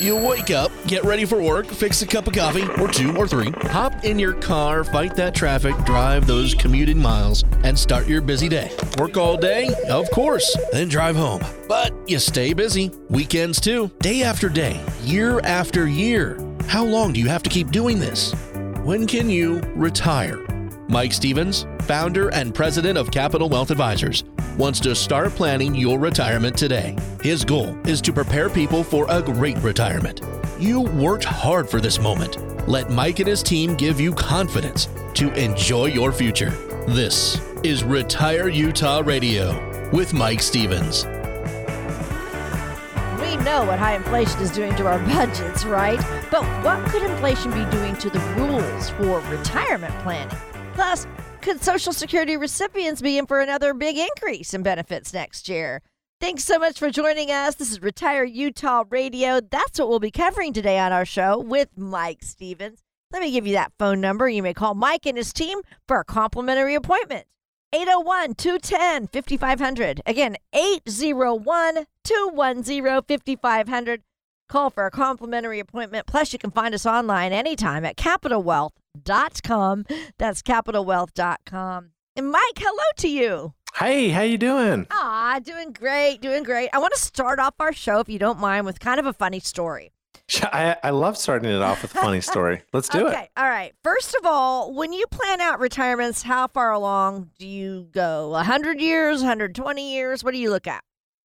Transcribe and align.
You 0.00 0.16
wake 0.16 0.50
up, 0.50 0.72
get 0.86 1.04
ready 1.04 1.24
for 1.24 1.40
work, 1.40 1.66
fix 1.66 2.00
a 2.02 2.06
cup 2.06 2.26
of 2.26 2.32
coffee, 2.32 2.66
or 2.80 2.88
two 2.88 3.14
or 3.16 3.28
three, 3.28 3.50
hop 3.50 4.04
in 4.04 4.18
your 4.18 4.32
car, 4.32 4.84
fight 4.84 5.14
that 5.16 5.34
traffic, 5.34 5.76
drive 5.84 6.26
those 6.26 6.54
commuting 6.54 6.98
miles, 6.98 7.44
and 7.62 7.78
start 7.78 8.08
your 8.08 8.22
busy 8.22 8.48
day. 8.48 8.70
Work 8.98 9.16
all 9.16 9.36
day? 9.36 9.70
Of 9.88 10.10
course, 10.10 10.56
then 10.72 10.88
drive 10.88 11.14
home. 11.14 11.42
But 11.68 11.92
you 12.08 12.18
stay 12.18 12.54
busy. 12.54 12.90
Weekends 13.10 13.60
too, 13.60 13.90
day 14.00 14.22
after 14.22 14.48
day, 14.48 14.80
year 15.02 15.40
after 15.40 15.86
year. 15.86 16.38
How 16.66 16.84
long 16.84 17.12
do 17.12 17.20
you 17.20 17.28
have 17.28 17.42
to 17.42 17.50
keep 17.50 17.70
doing 17.70 17.98
this? 17.98 18.32
When 18.82 19.06
can 19.06 19.28
you 19.28 19.60
retire? 19.76 20.38
Mike 20.88 21.12
Stevens, 21.12 21.66
founder 21.82 22.30
and 22.30 22.54
president 22.54 22.98
of 22.98 23.10
Capital 23.10 23.48
Wealth 23.48 23.70
Advisors, 23.70 24.24
wants 24.56 24.80
to 24.80 24.94
start 24.94 25.32
planning 25.32 25.74
your 25.74 25.98
retirement 25.98 26.56
today. 26.56 26.96
His 27.22 27.44
goal 27.44 27.76
is 27.86 28.00
to 28.02 28.12
prepare 28.12 28.50
people 28.50 28.84
for 28.84 29.06
a 29.08 29.22
great 29.22 29.56
retirement. 29.58 30.20
You 30.58 30.80
worked 30.80 31.24
hard 31.24 31.68
for 31.68 31.80
this 31.80 31.98
moment. 31.98 32.68
Let 32.68 32.90
Mike 32.90 33.18
and 33.18 33.28
his 33.28 33.42
team 33.42 33.74
give 33.74 34.00
you 34.00 34.12
confidence 34.12 34.88
to 35.14 35.32
enjoy 35.32 35.86
your 35.86 36.12
future. 36.12 36.50
This 36.86 37.40
is 37.62 37.84
Retire 37.84 38.48
Utah 38.48 39.02
Radio 39.04 39.90
with 39.90 40.12
Mike 40.12 40.42
Stevens. 40.42 41.04
We 43.20 43.36
know 43.44 43.64
what 43.64 43.78
high 43.78 43.94
inflation 43.94 44.40
is 44.40 44.50
doing 44.50 44.74
to 44.76 44.86
our 44.86 44.98
budgets, 45.06 45.64
right? 45.64 46.00
But 46.30 46.44
what 46.64 46.84
could 46.90 47.02
inflation 47.02 47.50
be 47.50 47.64
doing 47.70 47.96
to 47.96 48.10
the 48.10 48.20
rules 48.36 48.90
for 48.90 49.20
retirement 49.30 49.94
planning? 50.00 50.36
Plus, 50.74 51.06
could 51.42 51.62
Social 51.62 51.92
Security 51.92 52.36
recipients 52.36 53.02
be 53.02 53.18
in 53.18 53.26
for 53.26 53.40
another 53.40 53.74
big 53.74 53.98
increase 53.98 54.54
in 54.54 54.62
benefits 54.62 55.12
next 55.12 55.48
year? 55.48 55.82
Thanks 56.20 56.44
so 56.44 56.56
much 56.56 56.78
for 56.78 56.88
joining 56.88 57.32
us. 57.32 57.56
This 57.56 57.72
is 57.72 57.82
Retire 57.82 58.22
Utah 58.22 58.84
Radio. 58.88 59.40
That's 59.40 59.80
what 59.80 59.88
we'll 59.88 59.98
be 59.98 60.12
covering 60.12 60.52
today 60.52 60.78
on 60.78 60.92
our 60.92 61.04
show 61.04 61.40
with 61.40 61.70
Mike 61.76 62.22
Stevens. 62.22 62.80
Let 63.10 63.22
me 63.22 63.32
give 63.32 63.44
you 63.44 63.54
that 63.54 63.72
phone 63.76 64.00
number. 64.00 64.28
You 64.28 64.40
may 64.40 64.54
call 64.54 64.74
Mike 64.74 65.04
and 65.04 65.16
his 65.16 65.32
team 65.32 65.58
for 65.88 65.98
a 65.98 66.04
complimentary 66.04 66.76
appointment. 66.76 67.26
801 67.72 68.34
210 68.36 69.08
5500. 69.08 70.00
Again, 70.06 70.36
801 70.52 71.86
210 72.04 73.02
5500. 73.08 74.02
Call 74.48 74.70
for 74.70 74.86
a 74.86 74.90
complimentary 74.92 75.58
appointment. 75.58 76.06
Plus, 76.06 76.32
you 76.32 76.38
can 76.38 76.52
find 76.52 76.72
us 76.72 76.86
online 76.86 77.32
anytime 77.32 77.84
at 77.84 77.96
capitalwealth.com. 79.02 79.84
That's 80.18 80.42
capitalwealth.com. 80.42 81.90
And 82.14 82.30
Mike, 82.30 82.58
hello 82.58 82.82
to 82.98 83.08
you. 83.08 83.54
Hey, 83.76 84.10
how 84.10 84.20
you 84.20 84.36
doing? 84.36 84.86
Ah, 84.90 85.40
doing 85.42 85.72
great, 85.72 86.20
doing 86.20 86.42
great. 86.42 86.68
I 86.74 86.78
want 86.78 86.92
to 86.92 87.00
start 87.00 87.38
off 87.38 87.54
our 87.58 87.72
show, 87.72 88.00
if 88.00 88.08
you 88.08 88.18
don't 88.18 88.38
mind, 88.38 88.66
with 88.66 88.80
kind 88.80 89.00
of 89.00 89.06
a 89.06 89.14
funny 89.14 89.40
story. 89.40 89.92
I, 90.42 90.76
I 90.82 90.90
love 90.90 91.16
starting 91.16 91.50
it 91.50 91.62
off 91.62 91.82
with 91.82 91.94
a 91.94 91.98
funny 91.98 92.20
story. 92.20 92.62
Let's 92.72 92.88
do 92.88 93.06
okay, 93.08 93.22
it. 93.22 93.30
all 93.36 93.48
right. 93.48 93.72
First 93.82 94.14
of 94.14 94.26
all, 94.26 94.74
when 94.74 94.92
you 94.92 95.06
plan 95.10 95.40
out 95.40 95.58
retirements, 95.58 96.22
how 96.22 96.48
far 96.48 96.70
along 96.70 97.30
do 97.38 97.46
you 97.46 97.88
go? 97.92 98.28
100 98.28 98.78
years, 98.80 99.20
120 99.20 99.94
years? 99.94 100.22
What 100.22 100.32
do 100.32 100.38
you 100.38 100.50
look 100.50 100.66
at? 100.66 100.84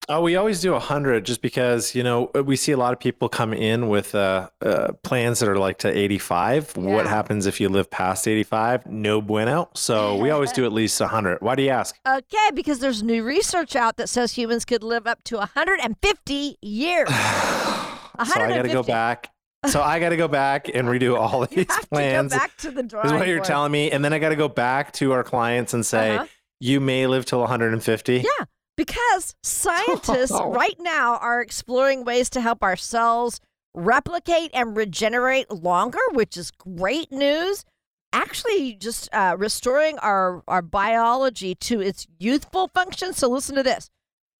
Oh, 0.09 0.21
we 0.21 0.37
always 0.37 0.61
do 0.61 0.73
a 0.73 0.79
hundred, 0.79 1.25
just 1.25 1.41
because 1.41 1.93
you 1.93 2.01
know 2.01 2.31
we 2.45 2.55
see 2.55 2.71
a 2.71 2.77
lot 2.77 2.93
of 2.93 2.99
people 2.99 3.27
come 3.27 3.51
in 3.53 3.89
with 3.89 4.15
uh, 4.15 4.49
uh, 4.61 4.93
plans 5.03 5.39
that 5.39 5.49
are 5.49 5.57
like 5.57 5.79
to 5.79 5.89
eighty-five. 5.89 6.77
What 6.77 7.05
happens 7.07 7.45
if 7.45 7.59
you 7.59 7.67
live 7.67 7.89
past 7.91 8.25
eighty-five? 8.25 8.85
No 8.85 9.21
bueno. 9.21 9.69
So 9.75 10.15
we 10.15 10.29
always 10.35 10.53
do 10.53 10.63
at 10.63 10.71
least 10.71 11.01
a 11.01 11.07
hundred. 11.07 11.39
Why 11.41 11.55
do 11.55 11.63
you 11.63 11.71
ask? 11.71 11.93
Okay, 12.07 12.51
because 12.53 12.79
there's 12.79 13.03
new 13.03 13.21
research 13.21 13.75
out 13.75 13.97
that 13.97 14.07
says 14.07 14.31
humans 14.31 14.63
could 14.63 14.81
live 14.81 15.07
up 15.07 15.23
to 15.25 15.37
150 15.37 16.57
years. 16.61 17.09
so 17.09 17.15
I 17.15 18.47
got 18.49 18.61
to 18.61 18.69
go 18.69 18.83
back. 18.83 19.31
So 19.65 19.81
I 19.81 19.99
got 19.99 20.09
to 20.09 20.17
go 20.17 20.27
back 20.29 20.69
and 20.73 20.87
redo 20.87 21.17
all 21.19 21.43
of 21.43 21.49
these 21.49 21.65
have 21.67 21.89
plans. 21.89 22.31
to 22.31 22.37
go 22.37 22.43
back 22.43 22.57
to 22.57 22.71
the 22.71 22.83
drawing 22.83 23.07
is 23.07 23.11
what 23.13 23.27
you're 23.27 23.37
board. 23.37 23.47
telling 23.47 23.71
me, 23.71 23.91
and 23.91 24.05
then 24.05 24.13
I 24.13 24.19
got 24.19 24.29
to 24.29 24.35
go 24.37 24.47
back 24.47 24.93
to 24.93 25.11
our 25.11 25.23
clients 25.23 25.73
and 25.73 25.83
say, 25.85 26.15
Uh-huh. 26.15 26.25
"You 26.61 26.79
may 26.79 27.07
live 27.07 27.25
till 27.25 27.39
150." 27.39 28.17
Yeah, 28.17 28.45
because 28.77 29.35
scientists 29.43 30.31
right 30.45 30.79
now 30.79 31.17
are 31.17 31.41
exploring 31.41 32.05
ways 32.05 32.29
to 32.29 32.41
help 32.41 32.63
our 32.63 32.77
cells 32.77 33.41
replicate 33.73 34.51
and 34.53 34.77
regenerate 34.77 35.51
longer, 35.51 35.99
which 36.13 36.37
is 36.37 36.51
great 36.51 37.11
news. 37.11 37.65
Actually, 38.13 38.73
just 38.73 39.13
uh, 39.13 39.35
restoring 39.37 39.99
our, 39.99 40.41
our 40.47 40.61
biology 40.61 41.53
to 41.55 41.81
its 41.81 42.07
youthful 42.19 42.69
function. 42.69 43.11
So, 43.11 43.29
listen 43.29 43.55
to 43.55 43.63
this. 43.63 43.89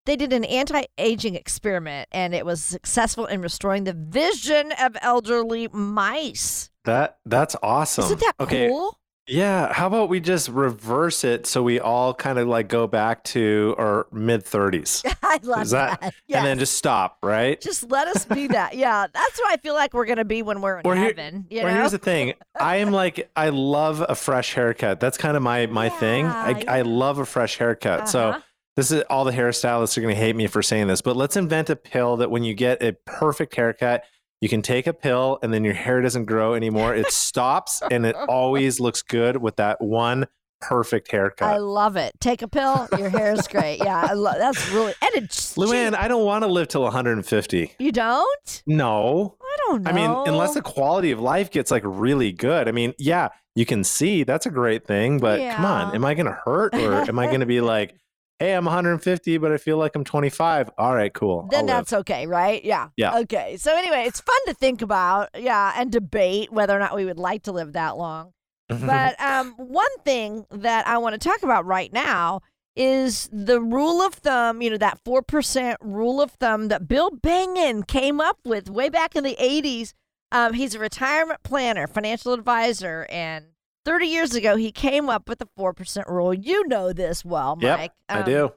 They 0.05 0.15
did 0.15 0.31
an 0.31 0.45
anti 0.45 0.83
aging 0.97 1.35
experiment 1.35 2.07
and 2.13 2.33
it 2.33 2.45
was 2.45 2.63
successful 2.63 3.25
in 3.25 3.41
restoring 3.41 3.83
the 3.83 3.93
vision 3.93 4.71
of 4.79 4.95
elderly 5.01 5.67
mice. 5.67 6.69
That 6.85 7.17
that's 7.25 7.57
awesome. 7.61 8.05
Isn't 8.05 8.21
that 8.21 8.33
okay. 8.39 8.69
cool? 8.69 8.97
Yeah. 9.27 9.73
How 9.73 9.87
about 9.87 10.09
we 10.09 10.19
just 10.19 10.47
reverse 10.49 11.23
it 11.23 11.45
so 11.45 11.61
we 11.61 11.79
all 11.79 12.13
kind 12.13 12.39
of 12.39 12.47
like 12.47 12.69
go 12.69 12.87
back 12.87 13.23
to 13.25 13.75
our 13.77 14.07
mid 14.11 14.45
30s 14.45 15.03
I 15.23 15.39
love 15.43 15.63
Is 15.63 15.71
that- 15.71 15.99
that. 16.01 16.13
and 16.29 16.45
then 16.45 16.59
just 16.59 16.73
stop, 16.77 17.17
right? 17.21 17.59
Just 17.59 17.89
let 17.91 18.07
us 18.07 18.25
be 18.25 18.47
that. 18.47 18.75
Yeah, 18.75 19.07
that's 19.13 19.39
what 19.39 19.51
I 19.51 19.57
feel 19.57 19.73
like 19.73 19.93
we're 19.93 20.05
gonna 20.05 20.23
be 20.25 20.41
when 20.41 20.61
we're 20.61 20.79
in 20.79 20.85
here- 20.85 20.95
heaven. 21.07 21.45
you 21.49 21.63
Well, 21.63 21.73
know? 21.73 21.79
here's 21.79 21.91
the 21.91 21.97
thing. 21.97 22.33
I 22.59 22.77
am 22.77 22.91
like, 22.91 23.29
I 23.35 23.49
love 23.49 24.03
a 24.07 24.15
fresh 24.15 24.53
haircut. 24.53 24.99
That's 24.99 25.17
kind 25.17 25.35
of 25.35 25.43
my 25.43 25.65
my 25.67 25.89
thing. 25.89 26.25
I, 26.25 26.59
Yeah, 26.59 26.71
I 26.71 26.81
love 26.81 27.19
a 27.19 27.25
fresh 27.25 27.57
haircut. 27.57 28.07
So 28.09 28.29
Uh-huh. 28.29 28.39
this 28.77 28.91
is 28.91 29.03
all 29.09 29.25
the 29.25 29.31
hairstylists 29.33 29.97
are 29.97 30.01
going 30.01 30.13
to 30.15 30.19
hate 30.19 30.35
me 30.35 30.47
for 30.47 30.61
saying 30.61 30.87
this, 30.87 31.01
but 31.01 31.17
let's 31.17 31.35
invent 31.35 31.69
a 31.69 31.75
pill 31.75 32.17
that 32.17 32.31
when 32.31 32.43
you 32.43 32.53
get 32.53 32.81
a 32.81 32.93
perfect 33.05 33.55
haircut, 33.55 34.03
you 34.41 34.49
can 34.49 34.61
take 34.61 34.87
a 34.87 34.93
pill 34.93 35.39
and 35.41 35.53
then 35.53 35.63
your 35.63 35.73
hair 35.73 36.01
doesn't 36.01 36.25
grow 36.25 36.53
anymore. 36.53 36.95
It 36.95 37.07
stops 37.11 37.81
and 37.89 38.05
it 38.05 38.15
always 38.15 38.79
looks 38.79 39.01
good 39.01 39.37
with 39.37 39.55
that 39.57 39.81
one 39.81 40.27
perfect 40.59 41.11
haircut. 41.11 41.47
I 41.47 41.57
love 41.57 41.97
it. 41.97 42.13
Take 42.19 42.41
a 42.41 42.47
pill, 42.47 42.87
your 42.97 43.09
hair 43.09 43.33
is 43.33 43.47
great. 43.47 43.77
Yeah, 43.77 44.07
I 44.09 44.13
love 44.13 44.35
that's 44.37 44.69
really 44.69 44.93
and 45.01 45.11
it's 45.15 45.55
Luann. 45.55 45.95
I 45.95 46.07
don't 46.07 46.25
want 46.25 46.43
to 46.43 46.47
live 46.47 46.67
till 46.67 46.83
150. 46.83 47.75
You 47.79 47.91
don't? 47.91 48.63
No. 48.65 49.37
I 49.41 49.57
don't 49.67 49.83
know. 49.83 49.89
I 49.89 49.93
mean, 49.93 50.09
unless 50.27 50.53
the 50.53 50.61
quality 50.61 51.11
of 51.11 51.19
life 51.19 51.51
gets 51.51 51.71
like 51.71 51.83
really 51.85 52.31
good. 52.31 52.67
I 52.67 52.71
mean, 52.71 52.93
yeah, 52.97 53.29
you 53.55 53.65
can 53.65 53.83
see 53.83 54.23
that's 54.23 54.45
a 54.45 54.51
great 54.51 54.85
thing, 54.85 55.19
but 55.19 55.39
come 55.55 55.65
on, 55.65 55.95
am 55.95 56.05
I 56.05 56.13
going 56.13 56.27
to 56.27 56.39
hurt 56.45 56.75
or 56.75 56.93
am 56.93 57.19
I 57.19 57.27
going 57.27 57.39
to 57.39 57.45
be 57.45 57.61
like, 57.61 57.95
hey, 58.39 58.53
I'm 58.53 58.65
150, 58.65 59.37
but 59.37 59.51
I 59.51 59.57
feel 59.57 59.77
like 59.77 59.95
I'm 59.95 60.03
25? 60.03 60.69
All 60.77 60.95
right, 60.95 61.13
cool. 61.13 61.47
then 61.49 61.61
I'll 61.61 61.65
live. 61.65 61.75
that's 61.75 61.93
okay, 61.93 62.27
right? 62.27 62.63
Yeah. 62.63 62.89
Yeah. 62.95 63.19
Okay. 63.19 63.57
So 63.57 63.75
anyway, 63.75 64.03
it's 64.05 64.19
fun 64.21 64.37
to 64.47 64.53
think 64.53 64.81
about, 64.81 65.29
yeah, 65.37 65.73
and 65.75 65.91
debate 65.91 66.51
whether 66.51 66.75
or 66.75 66.79
not 66.79 66.95
we 66.95 67.05
would 67.05 67.19
like 67.19 67.43
to 67.43 67.51
live 67.51 67.73
that 67.73 67.97
long. 67.97 68.33
But 68.69 69.19
um, 69.21 69.53
one 69.57 69.97
thing 70.05 70.45
that 70.51 70.87
I 70.87 70.97
want 70.97 71.19
to 71.19 71.29
talk 71.29 71.43
about 71.43 71.65
right 71.65 71.91
now 71.91 72.41
is 72.75 73.27
the 73.33 73.59
rule 73.59 74.01
of 74.01 74.13
thumb, 74.13 74.61
you 74.61 74.69
know, 74.69 74.77
that 74.77 74.99
4% 75.03 75.75
rule 75.81 76.21
of 76.21 76.31
thumb 76.31 76.67
that 76.67 76.87
Bill 76.87 77.09
Bengen 77.09 77.87
came 77.87 78.21
up 78.21 78.37
with 78.45 78.69
way 78.69 78.89
back 78.89 79.15
in 79.15 79.23
the 79.23 79.35
80s. 79.41 79.93
Um, 80.31 80.53
he's 80.53 80.75
a 80.75 80.79
retirement 80.79 81.41
planner, 81.43 81.87
financial 81.87 82.33
advisor, 82.33 83.07
and 83.09 83.45
30 83.87 84.05
years 84.05 84.35
ago, 84.35 84.57
he 84.57 84.69
came 84.69 85.09
up 85.09 85.29
with 85.29 85.39
the 85.39 85.47
4% 85.57 86.09
rule. 86.09 86.33
You 86.33 86.67
know 86.67 86.91
this 86.91 87.23
well, 87.23 87.57
Yep, 87.61 87.79
Mike. 87.79 87.91
I 88.09 88.19
Um, 88.19 88.25
do. 88.25 88.51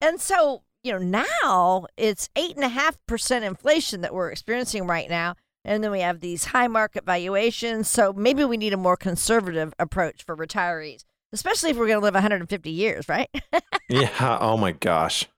And 0.00 0.18
so, 0.18 0.62
you 0.82 0.90
know, 0.92 0.98
now 0.98 1.84
it's 1.98 2.30
8.5% 2.34 3.42
inflation 3.42 4.00
that 4.00 4.14
we're 4.14 4.30
experiencing 4.30 4.86
right 4.86 5.10
now. 5.10 5.34
And 5.66 5.84
then 5.84 5.90
we 5.90 6.00
have 6.00 6.20
these 6.20 6.46
high 6.46 6.66
market 6.66 7.04
valuations. 7.04 7.90
So 7.90 8.14
maybe 8.14 8.42
we 8.46 8.56
need 8.56 8.72
a 8.72 8.78
more 8.78 8.96
conservative 8.96 9.74
approach 9.78 10.22
for 10.22 10.34
retirees, 10.34 11.04
especially 11.34 11.68
if 11.72 11.76
we're 11.76 11.86
going 11.86 11.98
to 12.00 12.04
live 12.04 12.14
150 12.14 12.70
years, 12.70 13.06
right? 13.06 13.28
yeah. 13.90 14.38
Oh 14.40 14.56
my 14.56 14.72
gosh. 14.72 15.28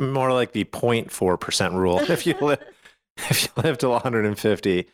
More 0.00 0.32
like 0.32 0.50
the 0.50 0.64
0.4% 0.64 1.74
rule 1.74 2.00
if 2.00 2.26
you 2.26 2.34
live 2.40 2.58
if 3.30 3.44
you 3.44 3.62
live 3.62 3.78
till 3.78 3.90
150. 3.92 4.88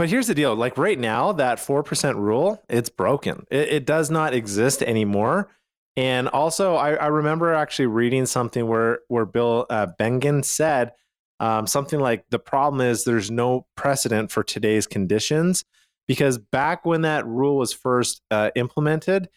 But 0.00 0.08
here's 0.08 0.28
the 0.28 0.34
deal. 0.34 0.54
Like 0.54 0.78
right 0.78 0.98
now, 0.98 1.32
that 1.32 1.58
4% 1.58 2.14
rule, 2.14 2.64
it's 2.70 2.88
broken. 2.88 3.44
It, 3.50 3.68
it 3.68 3.84
does 3.84 4.10
not 4.10 4.32
exist 4.32 4.82
anymore. 4.82 5.50
And 5.94 6.26
also, 6.28 6.74
I, 6.76 6.94
I 6.94 7.08
remember 7.08 7.52
actually 7.52 7.88
reading 7.88 8.24
something 8.24 8.66
where, 8.66 9.00
where 9.08 9.26
Bill 9.26 9.66
uh, 9.68 9.88
Bengen 10.00 10.42
said 10.42 10.92
um, 11.38 11.66
something 11.66 12.00
like 12.00 12.24
the 12.30 12.38
problem 12.38 12.80
is 12.80 13.04
there's 13.04 13.30
no 13.30 13.66
precedent 13.76 14.32
for 14.32 14.42
today's 14.42 14.86
conditions 14.86 15.66
because 16.08 16.38
back 16.38 16.86
when 16.86 17.02
that 17.02 17.26
rule 17.26 17.58
was 17.58 17.74
first 17.74 18.22
uh, 18.30 18.50
implemented, 18.54 19.28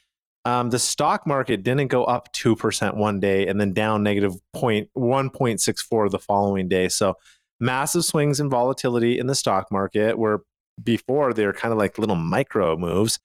um, 0.46 0.70
the 0.70 0.80
stock 0.80 1.28
market 1.28 1.64
didn't 1.64 1.90
go 1.90 2.06
up 2.06 2.32
2% 2.32 2.96
one 2.96 3.20
day 3.20 3.48
and 3.48 3.60
then 3.60 3.74
down 3.74 4.02
negative 4.02 4.36
point, 4.54 4.88
1.64 4.98 6.10
the 6.10 6.20
following 6.20 6.70
day. 6.70 6.88
So 6.88 7.18
massive 7.60 8.06
swings 8.06 8.40
in 8.40 8.50
volatility 8.50 9.20
in 9.20 9.28
the 9.28 9.36
stock 9.36 9.70
market 9.70 10.18
where 10.18 10.40
before 10.82 11.34
they 11.34 11.46
were 11.46 11.54
kind 11.54 11.72
of 11.72 11.78
like 11.78 11.98
little 11.98 12.16
micro 12.16 12.78
moves. 12.78 13.20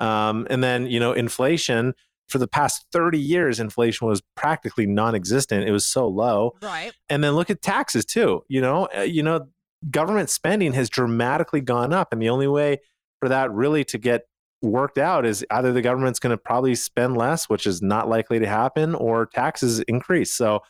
Um, 0.00 0.46
and 0.50 0.62
then, 0.62 0.86
you 0.86 1.00
know, 1.00 1.12
inflation 1.12 1.94
for 2.28 2.38
the 2.38 2.48
past 2.48 2.86
30 2.92 3.18
years, 3.18 3.60
inflation 3.60 4.06
was 4.06 4.22
practically 4.36 4.86
non 4.86 5.14
existent. 5.14 5.68
It 5.68 5.72
was 5.72 5.86
so 5.86 6.08
low. 6.08 6.54
Right. 6.62 6.92
And 7.08 7.22
then 7.22 7.32
look 7.32 7.50
at 7.50 7.62
taxes 7.62 8.04
too. 8.04 8.44
You 8.48 8.60
know, 8.60 8.88
uh, 8.96 9.02
you 9.02 9.22
know, 9.22 9.48
government 9.90 10.30
spending 10.30 10.72
has 10.72 10.88
dramatically 10.88 11.60
gone 11.60 11.92
up. 11.92 12.12
And 12.12 12.22
the 12.22 12.30
only 12.30 12.48
way 12.48 12.80
for 13.20 13.28
that 13.28 13.52
really 13.52 13.84
to 13.84 13.98
get 13.98 14.22
worked 14.62 14.98
out 14.98 15.26
is 15.26 15.44
either 15.50 15.72
the 15.72 15.82
government's 15.82 16.18
going 16.18 16.30
to 16.30 16.36
probably 16.36 16.74
spend 16.74 17.16
less, 17.16 17.48
which 17.48 17.66
is 17.66 17.82
not 17.82 18.08
likely 18.08 18.38
to 18.38 18.46
happen, 18.46 18.94
or 18.94 19.26
taxes 19.26 19.80
increase. 19.80 20.32
So 20.32 20.60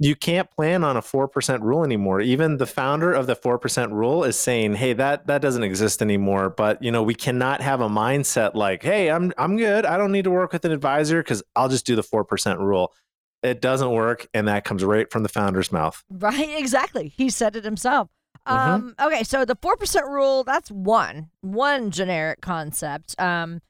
you 0.00 0.14
can't 0.14 0.50
plan 0.50 0.84
on 0.84 0.96
a 0.96 1.02
4% 1.02 1.60
rule 1.62 1.82
anymore. 1.84 2.20
Even 2.20 2.56
the 2.58 2.66
founder 2.66 3.12
of 3.12 3.26
the 3.26 3.34
4% 3.34 3.92
rule 3.92 4.22
is 4.24 4.36
saying, 4.38 4.74
"Hey, 4.74 4.92
that 4.92 5.26
that 5.26 5.42
doesn't 5.42 5.64
exist 5.64 6.00
anymore." 6.00 6.50
But, 6.50 6.82
you 6.82 6.92
know, 6.92 7.02
we 7.02 7.14
cannot 7.14 7.60
have 7.60 7.80
a 7.80 7.88
mindset 7.88 8.54
like, 8.54 8.82
"Hey, 8.82 9.10
I'm 9.10 9.32
I'm 9.36 9.56
good. 9.56 9.84
I 9.84 9.96
don't 9.96 10.12
need 10.12 10.24
to 10.24 10.30
work 10.30 10.52
with 10.52 10.64
an 10.64 10.72
advisor 10.72 11.22
cuz 11.22 11.42
I'll 11.56 11.68
just 11.68 11.84
do 11.86 11.96
the 11.96 12.02
4% 12.02 12.60
rule." 12.60 12.92
It 13.42 13.60
doesn't 13.60 13.90
work 13.90 14.26
and 14.34 14.48
that 14.48 14.64
comes 14.64 14.84
right 14.84 15.10
from 15.10 15.22
the 15.22 15.28
founder's 15.28 15.70
mouth. 15.72 16.02
Right, 16.10 16.56
exactly. 16.58 17.12
He 17.16 17.30
said 17.30 17.54
it 17.56 17.64
himself. 17.64 18.08
Mhm. 18.48 18.52
Um, 18.54 18.94
okay, 19.00 19.22
so 19.24 19.44
the 19.44 19.56
4% 19.56 20.06
rule, 20.06 20.42
that's 20.44 20.70
one, 20.70 21.30
one 21.40 21.90
generic 21.90 22.40
concept. 22.40 23.14
Um, 23.20 23.60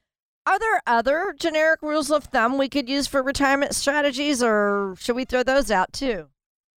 are 0.45 0.59
there 0.59 0.81
other 0.87 1.33
generic 1.37 1.81
rules 1.81 2.11
of 2.11 2.25
thumb 2.25 2.57
we 2.57 2.69
could 2.69 2.89
use 2.89 3.07
for 3.07 3.21
retirement 3.21 3.75
strategies, 3.75 4.41
or 4.41 4.95
should 4.99 5.15
we 5.15 5.25
throw 5.25 5.43
those 5.43 5.69
out 5.69 5.93
too? 5.93 6.27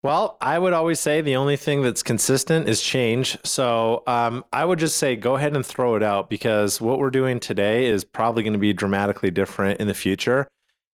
Well, 0.03 0.37
I 0.41 0.59
would 0.59 0.73
always 0.73 0.99
say 0.99 1.21
the 1.21 1.37
only 1.37 1.55
thing 1.55 1.81
that's 1.81 2.03
consistent 2.03 2.67
is 2.67 2.81
change. 2.81 3.37
So 3.45 4.03
um, 4.05 4.43
I 4.51 4.65
would 4.65 4.77
just 4.77 4.97
say 4.97 5.15
go 5.15 5.37
ahead 5.37 5.55
and 5.55 5.65
throw 5.65 5.95
it 5.95 6.03
out 6.03 6.29
because 6.29 6.81
what 6.81 6.99
we're 6.99 7.09
doing 7.09 7.39
today 7.39 7.85
is 7.85 8.03
probably 8.03 8.43
going 8.43 8.53
to 8.53 8.59
be 8.59 8.73
dramatically 8.73 9.31
different 9.31 9.79
in 9.79 9.87
the 9.87 9.93
future. 9.93 10.45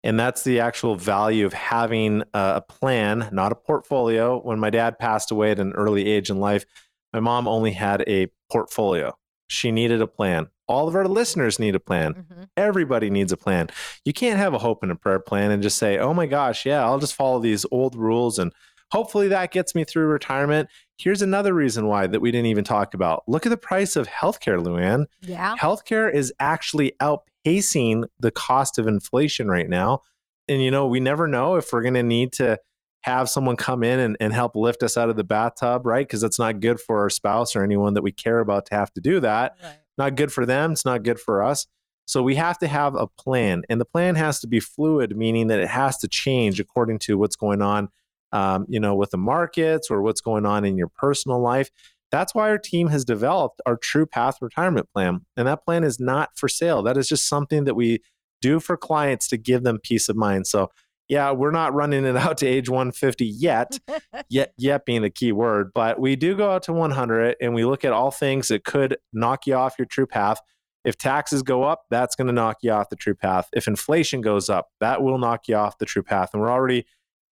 And 0.03 0.19
that's 0.19 0.43
the 0.43 0.59
actual 0.59 0.95
value 0.95 1.45
of 1.45 1.53
having 1.53 2.21
a 2.33 2.57
a 2.57 2.61
plan, 2.61 3.29
not 3.31 3.51
a 3.51 3.55
portfolio. 3.55 4.39
When 4.39 4.59
my 4.59 4.69
dad 4.69 4.99
passed 4.99 5.31
away 5.31 5.51
at 5.51 5.59
an 5.59 5.73
early 5.73 6.07
age 6.07 6.29
in 6.29 6.39
life, 6.39 6.65
my 7.11 7.19
mom 7.19 7.47
only 7.47 7.71
had 7.71 8.03
a 8.07 8.27
portfolio. 8.51 9.17
She 9.47 9.71
needed 9.71 10.01
a 10.01 10.07
plan. 10.07 10.49
All 10.69 10.87
of 10.87 10.95
our 10.95 11.07
listeners 11.07 11.59
need 11.59 11.75
a 11.75 11.79
plan. 11.79 12.13
Mhm. 12.13 12.47
Everybody 12.55 13.09
needs 13.09 13.31
a 13.33 13.37
plan. 13.37 13.67
You 14.05 14.13
can't 14.13 14.37
have 14.37 14.53
a 14.53 14.59
hope 14.59 14.83
and 14.83 14.91
a 14.91 14.95
prayer 14.95 15.19
plan 15.19 15.51
and 15.51 15.61
just 15.61 15.77
say, 15.77 15.97
oh 15.97 16.13
my 16.13 16.27
gosh, 16.27 16.65
yeah, 16.65 16.85
I'll 16.85 16.99
just 16.99 17.15
follow 17.15 17.39
these 17.39 17.65
old 17.71 17.95
rules 17.95 18.39
and 18.39 18.53
hopefully 18.91 19.27
that 19.27 19.51
gets 19.51 19.75
me 19.75 19.83
through 19.83 20.05
retirement. 20.07 20.69
Here's 20.97 21.21
another 21.21 21.53
reason 21.53 21.87
why 21.87 22.07
that 22.07 22.21
we 22.21 22.31
didn't 22.31 22.47
even 22.47 22.63
talk 22.63 22.93
about. 22.93 23.23
Look 23.27 23.45
at 23.45 23.49
the 23.49 23.57
price 23.57 23.95
of 23.95 24.07
healthcare, 24.07 24.63
Luann. 24.63 25.05
Yeah. 25.21 25.55
Healthcare 25.57 26.11
is 26.13 26.31
actually 26.39 26.93
outpacing 27.01 28.05
the 28.19 28.31
cost 28.31 28.77
of 28.77 28.87
inflation 28.87 29.47
right 29.47 29.69
now. 29.69 30.01
And, 30.47 30.61
you 30.63 30.71
know, 30.71 30.87
we 30.87 30.99
never 30.99 31.27
know 31.27 31.55
if 31.55 31.71
we're 31.71 31.81
going 31.83 31.93
to 31.95 32.03
need 32.03 32.33
to 32.33 32.57
have 33.03 33.29
someone 33.29 33.55
come 33.55 33.83
in 33.83 33.99
and, 33.99 34.17
and 34.19 34.33
help 34.33 34.55
lift 34.55 34.83
us 34.83 34.97
out 34.97 35.09
of 35.09 35.15
the 35.15 35.23
bathtub, 35.23 35.85
right? 35.85 36.05
Because 36.05 36.21
that's 36.21 36.39
not 36.39 36.59
good 36.59 36.79
for 36.81 36.99
our 36.99 37.09
spouse 37.09 37.55
or 37.55 37.63
anyone 37.63 37.93
that 37.93 38.01
we 38.01 38.11
care 38.11 38.39
about 38.39 38.65
to 38.67 38.75
have 38.75 38.91
to 38.93 39.01
do 39.01 39.19
that 39.21 39.55
Right. 39.63 39.75
Not 39.99 40.15
good 40.15 40.31
for 40.31 40.45
them 40.45 40.71
it's 40.71 40.85
not 40.85 41.03
good 41.03 41.19
for 41.19 41.43
us. 41.43 41.67
So 42.05 42.23
we 42.23 42.35
have 42.35 42.57
to 42.59 42.67
have 42.67 42.95
a 42.95 43.05
plan 43.05 43.61
and 43.69 43.79
the 43.79 43.85
plan 43.85 44.15
has 44.15 44.39
to 44.39 44.47
be 44.47 44.59
fluid 44.59 45.15
meaning 45.15 45.47
that 45.47 45.59
it 45.59 45.67
has 45.67 45.97
to 45.99 46.07
change 46.07 46.59
according 46.59 46.99
to 46.99 47.19
what's 47.19 47.35
going 47.35 47.61
on 47.61 47.89
um, 48.31 48.65
you 48.67 48.79
know 48.79 48.95
with 48.95 49.11
the 49.11 49.17
markets 49.17 49.91
or 49.91 50.01
what's 50.01 50.21
going 50.21 50.45
on 50.45 50.65
in 50.65 50.77
your 50.77 50.87
personal 50.87 51.39
life. 51.39 51.69
That's 52.11 52.33
why 52.33 52.49
our 52.49 52.57
team 52.57 52.87
has 52.87 53.05
developed 53.05 53.61
our 53.67 53.77
true 53.77 54.07
path 54.07 54.37
retirement 54.41 54.89
plan 54.91 55.25
and 55.37 55.47
that 55.47 55.63
plan 55.63 55.83
is 55.83 55.99
not 55.99 56.29
for 56.35 56.49
sale. 56.49 56.81
That 56.81 56.97
is 56.97 57.07
just 57.07 57.27
something 57.27 57.65
that 57.65 57.75
we 57.75 57.99
do 58.41 58.59
for 58.59 58.77
clients 58.77 59.27
to 59.27 59.37
give 59.37 59.63
them 59.63 59.79
peace 59.83 60.09
of 60.09 60.15
mind. 60.15 60.47
So 60.47 60.71
yeah 61.09 61.31
we're 61.31 61.51
not 61.51 61.73
running 61.73 62.05
it 62.05 62.15
out 62.15 62.37
to 62.37 62.47
age 62.47 62.69
150 62.69 63.25
yet 63.25 63.79
yet 64.29 64.53
yet 64.57 64.85
being 64.85 65.01
the 65.01 65.09
key 65.09 65.31
word 65.31 65.71
but 65.73 65.99
we 65.99 66.15
do 66.15 66.35
go 66.35 66.51
out 66.51 66.63
to 66.63 66.71
100 66.71 67.35
and 67.41 67.53
we 67.53 67.65
look 67.65 67.83
at 67.83 67.91
all 67.91 68.11
things 68.11 68.47
that 68.47 68.63
could 68.63 68.97
knock 69.11 69.45
you 69.45 69.55
off 69.55 69.75
your 69.77 69.85
true 69.85 70.07
path. 70.07 70.39
If 70.85 70.97
taxes 70.97 71.43
go 71.43 71.63
up 71.63 71.83
that's 71.89 72.15
going 72.15 72.27
to 72.27 72.33
knock 72.33 72.57
you 72.61 72.71
off 72.71 72.89
the 72.89 72.95
true 72.95 73.15
path. 73.15 73.49
If 73.51 73.67
inflation 73.67 74.21
goes 74.21 74.49
up 74.49 74.69
that 74.79 75.01
will 75.01 75.17
knock 75.17 75.47
you 75.47 75.55
off 75.55 75.77
the 75.77 75.85
true 75.85 76.03
path 76.03 76.29
and 76.33 76.41
we're 76.41 76.51
already 76.51 76.85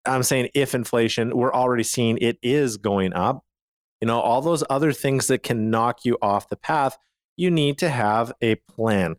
i'm 0.06 0.22
saying 0.22 0.48
if 0.54 0.74
inflation 0.74 1.36
we're 1.36 1.52
already 1.52 1.82
seeing 1.82 2.16
it 2.18 2.38
is 2.42 2.76
going 2.78 3.12
up. 3.12 3.44
You 4.00 4.06
know 4.06 4.20
all 4.20 4.40
those 4.40 4.64
other 4.70 4.92
things 4.92 5.26
that 5.26 5.42
can 5.42 5.70
knock 5.70 6.04
you 6.04 6.16
off 6.22 6.48
the 6.48 6.56
path 6.56 6.98
you 7.36 7.50
need 7.50 7.78
to 7.78 7.88
have 7.88 8.32
a 8.40 8.54
plan. 8.56 9.16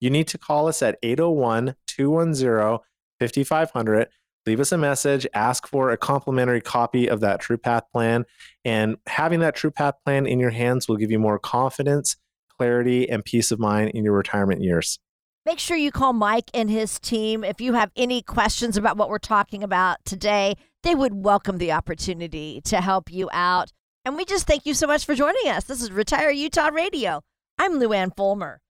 You 0.00 0.10
need 0.10 0.28
to 0.28 0.38
call 0.38 0.66
us 0.66 0.82
at 0.82 0.98
801 1.02 1.74
210 1.86 2.78
5500 3.20 4.08
leave 4.46 4.60
us 4.60 4.72
a 4.72 4.78
message, 4.78 5.26
ask 5.34 5.66
for 5.66 5.90
a 5.90 5.96
complimentary 5.96 6.60
copy 6.60 7.08
of 7.08 7.20
that 7.20 7.40
True 7.40 7.58
Path 7.58 7.84
plan. 7.92 8.24
And 8.64 8.96
having 9.06 9.40
that 9.40 9.54
True 9.54 9.70
Path 9.70 9.94
plan 10.04 10.26
in 10.26 10.40
your 10.40 10.50
hands 10.50 10.88
will 10.88 10.96
give 10.96 11.10
you 11.10 11.18
more 11.18 11.38
confidence, 11.38 12.16
clarity, 12.56 13.08
and 13.08 13.24
peace 13.24 13.50
of 13.50 13.58
mind 13.58 13.90
in 13.90 14.04
your 14.04 14.14
retirement 14.14 14.62
years. 14.62 14.98
Make 15.46 15.58
sure 15.58 15.76
you 15.76 15.90
call 15.90 16.12
Mike 16.12 16.50
and 16.52 16.70
his 16.70 16.98
team 17.00 17.44
if 17.44 17.60
you 17.60 17.72
have 17.72 17.90
any 17.96 18.22
questions 18.22 18.76
about 18.76 18.96
what 18.96 19.08
we're 19.08 19.18
talking 19.18 19.62
about 19.62 19.98
today. 20.04 20.56
They 20.82 20.94
would 20.94 21.14
welcome 21.14 21.58
the 21.58 21.72
opportunity 21.72 22.60
to 22.64 22.80
help 22.80 23.10
you 23.10 23.28
out. 23.32 23.70
And 24.04 24.16
we 24.16 24.24
just 24.24 24.46
thank 24.46 24.66
you 24.66 24.74
so 24.74 24.86
much 24.86 25.04
for 25.04 25.14
joining 25.14 25.48
us. 25.48 25.64
This 25.64 25.82
is 25.82 25.92
Retire 25.92 26.30
Utah 26.30 26.68
Radio. 26.68 27.22
I'm 27.58 27.74
Luann 27.74 28.14
Fulmer. 28.16 28.60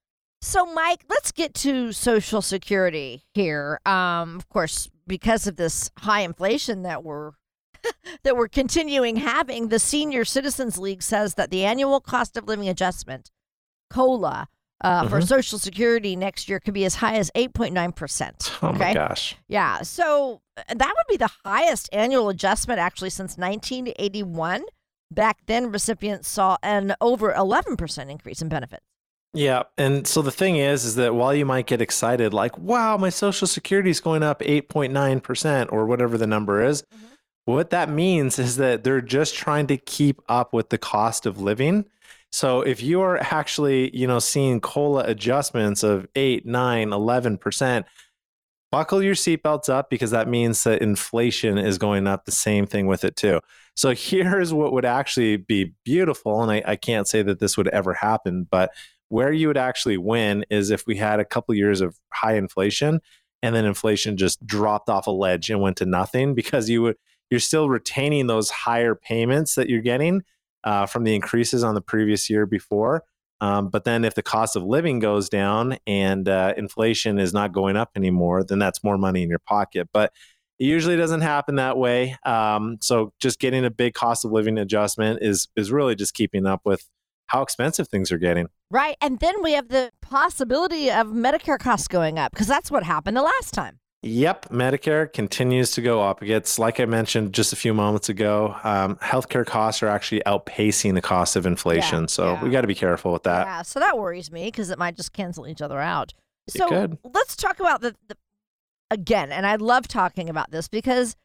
So, 0.42 0.64
Mike, 0.66 1.04
let's 1.08 1.32
get 1.32 1.52
to 1.54 1.92
Social 1.92 2.40
Security 2.40 3.24
here. 3.34 3.80
Um, 3.84 4.36
of 4.36 4.48
course, 4.48 4.88
because 5.06 5.46
of 5.46 5.56
this 5.56 5.90
high 5.98 6.20
inflation 6.20 6.82
that 6.82 7.04
we're 7.04 7.32
that 8.24 8.36
we're 8.36 8.48
continuing 8.48 9.16
having, 9.16 9.68
the 9.68 9.78
Senior 9.78 10.24
Citizens 10.24 10.78
League 10.78 11.02
says 11.02 11.34
that 11.34 11.50
the 11.50 11.64
annual 11.64 12.00
cost 12.00 12.36
of 12.36 12.46
living 12.46 12.68
adjustment, 12.68 13.30
COLA, 13.90 14.48
uh, 14.82 15.08
for 15.08 15.20
Mhm. 15.20 15.28
Social 15.28 15.58
Security 15.58 16.16
next 16.16 16.48
year 16.48 16.58
could 16.60 16.74
be 16.74 16.84
as 16.86 16.96
high 16.96 17.16
as 17.16 17.30
8.9%. 17.34 18.58
Oh 18.62 18.72
my 18.72 18.94
gosh. 18.94 19.36
Yeah. 19.48 19.82
So 19.82 20.40
uh, 20.56 20.62
that 20.74 20.94
would 20.96 21.06
be 21.10 21.16
the 21.18 21.30
highest 21.44 21.88
annual 21.92 22.28
adjustment 22.30 22.80
actually 22.80 23.10
since 23.10 23.36
1981. 23.36 24.64
Back 25.10 25.38
then, 25.46 25.70
recipients 25.72 26.28
saw 26.28 26.56
an 26.62 26.94
over 27.00 27.32
11% 27.32 28.10
increase 28.10 28.40
in 28.40 28.48
benefits. 28.48 28.84
Yeah. 29.32 29.62
And 29.78 30.06
so 30.06 30.22
the 30.22 30.32
thing 30.32 30.56
is, 30.56 30.84
is 30.84 30.96
that 30.96 31.14
while 31.14 31.34
you 31.34 31.46
might 31.46 31.66
get 31.66 31.80
excited, 31.80 32.34
like, 32.34 32.58
wow, 32.58 32.96
my 32.96 33.10
social 33.10 33.46
security 33.46 33.90
is 33.90 34.00
going 34.00 34.22
up 34.22 34.42
8.9% 34.42 35.68
or 35.70 35.86
whatever 35.86 36.18
the 36.18 36.26
number 36.26 36.64
is, 36.64 36.82
Mhm. 36.82 37.08
what 37.44 37.70
that 37.70 37.88
means 37.88 38.38
is 38.40 38.56
that 38.56 38.82
they're 38.82 39.00
just 39.00 39.36
trying 39.36 39.68
to 39.68 39.76
keep 39.76 40.20
up 40.28 40.52
with 40.52 40.70
the 40.70 40.78
cost 40.78 41.26
of 41.26 41.40
living. 41.40 41.84
So 42.32 42.62
if 42.62 42.82
you 42.82 43.00
are 43.02 43.18
actually, 43.18 43.96
you 43.96 44.06
know, 44.06 44.18
seeing 44.18 44.60
COLA 44.60 45.04
adjustments 45.04 45.82
of 45.82 46.06
8, 46.16 46.44
9, 46.46 46.92
11%, 46.92 47.86
buckle 48.70 49.02
your 49.02 49.16
seatbelts 49.16 49.68
up 49.68 49.90
because 49.90 50.12
that 50.12 50.28
means 50.28 50.62
that 50.64 50.80
inflation 50.80 51.58
is 51.58 51.76
going 51.78 52.06
up 52.06 52.24
the 52.24 52.32
same 52.32 52.66
thing 52.66 52.86
with 52.86 53.04
it 53.04 53.16
too. 53.16 53.40
So 53.80 53.94
here's 53.94 54.52
what 54.52 54.72
would 54.72 54.84
actually 54.84 55.38
be 55.38 55.72
beautiful. 55.84 56.42
And 56.42 56.52
I, 56.52 56.62
I 56.66 56.76
can't 56.76 57.08
say 57.08 57.22
that 57.22 57.38
this 57.38 57.56
would 57.56 57.68
ever 57.68 57.94
happen, 57.94 58.46
but 58.50 58.72
where 59.08 59.32
you 59.32 59.48
would 59.48 59.56
actually 59.56 59.96
win 59.96 60.44
is 60.50 60.70
if 60.70 60.86
we 60.86 60.96
had 60.96 61.18
a 61.18 61.24
couple 61.24 61.54
years 61.54 61.80
of 61.80 61.98
high 62.12 62.34
inflation 62.34 63.00
and 63.42 63.54
then 63.54 63.64
inflation 63.64 64.16
just 64.16 64.44
dropped 64.46 64.88
off 64.88 65.06
a 65.06 65.10
ledge 65.10 65.48
and 65.50 65.60
went 65.60 65.78
to 65.78 65.86
nothing 65.86 66.34
because 66.34 66.68
you 66.68 66.82
would 66.82 66.96
you're 67.30 67.40
still 67.40 67.68
retaining 67.68 68.26
those 68.26 68.50
higher 68.50 68.94
payments 68.94 69.54
that 69.54 69.68
you're 69.68 69.80
getting 69.80 70.22
uh, 70.64 70.84
from 70.84 71.04
the 71.04 71.14
increases 71.14 71.62
on 71.62 71.74
the 71.74 71.80
previous 71.80 72.28
year 72.28 72.44
before. 72.44 73.04
Um, 73.40 73.68
but 73.68 73.84
then 73.84 74.04
if 74.04 74.14
the 74.14 74.22
cost 74.22 74.56
of 74.56 74.64
living 74.64 74.98
goes 74.98 75.28
down 75.28 75.78
and 75.86 76.28
uh, 76.28 76.54
inflation 76.56 77.18
is 77.18 77.32
not 77.32 77.52
going 77.52 77.76
up 77.76 77.92
anymore, 77.96 78.42
then 78.44 78.58
that's 78.58 78.84
more 78.84 78.98
money 78.98 79.22
in 79.22 79.30
your 79.30 79.38
pocket. 79.38 79.88
But 79.92 80.12
it 80.60 80.66
usually 80.66 80.96
doesn't 80.96 81.22
happen 81.22 81.56
that 81.56 81.78
way. 81.78 82.16
Um, 82.24 82.76
so 82.82 83.12
just 83.18 83.40
getting 83.40 83.64
a 83.64 83.70
big 83.70 83.94
cost 83.94 84.26
of 84.26 84.30
living 84.30 84.58
adjustment 84.58 85.20
is 85.22 85.48
is 85.56 85.72
really 85.72 85.94
just 85.94 86.14
keeping 86.14 86.46
up 86.46 86.60
with 86.64 86.86
how 87.26 87.42
expensive 87.42 87.88
things 87.88 88.12
are 88.12 88.18
getting. 88.18 88.48
Right. 88.70 88.96
And 89.00 89.18
then 89.20 89.42
we 89.42 89.52
have 89.52 89.68
the 89.68 89.90
possibility 90.02 90.90
of 90.90 91.08
Medicare 91.08 91.58
costs 91.58 91.88
going 91.88 92.18
up 92.18 92.32
because 92.32 92.46
that's 92.46 92.70
what 92.70 92.82
happened 92.82 93.16
the 93.16 93.22
last 93.22 93.54
time. 93.54 93.78
Yep, 94.02 94.48
Medicare 94.48 95.12
continues 95.12 95.72
to 95.72 95.82
go 95.82 96.00
up. 96.02 96.22
It's 96.22 96.58
like 96.58 96.80
I 96.80 96.86
mentioned 96.86 97.34
just 97.34 97.52
a 97.52 97.56
few 97.56 97.74
moments 97.74 98.08
ago. 98.08 98.56
Um, 98.64 98.96
healthcare 98.96 99.44
costs 99.44 99.82
are 99.82 99.88
actually 99.88 100.22
outpacing 100.26 100.94
the 100.94 101.02
cost 101.02 101.36
of 101.36 101.44
inflation, 101.44 102.08
so 102.08 102.32
yeah. 102.32 102.42
we 102.42 102.48
got 102.48 102.62
to 102.62 102.66
be 102.66 102.74
careful 102.74 103.12
with 103.12 103.24
that. 103.24 103.46
yeah. 103.46 103.60
So 103.60 103.78
that 103.78 103.98
worries 103.98 104.32
me 104.32 104.46
because 104.46 104.70
it 104.70 104.78
might 104.78 104.96
just 104.96 105.12
cancel 105.12 105.46
each 105.46 105.60
other 105.60 105.78
out. 105.78 106.14
So 106.48 106.98
let's 107.12 107.36
talk 107.36 107.60
about 107.60 107.82
the, 107.82 107.94
the 108.08 108.16
again, 108.90 109.32
and 109.32 109.46
I 109.46 109.56
love 109.56 109.88
talking 109.88 110.28
about 110.28 110.50
this 110.50 110.68
because 110.68 111.16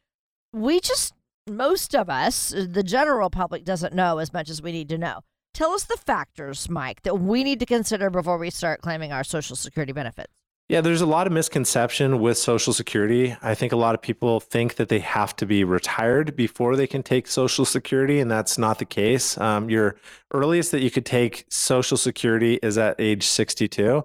we 0.52 0.80
just 0.80 1.14
most 1.48 1.94
of 1.94 2.10
us, 2.10 2.48
the 2.48 2.82
general 2.82 3.30
public, 3.30 3.64
doesn't 3.64 3.94
know 3.94 4.18
as 4.18 4.32
much 4.32 4.50
as 4.50 4.60
we 4.60 4.72
need 4.72 4.88
to 4.88 4.98
know. 4.98 5.20
Tell 5.54 5.70
us 5.72 5.84
the 5.84 5.96
factors, 5.96 6.68
Mike, 6.68 7.02
that 7.02 7.18
we 7.18 7.44
need 7.44 7.60
to 7.60 7.66
consider 7.66 8.10
before 8.10 8.36
we 8.36 8.50
start 8.50 8.82
claiming 8.82 9.12
our 9.12 9.24
Social 9.24 9.56
Security 9.56 9.92
benefits. 9.92 10.32
Yeah, 10.68 10.80
there's 10.80 11.00
a 11.00 11.06
lot 11.06 11.28
of 11.28 11.32
misconception 11.32 12.20
with 12.20 12.36
Social 12.36 12.72
Security. 12.72 13.36
I 13.40 13.54
think 13.54 13.72
a 13.72 13.76
lot 13.76 13.94
of 13.94 14.02
people 14.02 14.40
think 14.40 14.74
that 14.74 14.88
they 14.88 14.98
have 14.98 15.36
to 15.36 15.46
be 15.46 15.62
retired 15.62 16.34
before 16.34 16.74
they 16.74 16.88
can 16.88 17.04
take 17.04 17.28
Social 17.28 17.64
Security, 17.64 18.18
and 18.18 18.28
that's 18.28 18.58
not 18.58 18.80
the 18.80 18.84
case. 18.84 19.38
Um, 19.38 19.70
your 19.70 19.94
earliest 20.34 20.72
that 20.72 20.82
you 20.82 20.90
could 20.90 21.06
take 21.06 21.46
Social 21.48 21.96
Security 21.96 22.58
is 22.64 22.76
at 22.76 22.96
age 22.98 23.24
62. 23.24 24.04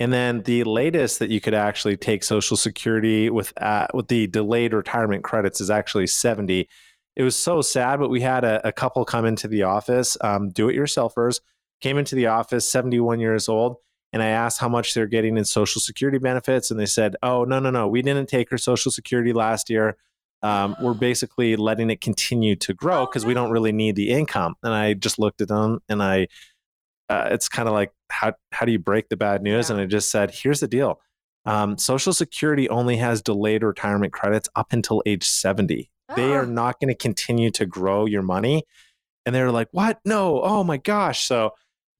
And 0.00 0.12
then 0.12 0.42
the 0.42 0.64
latest 0.64 1.18
that 1.20 1.30
you 1.30 1.40
could 1.40 1.54
actually 1.54 1.96
take 1.96 2.24
Social 2.24 2.56
Security 2.56 3.30
with 3.30 3.52
uh, 3.60 3.86
with 3.94 4.08
the 4.08 4.26
delayed 4.26 4.72
retirement 4.72 5.22
credits 5.22 5.60
is 5.60 5.70
actually 5.70 6.06
70. 6.06 6.68
It 7.14 7.22
was 7.22 7.36
so 7.36 7.60
sad, 7.60 8.00
but 8.00 8.08
we 8.08 8.22
had 8.22 8.42
a, 8.42 8.66
a 8.66 8.72
couple 8.72 9.04
come 9.04 9.26
into 9.26 9.46
the 9.46 9.64
office, 9.64 10.16
um, 10.22 10.48
do 10.50 10.68
it 10.68 10.76
yourselfers, 10.76 11.40
came 11.80 11.98
into 11.98 12.14
the 12.14 12.26
office, 12.26 12.68
71 12.70 13.20
years 13.20 13.48
old 13.48 13.76
and 14.12 14.22
I 14.22 14.28
asked 14.28 14.60
how 14.60 14.68
much 14.68 14.94
they're 14.94 15.06
getting 15.06 15.36
in 15.36 15.44
Social 15.44 15.80
Security 15.80 16.18
benefits, 16.18 16.70
and 16.70 16.78
they 16.78 16.86
said, 16.86 17.16
"Oh, 17.22 17.44
no, 17.44 17.58
no, 17.58 17.70
no, 17.70 17.88
we 17.88 18.02
didn't 18.02 18.28
take 18.28 18.50
her 18.50 18.58
Social 18.58 18.92
Security 18.92 19.32
last 19.32 19.70
year. 19.70 19.96
Um, 20.42 20.76
we're 20.82 20.94
basically 21.08 21.56
letting 21.56 21.90
it 21.90 22.00
continue 22.00 22.56
to 22.56 22.74
grow 22.74 23.06
because 23.06 23.24
oh, 23.24 23.28
we 23.28 23.34
don't 23.34 23.50
really 23.50 23.72
need 23.72 23.96
the 23.96 24.10
income." 24.10 24.54
And 24.62 24.74
I 24.74 24.94
just 24.94 25.18
looked 25.18 25.40
at 25.40 25.48
them, 25.48 25.80
and 25.88 26.02
I, 26.02 26.28
uh, 27.08 27.28
it's 27.30 27.48
kind 27.48 27.68
of 27.68 27.74
like, 27.74 27.92
how 28.12 28.34
how 28.52 28.66
do 28.66 28.72
you 28.72 28.78
break 28.78 29.08
the 29.08 29.16
bad 29.16 29.42
news? 29.42 29.68
Yeah. 29.68 29.76
And 29.76 29.82
I 29.82 29.86
just 29.86 30.10
said, 30.10 30.30
"Here's 30.32 30.60
the 30.60 30.68
deal." 30.68 31.00
Um, 31.44 31.76
Social 31.78 32.12
Security 32.12 32.68
only 32.68 32.96
has 32.98 33.20
delayed 33.20 33.62
retirement 33.62 34.12
credits 34.12 34.48
up 34.54 34.72
until 34.72 35.02
age 35.06 35.24
70. 35.24 35.90
Oh. 36.08 36.14
They 36.14 36.32
are 36.32 36.42
ah. 36.42 36.46
not 36.46 36.80
going 36.80 36.88
to 36.88 36.94
continue 36.94 37.50
to 37.52 37.66
grow 37.66 38.06
your 38.06 38.22
money. 38.22 38.64
And 39.26 39.34
they're 39.34 39.50
like, 39.50 39.68
what? 39.72 39.98
No. 40.04 40.40
Oh 40.42 40.64
my 40.64 40.76
gosh. 40.76 41.26
So 41.26 41.52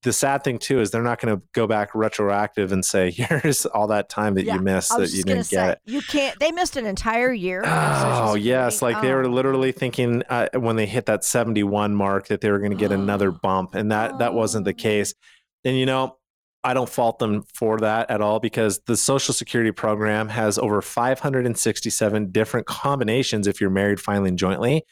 the 0.03 0.11
sad 0.11 0.43
thing 0.43 0.59
too 0.59 0.81
is 0.81 0.91
they're 0.91 1.01
not 1.01 1.19
going 1.19 1.35
to 1.35 1.41
go 1.53 1.65
back 1.65 1.95
retroactive 1.95 2.71
and 2.71 2.83
say 2.83 3.11
here's 3.15 3.65
all 3.65 3.87
that 3.87 4.09
time 4.09 4.35
that 4.35 4.45
yeah, 4.45 4.55
you 4.55 4.61
missed 4.61 4.89
that 4.89 5.11
you 5.11 5.23
didn't 5.23 5.45
say, 5.45 5.55
get. 5.55 5.81
You 5.85 6.01
can't. 6.01 6.37
They 6.39 6.51
missed 6.51 6.75
an 6.75 6.85
entire 6.85 7.31
year. 7.31 7.63
Oh 7.65 8.35
yes, 8.35 8.81
like 8.81 8.97
oh. 8.97 9.01
they 9.01 9.13
were 9.13 9.23
oh. 9.23 9.29
literally 9.29 9.71
thinking 9.71 10.23
uh, 10.29 10.49
when 10.55 10.75
they 10.75 10.85
hit 10.85 11.05
that 11.05 11.23
71 11.23 11.95
mark 11.95 12.27
that 12.27 12.41
they 12.41 12.51
were 12.51 12.59
going 12.59 12.71
to 12.71 12.77
get 12.77 12.91
another 12.91 13.31
bump, 13.43 13.75
and 13.75 13.91
that 13.91 14.13
oh. 14.13 14.17
that 14.17 14.33
wasn't 14.33 14.65
the 14.65 14.71
oh. 14.71 14.75
case. 14.75 15.13
And 15.65 15.77
you 15.77 15.85
know, 15.85 16.17
I 16.63 16.73
don't 16.73 16.89
fault 16.89 17.19
them 17.19 17.43
for 17.53 17.79
that 17.79 18.09
at 18.09 18.21
all 18.21 18.39
because 18.39 18.79
the 18.85 18.95
Social 18.95 19.33
Security 19.33 19.71
program 19.71 20.29
has 20.29 20.57
over 20.57 20.81
567 20.81 22.31
different 22.31 22.67
combinations 22.67 23.47
if 23.47 23.59
you're 23.59 23.69
married 23.69 23.99
filing 23.99 24.37
jointly 24.37 24.85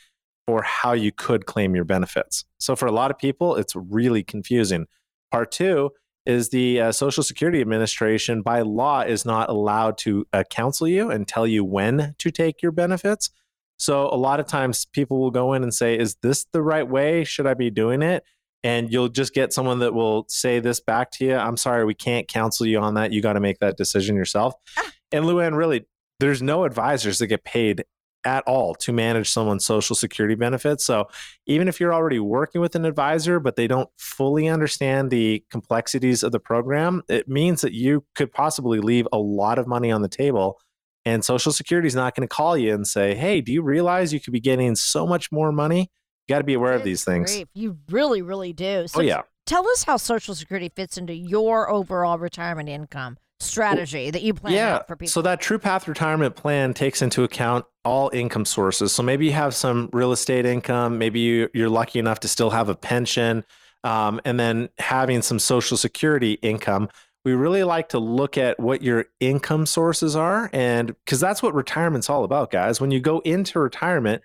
for 0.45 0.63
how 0.63 0.91
you 0.91 1.11
could 1.11 1.45
claim 1.45 1.75
your 1.75 1.85
benefits. 1.85 2.43
So 2.59 2.75
for 2.75 2.87
a 2.87 2.91
lot 2.91 3.11
of 3.11 3.17
people, 3.17 3.55
it's 3.55 3.75
really 3.75 4.23
confusing. 4.23 4.85
Part 5.31 5.51
two 5.51 5.91
is 6.25 6.49
the 6.49 6.81
uh, 6.81 6.91
Social 6.91 7.23
Security 7.23 7.61
Administration, 7.61 8.41
by 8.41 8.61
law, 8.61 9.01
is 9.01 9.25
not 9.25 9.49
allowed 9.49 9.97
to 9.99 10.25
uh, 10.33 10.43
counsel 10.49 10.87
you 10.87 11.09
and 11.09 11.27
tell 11.27 11.47
you 11.47 11.63
when 11.63 12.15
to 12.19 12.31
take 12.31 12.61
your 12.61 12.71
benefits. 12.71 13.29
So 13.77 14.07
a 14.09 14.17
lot 14.17 14.39
of 14.39 14.45
times 14.45 14.85
people 14.85 15.19
will 15.19 15.31
go 15.31 15.53
in 15.53 15.63
and 15.63 15.73
say, 15.73 15.97
Is 15.97 16.15
this 16.21 16.45
the 16.51 16.61
right 16.61 16.87
way? 16.87 17.23
Should 17.23 17.47
I 17.47 17.53
be 17.53 17.71
doing 17.71 18.01
it? 18.01 18.23
And 18.63 18.91
you'll 18.91 19.09
just 19.09 19.33
get 19.33 19.53
someone 19.53 19.79
that 19.79 19.93
will 19.93 20.25
say 20.27 20.59
this 20.59 20.79
back 20.79 21.11
to 21.13 21.25
you. 21.25 21.35
I'm 21.35 21.57
sorry, 21.57 21.83
we 21.83 21.95
can't 21.95 22.27
counsel 22.27 22.67
you 22.67 22.79
on 22.79 22.93
that. 22.93 23.11
You 23.11 23.21
got 23.21 23.33
to 23.33 23.39
make 23.39 23.59
that 23.59 23.75
decision 23.75 24.15
yourself. 24.15 24.53
Ah. 24.77 24.91
And 25.11 25.25
Luann, 25.25 25.55
really, 25.55 25.85
there's 26.19 26.41
no 26.41 26.63
advisors 26.63 27.17
that 27.17 27.27
get 27.27 27.43
paid 27.43 27.83
at 28.25 28.43
all 28.45 28.75
to 28.75 28.93
manage 28.93 29.29
someone's 29.29 29.65
social 29.65 29.95
security 29.95 30.35
benefits. 30.35 30.85
So 30.85 31.07
even 31.47 31.67
if 31.67 31.79
you're 31.79 31.93
already 31.93 32.19
working 32.19 32.61
with 32.61 32.75
an 32.75 32.85
advisor, 32.85 33.39
but 33.39 33.55
they 33.55 33.67
don't 33.67 33.89
fully 33.97 34.47
understand 34.47 35.09
the 35.09 35.43
complexities 35.49 36.23
of 36.23 36.31
the 36.31 36.39
program, 36.39 37.01
it 37.09 37.27
means 37.27 37.61
that 37.61 37.73
you 37.73 38.05
could 38.15 38.31
possibly 38.31 38.79
leave 38.79 39.07
a 39.11 39.17
lot 39.17 39.57
of 39.57 39.67
money 39.67 39.91
on 39.91 40.01
the 40.01 40.07
table. 40.07 40.59
And 41.03 41.25
Social 41.25 41.51
Security 41.51 41.87
is 41.87 41.95
not 41.95 42.15
going 42.15 42.27
to 42.27 42.33
call 42.33 42.55
you 42.55 42.73
and 42.73 42.85
say, 42.85 43.15
Hey, 43.15 43.41
do 43.41 43.51
you 43.51 43.63
realize 43.63 44.13
you 44.13 44.19
could 44.19 44.33
be 44.33 44.39
getting 44.39 44.75
so 44.75 45.07
much 45.07 45.31
more 45.31 45.51
money? 45.51 45.89
Got 46.31 46.39
to 46.39 46.43
be 46.45 46.53
aware 46.53 46.73
of 46.73 46.83
these 46.83 47.03
things. 47.03 47.43
You 47.53 47.77
really, 47.89 48.21
really 48.21 48.53
do. 48.53 48.88
So 48.88 49.00
oh, 49.00 49.03
yeah. 49.03 49.21
Tell 49.45 49.67
us 49.67 49.83
how 49.83 49.97
Social 49.97 50.33
Security 50.33 50.71
fits 50.73 50.97
into 50.97 51.13
your 51.13 51.69
overall 51.69 52.17
retirement 52.17 52.69
income 52.69 53.17
strategy 53.41 54.11
that 54.11 54.21
you 54.21 54.33
plan 54.33 54.53
yeah, 54.53 54.83
for 54.83 54.95
people. 54.95 55.09
So 55.09 55.21
that 55.23 55.41
True 55.41 55.59
Path 55.59 55.88
retirement 55.88 56.35
plan 56.35 56.73
takes 56.73 57.01
into 57.01 57.23
account 57.23 57.65
all 57.83 58.09
income 58.13 58.45
sources. 58.45 58.93
So 58.93 59.03
maybe 59.03 59.25
you 59.25 59.33
have 59.33 59.53
some 59.55 59.89
real 59.91 60.11
estate 60.11 60.45
income, 60.45 60.97
maybe 60.97 61.19
you, 61.19 61.50
you're 61.53 61.69
lucky 61.69 62.00
enough 62.00 62.19
to 62.21 62.27
still 62.27 62.51
have 62.51 62.69
a 62.69 62.75
pension, 62.75 63.43
um, 63.83 64.21
and 64.25 64.39
then 64.39 64.69
having 64.77 65.21
some 65.21 65.39
social 65.39 65.75
security 65.75 66.33
income. 66.41 66.88
We 67.25 67.33
really 67.33 67.63
like 67.63 67.89
to 67.89 68.00
look 68.00 68.38
at 68.38 68.59
what 68.59 68.81
your 68.81 69.05
income 69.19 69.65
sources 69.65 70.15
are. 70.15 70.50
And 70.53 70.88
because 70.88 71.19
that's 71.19 71.43
what 71.43 71.53
retirement's 71.53 72.09
all 72.09 72.23
about, 72.23 72.51
guys. 72.51 72.79
When 72.79 72.91
you 72.91 73.00
go 73.00 73.19
into 73.19 73.59
retirement, 73.59 74.23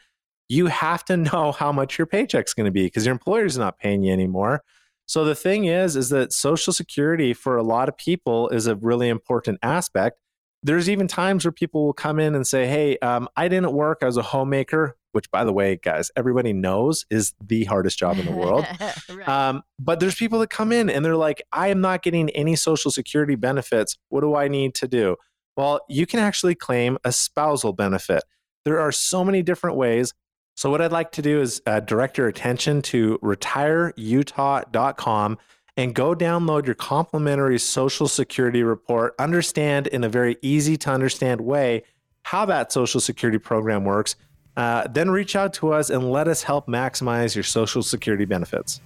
you 0.49 0.67
have 0.67 1.05
to 1.07 1.17
know 1.17 1.53
how 1.53 1.73
much 1.73 1.99
your 1.99 2.07
paycheck's 2.07 2.55
going 2.55 2.67
to 2.67 2.71
be 2.73 2.85
because 2.85 3.07
your 3.07 3.13
employer's 3.13 3.59
not 3.59 3.79
paying 3.79 4.03
you 4.03 4.13
anymore. 4.13 4.63
So 5.07 5.25
the 5.25 5.37
thing 5.37 5.67
is, 5.67 5.95
is 5.95 6.09
that 6.09 6.33
Social 6.33 6.73
Security 6.73 7.33
for 7.33 7.57
a 7.57 7.63
lot 7.63 7.89
of 7.89 7.97
people 7.97 8.49
is 8.49 8.67
a 8.67 8.75
really 8.75 9.09
important 9.09 9.59
aspect. 9.63 10.19
There's 10.63 10.91
even 10.91 11.07
times 11.07 11.45
where 11.45 11.53
people 11.53 11.85
will 11.85 11.93
come 11.93 12.19
in 12.19 12.35
and 12.35 12.45
say, 12.45 12.67
"Hey, 12.67 12.99
um, 12.99 13.29
I 13.37 13.47
didn't 13.47 13.73
work 13.73 14.03
as 14.03 14.17
a 14.17 14.23
homemaker," 14.23 14.97
which, 15.13 15.31
by 15.31 15.45
the 15.45 15.53
way, 15.53 15.79
guys, 15.81 16.11
everybody 16.17 16.53
knows 16.53 17.07
is 17.09 17.35
the 17.41 17.65
hardest 17.65 17.99
job 17.99 18.19
in 18.19 18.27
the 18.27 18.33
world. 18.33 18.67
right. 19.09 19.29
um, 19.29 19.63
but 19.79 20.01
there's 20.01 20.17
people 20.17 20.41
that 20.41 20.51
come 20.51 20.73
in 20.73 20.91
and 20.91 21.05
they're 21.05 21.15
like, 21.15 21.41
"I 21.53 21.69
am 21.69 21.81
not 21.81 22.03
getting 22.03 22.31
any 22.31 22.57
Social 22.57 22.91
Security 22.91 23.37
benefits. 23.37 23.97
What 24.09 24.23
do 24.23 24.35
I 24.35 24.49
need 24.49 24.75
to 24.77 24.89
do?" 24.89 25.17
Well, 25.57 25.81
you 25.89 26.05
can 26.05 26.19
actually 26.19 26.57
claim 26.57 26.99
a 27.05 27.13
spousal 27.13 27.73
benefit. 27.73 28.25
There 28.65 28.81
are 28.81 28.93
so 28.93 29.25
many 29.25 29.43
different 29.43 29.77
ways. 29.77 30.13
So, 30.57 30.69
what 30.71 30.81
I'd 30.81 30.91
like 30.91 31.13
to 31.13 31.23
do 31.23 31.41
is 31.43 31.61
uh, 31.67 31.81
direct 31.81 32.17
your 32.17 32.29
attention 32.29 32.81
to 32.83 33.19
retireutah.com 33.23 35.39
and 35.77 35.95
go 35.95 36.15
download 36.15 36.65
your 36.65 36.75
complimentary 36.75 37.59
Social 37.59 38.09
Security 38.09 38.63
report. 38.63 39.15
Understand 39.19 39.87
in 39.89 40.03
a 40.03 40.09
very 40.09 40.39
easy 40.41 40.79
to 40.79 40.91
understand 40.91 41.43
way 41.43 41.83
how 42.23 42.47
that 42.47 42.73
Social 42.73 43.01
Security 43.01 43.39
program 43.39 43.85
works. 43.85 44.17
Uh, 44.57 44.89
then 44.89 45.11
reach 45.11 45.37
out 45.37 45.53
to 45.53 45.75
us 45.75 45.91
and 45.91 46.11
let 46.11 46.27
us 46.27 46.43
help 46.43 46.67
maximize 46.67 47.35
your 47.35 47.45
Social 47.45 47.83
Security 47.83 48.25
benefits. 48.25 48.81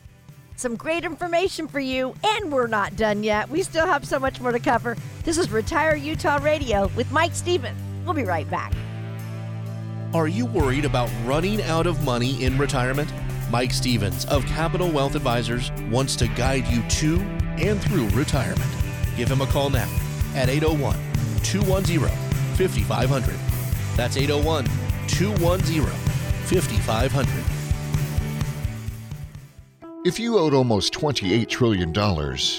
Some 0.56 0.74
great 0.74 1.04
information 1.04 1.68
for 1.68 1.78
you, 1.78 2.16
and 2.24 2.52
we're 2.52 2.66
not 2.66 2.96
done 2.96 3.22
yet. 3.22 3.48
We 3.48 3.62
still 3.62 3.86
have 3.86 4.04
so 4.04 4.18
much 4.18 4.40
more 4.40 4.50
to 4.50 4.58
cover. 4.58 4.96
This 5.22 5.38
is 5.38 5.52
Retire 5.52 5.94
Utah 5.94 6.40
Radio 6.42 6.90
with 6.96 7.12
Mike 7.12 7.36
Stevens. 7.36 7.80
We'll 8.04 8.14
be 8.14 8.24
right 8.24 8.50
back. 8.50 8.72
Are 10.12 10.26
you 10.26 10.44
worried 10.44 10.84
about 10.84 11.08
running 11.24 11.62
out 11.62 11.86
of 11.86 12.04
money 12.04 12.42
in 12.42 12.58
retirement? 12.58 13.12
Mike 13.48 13.72
Stevens 13.72 14.24
of 14.24 14.44
Capital 14.44 14.90
Wealth 14.90 15.14
Advisors 15.14 15.70
wants 15.88 16.16
to 16.16 16.26
guide 16.26 16.66
you 16.66 16.82
to 16.88 17.20
and 17.62 17.80
through 17.80 18.08
retirement. 18.08 18.70
Give 19.16 19.30
him 19.30 19.40
a 19.40 19.46
call 19.46 19.70
now 19.70 19.88
at 20.34 20.48
801 20.48 20.96
210 21.44 22.08
5500. 22.56 23.36
That's 23.96 24.16
801 24.16 24.64
210 25.06 25.86
5500. 26.46 27.44
If 30.04 30.18
you 30.18 30.38
owed 30.38 30.54
almost 30.54 30.92
$28 30.92 31.48
trillion 31.48 31.96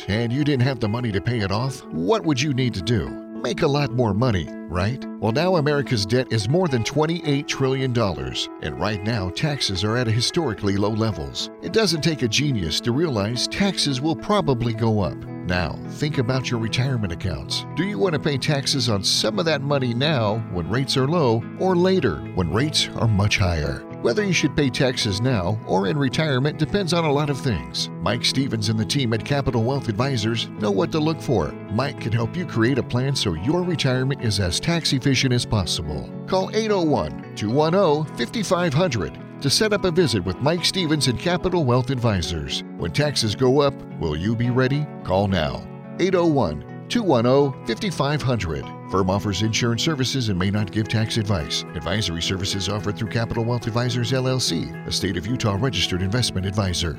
and 0.07 0.31
you 0.31 0.45
didn't 0.45 0.63
have 0.63 0.79
the 0.79 0.87
money 0.87 1.11
to 1.11 1.19
pay 1.19 1.39
it 1.39 1.51
off, 1.51 1.83
what 1.87 2.23
would 2.23 2.39
you 2.39 2.53
need 2.53 2.73
to 2.75 2.81
do? 2.81 3.30
Make 3.41 3.61
a 3.61 3.67
lot 3.67 3.91
more 3.91 4.13
money 4.13 4.47
right? 4.71 5.05
Well, 5.19 5.33
now 5.33 5.57
America's 5.57 6.05
debt 6.05 6.31
is 6.31 6.49
more 6.49 6.69
than 6.69 6.83
$28 6.83 7.45
trillion, 7.45 7.95
and 7.97 8.79
right 8.79 9.03
now 9.03 9.29
taxes 9.29 9.83
are 9.83 9.97
at 9.97 10.07
historically 10.07 10.77
low 10.77 10.91
levels. 10.91 11.51
It 11.61 11.73
doesn't 11.73 12.01
take 12.01 12.21
a 12.21 12.27
genius 12.27 12.79
to 12.81 12.93
realize 12.93 13.47
taxes 13.49 13.99
will 13.99 14.15
probably 14.15 14.73
go 14.73 15.01
up. 15.01 15.17
Now, 15.45 15.77
think 15.89 16.17
about 16.19 16.49
your 16.49 16.59
retirement 16.59 17.11
accounts. 17.11 17.65
Do 17.75 17.83
you 17.83 17.99
want 17.99 18.13
to 18.13 18.19
pay 18.19 18.37
taxes 18.37 18.87
on 18.87 19.03
some 19.03 19.39
of 19.39 19.45
that 19.45 19.61
money 19.61 19.93
now 19.93 20.37
when 20.53 20.69
rates 20.69 20.95
are 20.95 21.07
low, 21.07 21.43
or 21.59 21.75
later 21.75 22.19
when 22.35 22.53
rates 22.53 22.87
are 22.95 23.07
much 23.07 23.37
higher? 23.37 23.85
Whether 24.01 24.23
you 24.23 24.33
should 24.33 24.55
pay 24.55 24.71
taxes 24.71 25.21
now 25.21 25.59
or 25.67 25.85
in 25.85 25.95
retirement 25.95 26.57
depends 26.57 26.91
on 26.91 27.05
a 27.05 27.11
lot 27.11 27.29
of 27.29 27.39
things. 27.39 27.91
Mike 28.01 28.25
Stevens 28.25 28.69
and 28.69 28.79
the 28.79 28.85
team 28.85 29.13
at 29.13 29.23
Capital 29.23 29.63
Wealth 29.63 29.89
Advisors 29.89 30.47
know 30.59 30.71
what 30.71 30.91
to 30.93 30.99
look 30.99 31.21
for. 31.21 31.51
Mike 31.71 32.01
can 32.01 32.11
help 32.11 32.35
you 32.35 32.47
create 32.47 32.79
a 32.79 32.83
plan 32.83 33.15
so 33.15 33.35
your 33.35 33.61
retirement 33.61 34.23
is 34.23 34.39
as 34.39 34.59
tax 34.59 34.91
efficient 34.91 35.33
as 35.33 35.45
possible. 35.45 36.09
Call 36.25 36.49
801 36.49 37.35
210 37.35 38.17
5500 38.17 39.19
to 39.39 39.49
set 39.51 39.71
up 39.71 39.85
a 39.85 39.91
visit 39.91 40.25
with 40.25 40.41
Mike 40.41 40.65
Stevens 40.65 41.07
and 41.07 41.19
Capital 41.19 41.63
Wealth 41.63 41.91
Advisors. 41.91 42.63
When 42.77 42.91
taxes 42.91 43.35
go 43.35 43.61
up, 43.61 43.75
will 43.99 44.15
you 44.15 44.35
be 44.35 44.49
ready? 44.49 44.87
Call 45.03 45.27
now. 45.27 45.63
801 45.99 46.87
210 46.89 47.67
5500. 47.67 48.80
Firm 48.91 49.09
offers 49.09 49.41
insurance 49.41 49.81
services 49.81 50.27
and 50.27 50.37
may 50.37 50.51
not 50.51 50.69
give 50.69 50.89
tax 50.89 51.15
advice. 51.15 51.63
Advisory 51.75 52.21
services 52.21 52.67
offered 52.67 52.97
through 52.97 53.07
Capital 53.07 53.45
Wealth 53.45 53.65
Advisors 53.65 54.11
LLC, 54.11 54.85
a 54.85 54.91
state 54.91 55.15
of 55.15 55.25
Utah 55.25 55.55
registered 55.57 56.01
investment 56.01 56.45
advisor. 56.45 56.95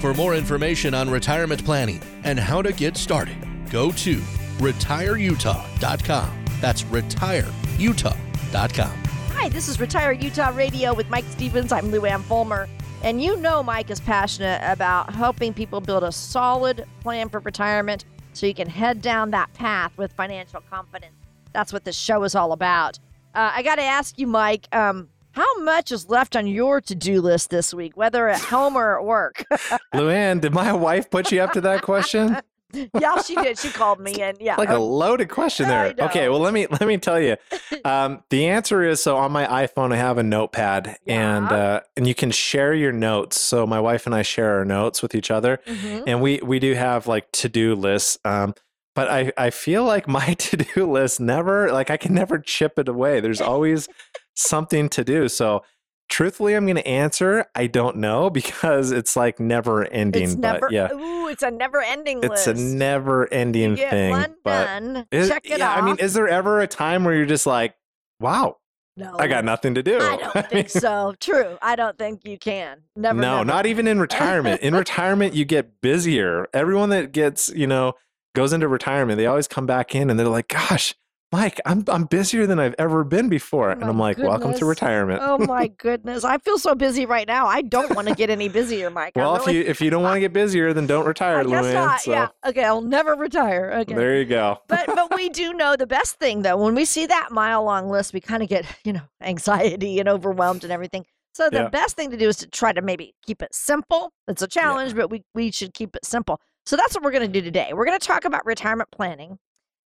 For 0.00 0.14
more 0.14 0.34
information 0.34 0.94
on 0.94 1.10
retirement 1.10 1.62
planning, 1.66 2.00
and 2.24 2.40
how 2.40 2.62
to 2.62 2.72
get 2.72 2.96
started, 2.96 3.36
go 3.70 3.90
to 3.90 4.16
retireutah.com. 4.58 6.44
That's 6.62 6.82
retireutah.com. 6.84 9.02
Hi, 9.34 9.50
this 9.50 9.68
is 9.68 9.78
Retire 9.78 10.12
Utah 10.12 10.52
Radio 10.54 10.94
with 10.94 11.10
Mike 11.10 11.26
Stevens. 11.28 11.72
I'm 11.72 11.90
Lou 11.90 12.06
Ann 12.06 12.22
Fulmer. 12.22 12.70
And 13.02 13.22
you 13.22 13.36
know 13.36 13.62
Mike 13.62 13.90
is 13.90 14.00
passionate 14.00 14.62
about 14.64 15.14
helping 15.14 15.52
people 15.52 15.82
build 15.82 16.04
a 16.04 16.12
solid 16.12 16.86
plan 17.02 17.28
for 17.28 17.40
retirement 17.40 18.06
so 18.34 18.46
you 18.46 18.54
can 18.54 18.68
head 18.68 19.00
down 19.00 19.30
that 19.30 19.52
path 19.54 19.96
with 19.96 20.12
financial 20.12 20.60
confidence. 20.70 21.14
That's 21.52 21.72
what 21.72 21.84
this 21.84 21.96
show 21.96 22.24
is 22.24 22.34
all 22.34 22.52
about. 22.52 22.98
Uh, 23.34 23.50
I 23.54 23.62
got 23.62 23.76
to 23.76 23.82
ask 23.82 24.18
you, 24.18 24.26
Mike, 24.26 24.68
um, 24.74 25.08
how 25.32 25.60
much 25.60 25.90
is 25.90 26.08
left 26.08 26.36
on 26.36 26.46
your 26.46 26.80
to 26.82 26.94
do 26.94 27.20
list 27.20 27.50
this 27.50 27.74
week, 27.74 27.96
whether 27.96 28.28
at 28.28 28.40
home 28.40 28.76
or 28.76 28.98
at 28.98 29.04
work? 29.04 29.44
Luann, 29.94 30.40
did 30.40 30.52
my 30.52 30.72
wife 30.72 31.10
put 31.10 31.32
you 31.32 31.40
up 31.40 31.52
to 31.52 31.60
that 31.62 31.82
question? 31.82 32.38
yeah, 33.00 33.20
she 33.22 33.34
did. 33.36 33.58
She 33.58 33.70
called 33.70 34.00
me 34.00 34.20
and 34.20 34.36
yeah. 34.40 34.56
like 34.56 34.68
a 34.68 34.78
loaded 34.78 35.28
question 35.28 35.68
there. 35.68 35.94
Okay, 35.98 36.28
well 36.28 36.40
let 36.40 36.52
me 36.52 36.66
let 36.66 36.82
me 36.86 36.98
tell 36.98 37.20
you. 37.20 37.36
Um, 37.84 38.22
the 38.30 38.46
answer 38.46 38.82
is 38.82 39.02
so 39.02 39.18
on 39.18 39.30
my 39.30 39.44
iPhone 39.66 39.92
I 39.92 39.96
have 39.96 40.16
a 40.16 40.22
notepad 40.22 40.96
and 41.06 41.46
uh, 41.46 41.80
and 41.96 42.06
you 42.06 42.14
can 42.14 42.30
share 42.30 42.72
your 42.72 42.92
notes. 42.92 43.38
So 43.38 43.66
my 43.66 43.78
wife 43.78 44.06
and 44.06 44.14
I 44.14 44.22
share 44.22 44.56
our 44.56 44.64
notes 44.64 45.02
with 45.02 45.14
each 45.14 45.30
other, 45.30 45.60
Mhm. 45.66 46.04
and 46.06 46.22
we 46.22 46.40
we 46.42 46.58
do 46.58 46.72
have 46.74 47.06
like 47.06 47.30
to 47.32 47.48
do 47.50 47.74
lists. 47.74 48.18
Um, 48.24 48.54
but 48.94 49.10
I 49.10 49.32
I 49.36 49.50
feel 49.50 49.84
like 49.84 50.08
my 50.08 50.32
to 50.38 50.56
do 50.56 50.90
list 50.90 51.20
never 51.20 51.70
like 51.72 51.90
I 51.90 51.98
can 51.98 52.14
never 52.14 52.38
chip 52.38 52.78
it 52.78 52.88
away. 52.88 53.20
There's 53.20 53.40
always 53.42 53.86
something 54.34 54.88
to 54.90 55.04
do. 55.04 55.28
So. 55.28 55.62
Truthfully, 56.08 56.54
I'm 56.54 56.66
going 56.66 56.76
to 56.76 56.86
answer. 56.86 57.46
I 57.54 57.66
don't 57.66 57.96
know 57.96 58.30
because 58.40 58.90
it's 58.90 59.16
like 59.16 59.40
never 59.40 59.84
ending. 59.86 60.24
It's 60.24 60.34
but 60.34 60.40
never. 60.52 60.68
yeah, 60.70 60.92
Ooh, 60.92 61.28
it's 61.28 61.42
a 61.42 61.50
never-ending 61.50 62.18
it's 62.18 62.46
list. 62.46 62.46
a 62.46 62.54
never 62.54 63.32
ending 63.32 63.76
thing. 63.76 64.10
one 64.10 64.34
but 64.44 64.64
done. 64.66 65.06
is- 65.10 65.28
check 65.28 65.48
it 65.50 65.58
yeah, 65.58 65.70
off. 65.72 65.78
I 65.78 65.80
mean, 65.80 65.96
is 65.98 66.14
there 66.14 66.28
ever 66.28 66.60
a 66.60 66.66
time 66.66 67.04
where 67.04 67.14
you're 67.14 67.26
just 67.26 67.46
like, 67.46 67.74
wow, 68.20 68.58
no, 68.96 69.16
I 69.18 69.26
got 69.26 69.44
nothing 69.44 69.74
to 69.74 69.82
do? 69.82 69.98
I 69.98 70.16
don't 70.16 70.48
think 70.48 70.70
so. 70.70 71.14
True. 71.18 71.58
I 71.60 71.74
don't 71.74 71.98
think 71.98 72.24
you 72.24 72.38
can. 72.38 72.82
Never. 72.94 73.20
no, 73.20 73.36
never. 73.38 73.44
not 73.46 73.66
even 73.66 73.88
in 73.88 73.98
retirement. 73.98 74.60
in 74.60 74.74
retirement, 74.74 75.34
you 75.34 75.44
get 75.44 75.80
busier. 75.80 76.46
Everyone 76.52 76.90
that 76.90 77.10
gets, 77.12 77.48
you 77.48 77.66
know, 77.66 77.94
goes 78.34 78.52
into 78.52 78.68
retirement, 78.68 79.16
they 79.16 79.26
always 79.26 79.48
come 79.48 79.66
back 79.66 79.94
in 79.94 80.10
and 80.10 80.18
they're 80.20 80.28
like, 80.28 80.48
gosh, 80.48 80.94
Mike, 81.34 81.60
I'm 81.66 81.84
I'm 81.88 82.04
busier 82.04 82.46
than 82.46 82.60
I've 82.60 82.76
ever 82.78 83.02
been 83.02 83.28
before. 83.28 83.70
Oh 83.70 83.72
and 83.72 83.82
I'm 83.84 83.98
like, 83.98 84.18
welcome 84.18 84.54
to 84.54 84.64
retirement. 84.64 85.20
oh 85.20 85.38
my 85.38 85.66
goodness! 85.78 86.22
I 86.22 86.38
feel 86.38 86.58
so 86.58 86.76
busy 86.76 87.06
right 87.06 87.26
now. 87.26 87.46
I 87.46 87.62
don't 87.62 87.92
want 87.96 88.06
to 88.06 88.14
get 88.14 88.30
any 88.30 88.48
busier, 88.48 88.88
Mike. 88.88 89.14
Well, 89.16 89.36
really, 89.38 89.58
if 89.58 89.64
you 89.66 89.70
if 89.72 89.80
you 89.80 89.90
don't 89.90 90.04
want 90.04 90.14
to 90.14 90.20
get 90.20 90.32
busier, 90.32 90.72
then 90.72 90.86
don't 90.86 91.06
retire, 91.06 91.38
I 91.38 91.42
guess 91.42 91.64
Luann. 91.64 91.72
not. 91.74 92.00
So 92.02 92.12
Yeah. 92.12 92.28
Okay. 92.46 92.62
I'll 92.64 92.82
never 92.82 93.14
retire. 93.16 93.72
Okay. 93.80 93.94
there 93.94 94.16
you 94.18 94.26
go. 94.26 94.60
but 94.68 94.86
but 94.86 95.12
we 95.16 95.28
do 95.28 95.52
know 95.54 95.74
the 95.74 95.86
best 95.88 96.20
thing 96.20 96.42
though 96.42 96.56
when 96.56 96.74
we 96.76 96.84
see 96.84 97.06
that 97.06 97.30
mile 97.32 97.64
long 97.64 97.88
list 97.90 98.12
we 98.14 98.20
kind 98.20 98.42
of 98.42 98.48
get 98.48 98.64
you 98.84 98.92
know 98.92 99.02
anxiety 99.20 99.98
and 99.98 100.08
overwhelmed 100.08 100.62
and 100.62 100.72
everything 100.72 101.04
so 101.34 101.50
the 101.50 101.56
Yeah. 101.62 101.68
best 101.68 101.96
thing 101.96 102.10
to 102.12 102.16
do 102.16 102.28
is 102.28 102.36
to 102.36 102.46
try 102.46 102.72
to 102.72 102.80
maybe 102.80 103.12
keep 103.26 103.42
it 103.42 103.52
simple 103.52 104.12
it's 104.28 104.42
a 104.42 104.46
challenge 104.46 104.94
but 104.94 105.10
we, 105.10 105.22
we 105.34 105.50
should 105.50 105.74
keep 105.74 105.96
it 105.96 106.04
simple 106.04 106.40
so 106.64 106.76
that's 106.76 106.94
what 106.94 107.02
we're 107.02 107.10
going 107.10 107.26
to 107.32 107.40
do 107.40 107.44
today 107.44 107.72
we're 107.72 107.84
going 107.86 107.98
to 107.98 108.06
talk 108.06 108.24
about 108.24 108.44
retirement 108.46 108.88
planning 108.92 109.38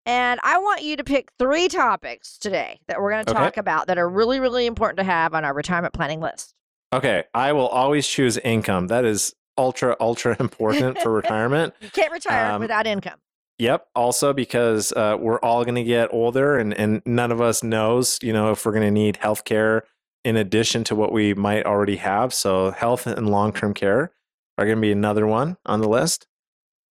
and 0.07 0.41
i 0.45 0.59
want 0.59 0.83
you 0.83 0.97
to 0.97 1.05
pick 1.05 1.31
three 1.39 1.69
topics 1.69 2.37
today 2.39 2.79
that 2.89 3.01
we're 3.01 3.11
going 3.11 3.25
to 3.25 3.31
Okay. 3.31 3.39
talk 3.41 3.57
about 3.57 3.87
that 3.87 3.99
are 3.99 4.09
really 4.09 4.41
really 4.41 4.67
important 4.67 4.99
to 4.99 5.05
have 5.05 5.35
on 5.35 5.45
our 5.45 5.55
retirement 5.55 5.95
planning 5.95 6.21
list 6.21 6.55
Okay, 6.93 7.25
I 7.35 7.53
will 7.55 7.67
always 7.67 8.07
choose 8.07 8.39
income. 8.39 8.87
That 8.87 9.05
is 9.05 9.35
ultra 9.59 9.97
ultra 9.99 10.37
important 10.41 11.01
for 11.01 11.11
retirement. 11.13 11.75
you 11.81 11.91
can't 11.91 12.13
retire 12.13 12.53
Um, 12.53 12.61
without 12.61 12.87
income 12.87 13.19
Yep. 13.59 13.89
Also, 13.97 14.33
because 14.33 14.93
uh, 14.93 15.17
we're 15.19 15.39
all 15.41 15.65
going 15.65 15.75
to 15.77 15.83
get 15.85 16.13
older, 16.13 16.57
and 16.57 16.73
and 16.75 17.03
none 17.07 17.33
of 17.33 17.41
us 17.41 17.63
knows, 17.65 18.19
you 18.23 18.33
know, 18.33 18.51
if 18.53 18.65
we're 18.67 18.73
going 18.73 18.85
to 18.85 18.91
need 18.93 19.17
health 19.19 19.45
care 19.45 19.85
in 20.25 20.37
addition 20.37 20.83
to 20.85 20.95
what 20.95 21.13
we 21.13 21.35
might 21.35 21.65
already 21.67 21.97
have. 21.97 22.33
So, 22.35 22.71
health 22.73 23.07
and 23.09 23.29
long 23.31 23.53
term 23.53 23.73
care 23.75 24.13
are 24.59 24.65
going 24.65 24.77
to 24.79 24.81
be 24.83 24.93
another 24.93 25.27
one 25.27 25.57
on 25.67 25.81
the 25.81 25.89
list. 25.89 26.27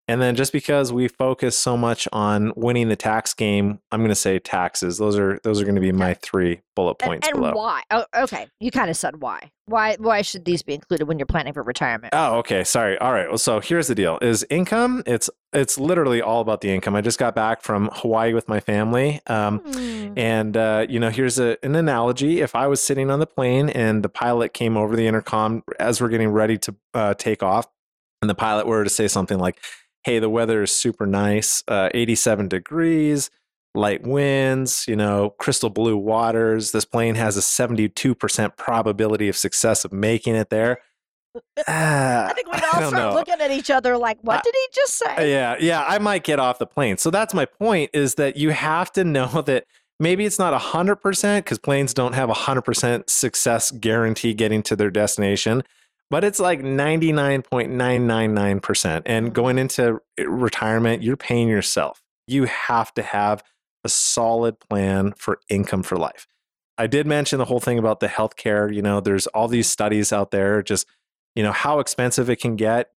And 0.07 0.21
then, 0.21 0.35
just 0.35 0.51
because 0.51 0.91
we 0.91 1.07
focus 1.07 1.57
so 1.57 1.77
much 1.77 2.09
on 2.11 2.51
winning 2.57 2.89
the 2.89 2.95
tax 2.97 3.33
game, 3.33 3.79
I'm 3.91 4.01
going 4.01 4.09
to 4.09 4.15
say 4.15 4.37
taxes. 4.37 4.97
Those 4.97 5.17
are 5.17 5.39
those 5.43 5.61
are 5.61 5.63
going 5.63 5.75
to 5.75 5.81
be 5.81 5.93
my 5.93 6.13
three 6.15 6.61
bullet 6.75 6.97
and, 7.01 7.07
points 7.07 7.27
and 7.27 7.35
below. 7.37 7.53
why 7.53 7.83
oh, 7.91 8.03
okay 8.15 8.47
you 8.59 8.71
kind 8.71 8.89
of 8.89 8.97
said 8.97 9.21
why 9.21 9.51
why 9.67 9.95
why 9.99 10.23
should 10.23 10.43
these 10.43 10.63
be 10.63 10.73
included 10.73 11.05
when 11.05 11.19
you're 11.19 11.25
planning 11.27 11.53
for 11.53 11.61
retirement 11.61 12.13
Oh, 12.15 12.37
okay. 12.39 12.63
Sorry. 12.63 12.97
All 12.97 13.13
right. 13.13 13.29
Well, 13.29 13.37
so 13.37 13.59
here's 13.59 13.87
the 13.87 13.95
deal: 13.95 14.17
is 14.21 14.45
income. 14.49 15.03
It's 15.05 15.29
it's 15.53 15.77
literally 15.77 16.21
all 16.21 16.41
about 16.41 16.61
the 16.61 16.69
income. 16.69 16.95
I 16.95 17.01
just 17.01 17.19
got 17.19 17.33
back 17.35 17.61
from 17.61 17.89
Hawaii 17.93 18.33
with 18.33 18.47
my 18.47 18.59
family. 18.59 19.21
Um, 19.27 19.59
Hmm. 19.59 20.13
And 20.17 20.57
uh, 20.57 20.85
you 20.89 20.99
know, 20.99 21.09
here's 21.09 21.39
a, 21.39 21.57
an 21.63 21.75
analogy: 21.75 22.41
if 22.41 22.55
I 22.55 22.67
was 22.67 22.81
sitting 22.81 23.09
on 23.09 23.19
the 23.19 23.25
plane 23.27 23.69
and 23.69 24.03
the 24.03 24.09
pilot 24.09 24.53
came 24.53 24.75
over 24.77 24.95
the 24.95 25.07
intercom 25.07 25.63
as 25.79 26.01
we're 26.01 26.09
getting 26.09 26.29
ready 26.29 26.57
to 26.59 26.75
uh, 26.93 27.13
take 27.13 27.41
off, 27.41 27.67
and 28.21 28.29
the 28.29 28.35
pilot 28.35 28.67
were 28.67 28.83
to 28.83 28.89
say 28.89 29.07
something 29.07 29.39
like, 29.39 29.59
"Hey, 30.03 30.19
the 30.19 30.29
weather 30.29 30.63
is 30.63 30.71
super 30.71 31.05
nice, 31.05 31.63
uh, 31.67 31.89
87 31.93 32.47
degrees, 32.47 33.29
light 33.75 34.03
winds, 34.05 34.85
you 34.87 34.95
know, 34.95 35.31
crystal 35.39 35.69
blue 35.69 35.97
waters. 35.97 36.71
This 36.71 36.85
plane 36.85 37.15
has 37.15 37.37
a 37.37 37.41
72% 37.41 38.55
probability 38.57 39.27
of 39.29 39.35
success 39.37 39.83
of 39.85 39.91
making 39.93 40.35
it 40.35 40.49
there." 40.49 40.79
Ah, 41.67 42.27
I 42.29 42.33
think 42.33 42.45
we'd 42.53 42.63
all 42.63 42.69
start 42.69 42.93
know. 42.93 43.13
looking 43.15 43.41
at 43.41 43.49
each 43.49 43.71
other 43.71 43.97
like, 43.97 44.19
what 44.21 44.37
I- 44.37 44.41
did 44.43 44.53
he 44.53 44.67
just 44.71 44.93
say? 44.99 45.31
Yeah, 45.31 45.55
yeah, 45.59 45.83
I 45.87 45.97
might 45.97 46.23
get 46.23 46.39
off 46.39 46.59
the 46.59 46.67
plane. 46.67 46.97
So 46.97 47.09
that's 47.09 47.33
my 47.33 47.45
point 47.45 47.89
is 47.93 48.15
that 48.15 48.37
you 48.37 48.51
have 48.51 48.91
to 48.93 49.03
know 49.03 49.41
that 49.47 49.65
maybe 49.99 50.25
it's 50.25 50.37
not 50.37 50.53
100% 50.59 51.37
because 51.37 51.57
planes 51.57 51.93
don't 51.95 52.13
have 52.13 52.29
100% 52.29 53.09
success 53.09 53.71
guarantee 53.71 54.35
getting 54.35 54.61
to 54.63 54.75
their 54.75 54.91
destination, 54.91 55.63
but 56.13 56.23
it's 56.23 56.39
like 56.39 56.61
99.999%. 56.61 59.01
And 59.07 59.25
mm-hmm. 59.25 59.33
going 59.33 59.57
into 59.57 59.99
retirement, 60.19 61.01
you're 61.01 61.17
paying 61.17 61.47
yourself. 61.47 62.03
You 62.27 62.45
have 62.45 62.93
to 62.93 63.01
have 63.01 63.43
a 63.83 63.89
solid 63.89 64.59
plan 64.59 65.15
for 65.17 65.39
income 65.49 65.81
for 65.81 65.97
life. 65.97 66.27
I 66.77 66.85
did 66.85 67.07
mention 67.07 67.39
the 67.39 67.45
whole 67.45 67.59
thing 67.59 67.79
about 67.79 67.99
the 67.99 68.09
healthcare. 68.09 68.71
You 68.71 68.83
know, 68.83 68.99
there's 68.99 69.25
all 69.25 69.47
these 69.47 69.67
studies 69.67 70.13
out 70.13 70.29
there, 70.29 70.61
just, 70.61 70.85
you 71.33 71.41
know, 71.41 71.51
how 71.51 71.79
expensive 71.79 72.29
it 72.29 72.35
can 72.35 72.57
get 72.57 72.91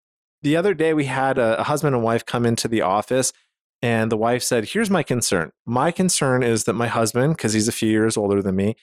the 0.44 0.56
other 0.56 0.74
day 0.74 0.92
we 0.92 1.06
had 1.06 1.38
a, 1.38 1.60
a 1.60 1.62
husband 1.62 1.94
and 1.94 2.04
wife 2.04 2.26
come 2.26 2.44
into 2.44 2.68
the 2.68 2.82
office 2.82 3.32
and 3.80 4.12
the 4.12 4.16
wife 4.16 4.42
said 4.42 4.66
here's 4.66 4.90
my 4.90 5.02
concern 5.02 5.50
my 5.66 5.90
concern 5.90 6.42
is 6.42 6.64
that 6.64 6.74
my 6.74 6.86
husband 6.86 7.36
because 7.36 7.54
he's 7.54 7.66
a 7.66 7.72
few 7.72 7.90
years 7.90 8.16
older 8.16 8.42
than 8.42 8.54
me 8.54 8.76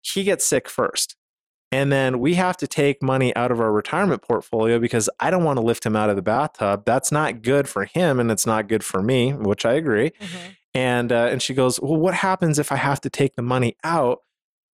he 0.00 0.22
gets 0.22 0.46
sick 0.46 0.68
first 0.68 1.16
and 1.70 1.92
then 1.92 2.18
we 2.18 2.34
have 2.34 2.56
to 2.56 2.66
take 2.66 3.02
money 3.02 3.34
out 3.36 3.50
of 3.50 3.60
our 3.60 3.72
retirement 3.72 4.22
portfolio 4.22 4.78
because 4.78 5.08
i 5.20 5.30
don't 5.30 5.44
want 5.44 5.56
to 5.58 5.62
lift 5.64 5.84
him 5.84 5.94
out 5.96 6.08
of 6.10 6.16
the 6.16 6.22
bathtub 6.22 6.84
that's 6.86 7.12
not 7.12 7.42
good 7.42 7.68
for 7.68 7.84
him 7.84 8.18
and 8.20 8.30
it's 8.30 8.46
not 8.46 8.68
good 8.68 8.82
for 8.84 9.02
me 9.02 9.32
which 9.32 9.64
i 9.66 9.72
agree 9.74 10.10
Mhm. 10.20 10.54
and 10.74 11.12
uh, 11.12 11.28
and 11.30 11.42
she 11.42 11.54
goes, 11.54 11.80
"Well, 11.80 11.96
what 11.96 12.14
happens 12.14 12.58
if 12.58 12.70
I 12.70 12.76
have 12.76 13.00
to 13.02 13.10
take 13.10 13.34
the 13.36 13.42
money 13.42 13.76
out 13.82 14.18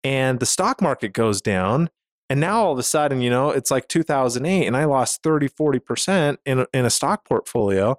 and 0.03 0.39
the 0.39 0.45
stock 0.45 0.82
market 0.82 1.13
goes 1.13 1.39
down 1.41 1.89
and 2.29 2.39
now 2.39 2.63
all 2.63 2.71
of 2.73 2.79
a 2.79 2.84
sudden, 2.84 3.21
you 3.21 3.29
know, 3.29 3.51
it's 3.51 3.69
like 3.71 3.88
2008 3.88 4.65
and 4.65 4.75
I 4.75 4.86
lost 4.86 5.21
30, 5.23 5.47
40% 5.49 6.38
in 6.45 6.65
in 6.73 6.86
a 6.86 6.89
stock 6.89 7.25
portfolio 7.25 7.97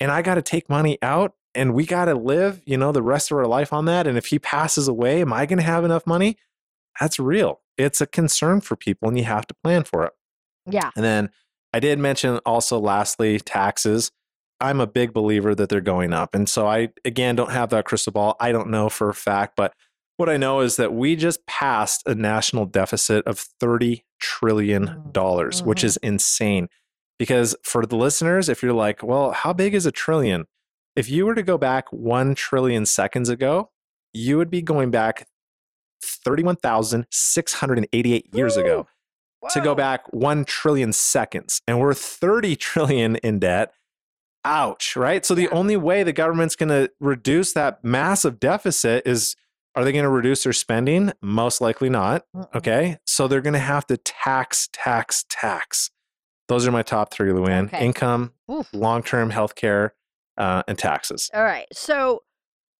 and 0.00 0.10
I 0.10 0.22
got 0.22 0.34
to 0.34 0.42
take 0.42 0.68
money 0.68 0.98
out 1.02 1.34
and 1.54 1.72
we 1.72 1.86
got 1.86 2.06
to 2.06 2.14
live, 2.14 2.62
you 2.66 2.76
know, 2.76 2.90
the 2.92 3.02
rest 3.02 3.30
of 3.30 3.38
our 3.38 3.46
life 3.46 3.72
on 3.72 3.84
that 3.86 4.06
and 4.06 4.18
if 4.18 4.26
he 4.26 4.38
passes 4.38 4.88
away, 4.88 5.20
am 5.22 5.32
I 5.32 5.46
going 5.46 5.58
to 5.58 5.64
have 5.64 5.84
enough 5.84 6.06
money?" 6.06 6.36
That's 7.00 7.18
real. 7.18 7.60
It's 7.78 8.00
a 8.00 8.06
concern 8.06 8.60
for 8.60 8.76
people 8.76 9.08
and 9.08 9.18
you 9.18 9.24
have 9.24 9.46
to 9.48 9.54
plan 9.62 9.84
for 9.84 10.04
it. 10.04 10.12
Yeah. 10.66 10.90
And 10.96 11.04
then 11.04 11.30
I 11.72 11.80
did 11.80 11.98
mention 11.98 12.38
also, 12.46 12.78
lastly, 12.78 13.38
taxes. 13.38 14.10
I'm 14.60 14.80
a 14.80 14.86
big 14.86 15.12
believer 15.12 15.54
that 15.54 15.68
they're 15.68 15.80
going 15.82 16.12
up. 16.12 16.34
And 16.34 16.48
so 16.48 16.66
I, 16.66 16.88
again, 17.04 17.36
don't 17.36 17.52
have 17.52 17.68
that 17.70 17.84
crystal 17.84 18.12
ball. 18.12 18.36
I 18.40 18.52
don't 18.52 18.70
know 18.70 18.88
for 18.88 19.10
a 19.10 19.14
fact, 19.14 19.54
but 19.56 19.74
what 20.16 20.30
I 20.30 20.38
know 20.38 20.60
is 20.60 20.76
that 20.76 20.94
we 20.94 21.14
just 21.14 21.46
passed 21.46 22.02
a 22.06 22.14
national 22.14 22.64
deficit 22.64 23.26
of 23.26 23.44
$30 23.60 24.02
trillion, 24.18 24.86
which 25.12 25.82
Mhm. 25.82 25.84
is 25.84 25.96
insane. 25.98 26.68
Because 27.18 27.54
for 27.62 27.84
the 27.84 27.96
listeners, 27.96 28.48
if 28.48 28.62
you're 28.62 28.72
like, 28.72 29.02
well, 29.02 29.32
how 29.32 29.52
big 29.52 29.74
is 29.74 29.84
a 29.84 29.92
trillion? 29.92 30.46
If 30.94 31.10
you 31.10 31.26
were 31.26 31.34
to 31.34 31.42
go 31.42 31.58
back 31.58 31.92
1 31.92 32.34
trillion 32.34 32.86
seconds 32.86 33.28
ago, 33.28 33.70
you 34.14 34.38
would 34.38 34.48
be 34.50 34.62
going 34.62 34.90
back 34.90 35.26
31,688 36.02 38.34
years 38.34 38.56
ago 38.56 38.86
to 39.50 39.60
go 39.60 39.74
back 39.74 40.10
1 40.12 40.44
trillion 40.44 40.92
seconds 40.92 41.62
and 41.68 41.80
we're 41.80 41.94
30 41.94 42.56
trillion 42.56 43.16
in 43.16 43.38
debt. 43.38 43.72
Ouch 44.44 44.96
right? 44.96 45.24
So 45.26 45.34
the 45.34 45.48
only 45.48 45.76
way 45.76 46.02
the 46.02 46.12
government's 46.12 46.56
going 46.56 46.68
to 46.68 46.90
reduce 47.00 47.52
that 47.54 47.82
massive 47.84 48.38
deficit 48.38 49.06
is 49.06 49.34
are 49.74 49.84
they 49.84 49.92
going 49.92 50.04
to 50.04 50.08
reduce 50.08 50.44
their 50.44 50.54
spending? 50.54 51.12
Most 51.20 51.60
likely 51.60 51.90
not 51.90 52.24
okay? 52.54 52.98
So 53.06 53.28
they're 53.28 53.42
going 53.42 53.52
to 53.54 53.58
have 53.58 53.86
to 53.88 53.96
tax 53.96 54.68
tax 54.72 55.24
tax. 55.28 55.90
Those 56.48 56.66
are 56.66 56.72
my 56.72 56.82
top 56.82 57.12
three, 57.12 57.30
Luann. 57.30 57.66
Okay. 57.66 57.84
Income, 57.84 58.32
long-term 58.72 59.30
health 59.30 59.56
care, 59.56 59.94
uh, 60.38 60.62
and 60.68 60.78
taxes. 60.78 61.28
All 61.34 61.42
right. 61.42 61.66
So, 61.72 62.22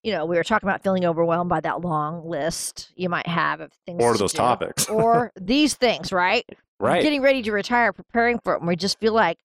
you 0.06 0.12
know, 0.12 0.24
we 0.24 0.36
were 0.36 0.44
talking 0.44 0.68
about 0.68 0.84
feeling 0.84 1.04
overwhelmed 1.04 1.50
by 1.50 1.58
that 1.60 1.80
long 1.80 2.24
list 2.24 2.92
you 2.94 3.08
might 3.08 3.26
have 3.26 3.60
of 3.60 3.72
things. 3.86 4.00
Or 4.00 4.12
to 4.12 4.18
those 4.18 4.32
do. 4.32 4.38
topics. 4.38 4.88
or 4.88 5.32
these 5.38 5.74
things, 5.74 6.12
right? 6.12 6.44
We're 6.78 6.88
Right. 6.88 7.02
Getting 7.02 7.22
ready 7.22 7.42
to 7.42 7.52
retire, 7.52 7.92
preparing 7.92 8.38
for 8.38 8.54
it, 8.54 8.58
and 8.58 8.68
we 8.68 8.76
just 8.76 9.00
feel 9.00 9.14
like 9.14 9.38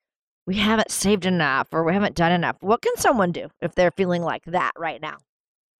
we 0.45 0.57
haven't 0.57 0.91
saved 0.91 1.25
enough 1.25 1.69
or 1.71 1.83
we 1.83 1.93
haven't 1.93 2.13
done 2.13 2.31
enough. 2.31 2.57
What 2.59 2.81
can 2.81 2.95
someone 2.97 3.31
do 3.31 3.47
if 3.61 3.73
they're 3.73 3.91
feeling 3.91 4.21
like 4.21 4.43
that 4.45 4.73
right 4.77 5.01
now? 5.01 5.17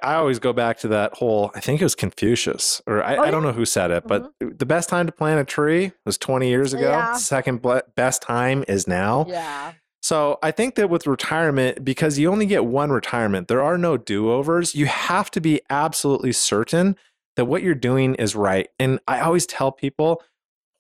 I 0.02 0.16
always 0.16 0.40
go 0.40 0.52
back 0.54 0.80
to 0.80 0.88
that 0.88 1.14
whole, 1.14 1.52
I 1.54 1.60
think 1.60 1.80
it 1.80 1.86
was 1.86 1.94
Confucius, 1.94 2.82
or 2.88 3.04
I, 3.04 3.18
Oh, 3.18 3.22
I 3.22 3.32
don't 3.32 3.44
know 3.44 3.52
who 3.52 3.66
said 3.66 3.92
it, 3.92 4.08
but 4.08 4.24
mm-hmm. 4.24 4.56
the 4.58 4.66
best 4.66 4.90
time 4.90 5.06
to 5.06 5.12
plant 5.12 5.40
a 5.40 5.46
tree 5.46 5.92
was 6.06 6.18
20 6.18 6.50
years 6.50 6.74
ago. 6.74 6.90
Yeah. 6.90 7.14
Second 7.18 7.64
best 7.96 8.24
time 8.24 8.64
is 8.68 8.88
now. 8.88 9.26
Yeah. 9.28 9.74
So 10.02 10.40
I 10.42 10.52
think 10.52 10.76
that 10.76 10.90
with 10.90 11.06
retirement, 11.06 11.86
because 11.86 12.18
you 12.18 12.32
only 12.32 12.48
get 12.48 12.66
one 12.66 12.92
retirement, 12.92 13.48
there 13.48 13.62
are 13.62 13.78
no 13.78 13.98
do 13.98 14.32
overs. 14.32 14.74
You 14.74 14.88
have 14.88 15.30
to 15.32 15.42
be 15.42 15.62
absolutely 15.70 16.32
certain 16.32 16.96
that 17.36 17.46
what 17.46 17.62
you're 17.62 17.76
doing 17.76 18.16
is 18.16 18.36
right. 18.36 18.68
And 18.80 19.00
I 19.08 19.20
always 19.22 19.46
tell 19.46 19.72
people 19.72 20.24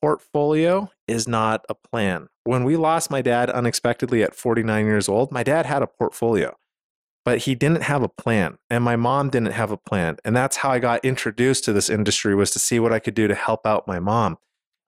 portfolio 0.01 0.89
is 1.07 1.27
not 1.27 1.63
a 1.69 1.75
plan. 1.75 2.27
When 2.43 2.63
we 2.63 2.75
lost 2.75 3.11
my 3.11 3.21
dad 3.21 3.51
unexpectedly 3.51 4.23
at 4.23 4.35
49 4.35 4.85
years 4.85 5.07
old, 5.07 5.31
my 5.31 5.43
dad 5.43 5.67
had 5.67 5.83
a 5.83 5.87
portfolio, 5.87 6.57
but 7.23 7.39
he 7.39 7.53
didn't 7.53 7.83
have 7.83 8.01
a 8.01 8.09
plan. 8.09 8.57
And 8.71 8.83
my 8.83 8.95
mom 8.95 9.29
didn't 9.29 9.51
have 9.51 9.69
a 9.69 9.77
plan. 9.77 10.17
And 10.25 10.35
that's 10.35 10.57
how 10.57 10.71
I 10.71 10.79
got 10.79 11.05
introduced 11.05 11.63
to 11.65 11.73
this 11.73 11.89
industry 11.89 12.33
was 12.33 12.49
to 12.51 12.59
see 12.59 12.79
what 12.79 12.91
I 12.91 12.99
could 12.99 13.13
do 13.13 13.27
to 13.27 13.35
help 13.35 13.67
out 13.67 13.87
my 13.87 13.99
mom. 13.99 14.37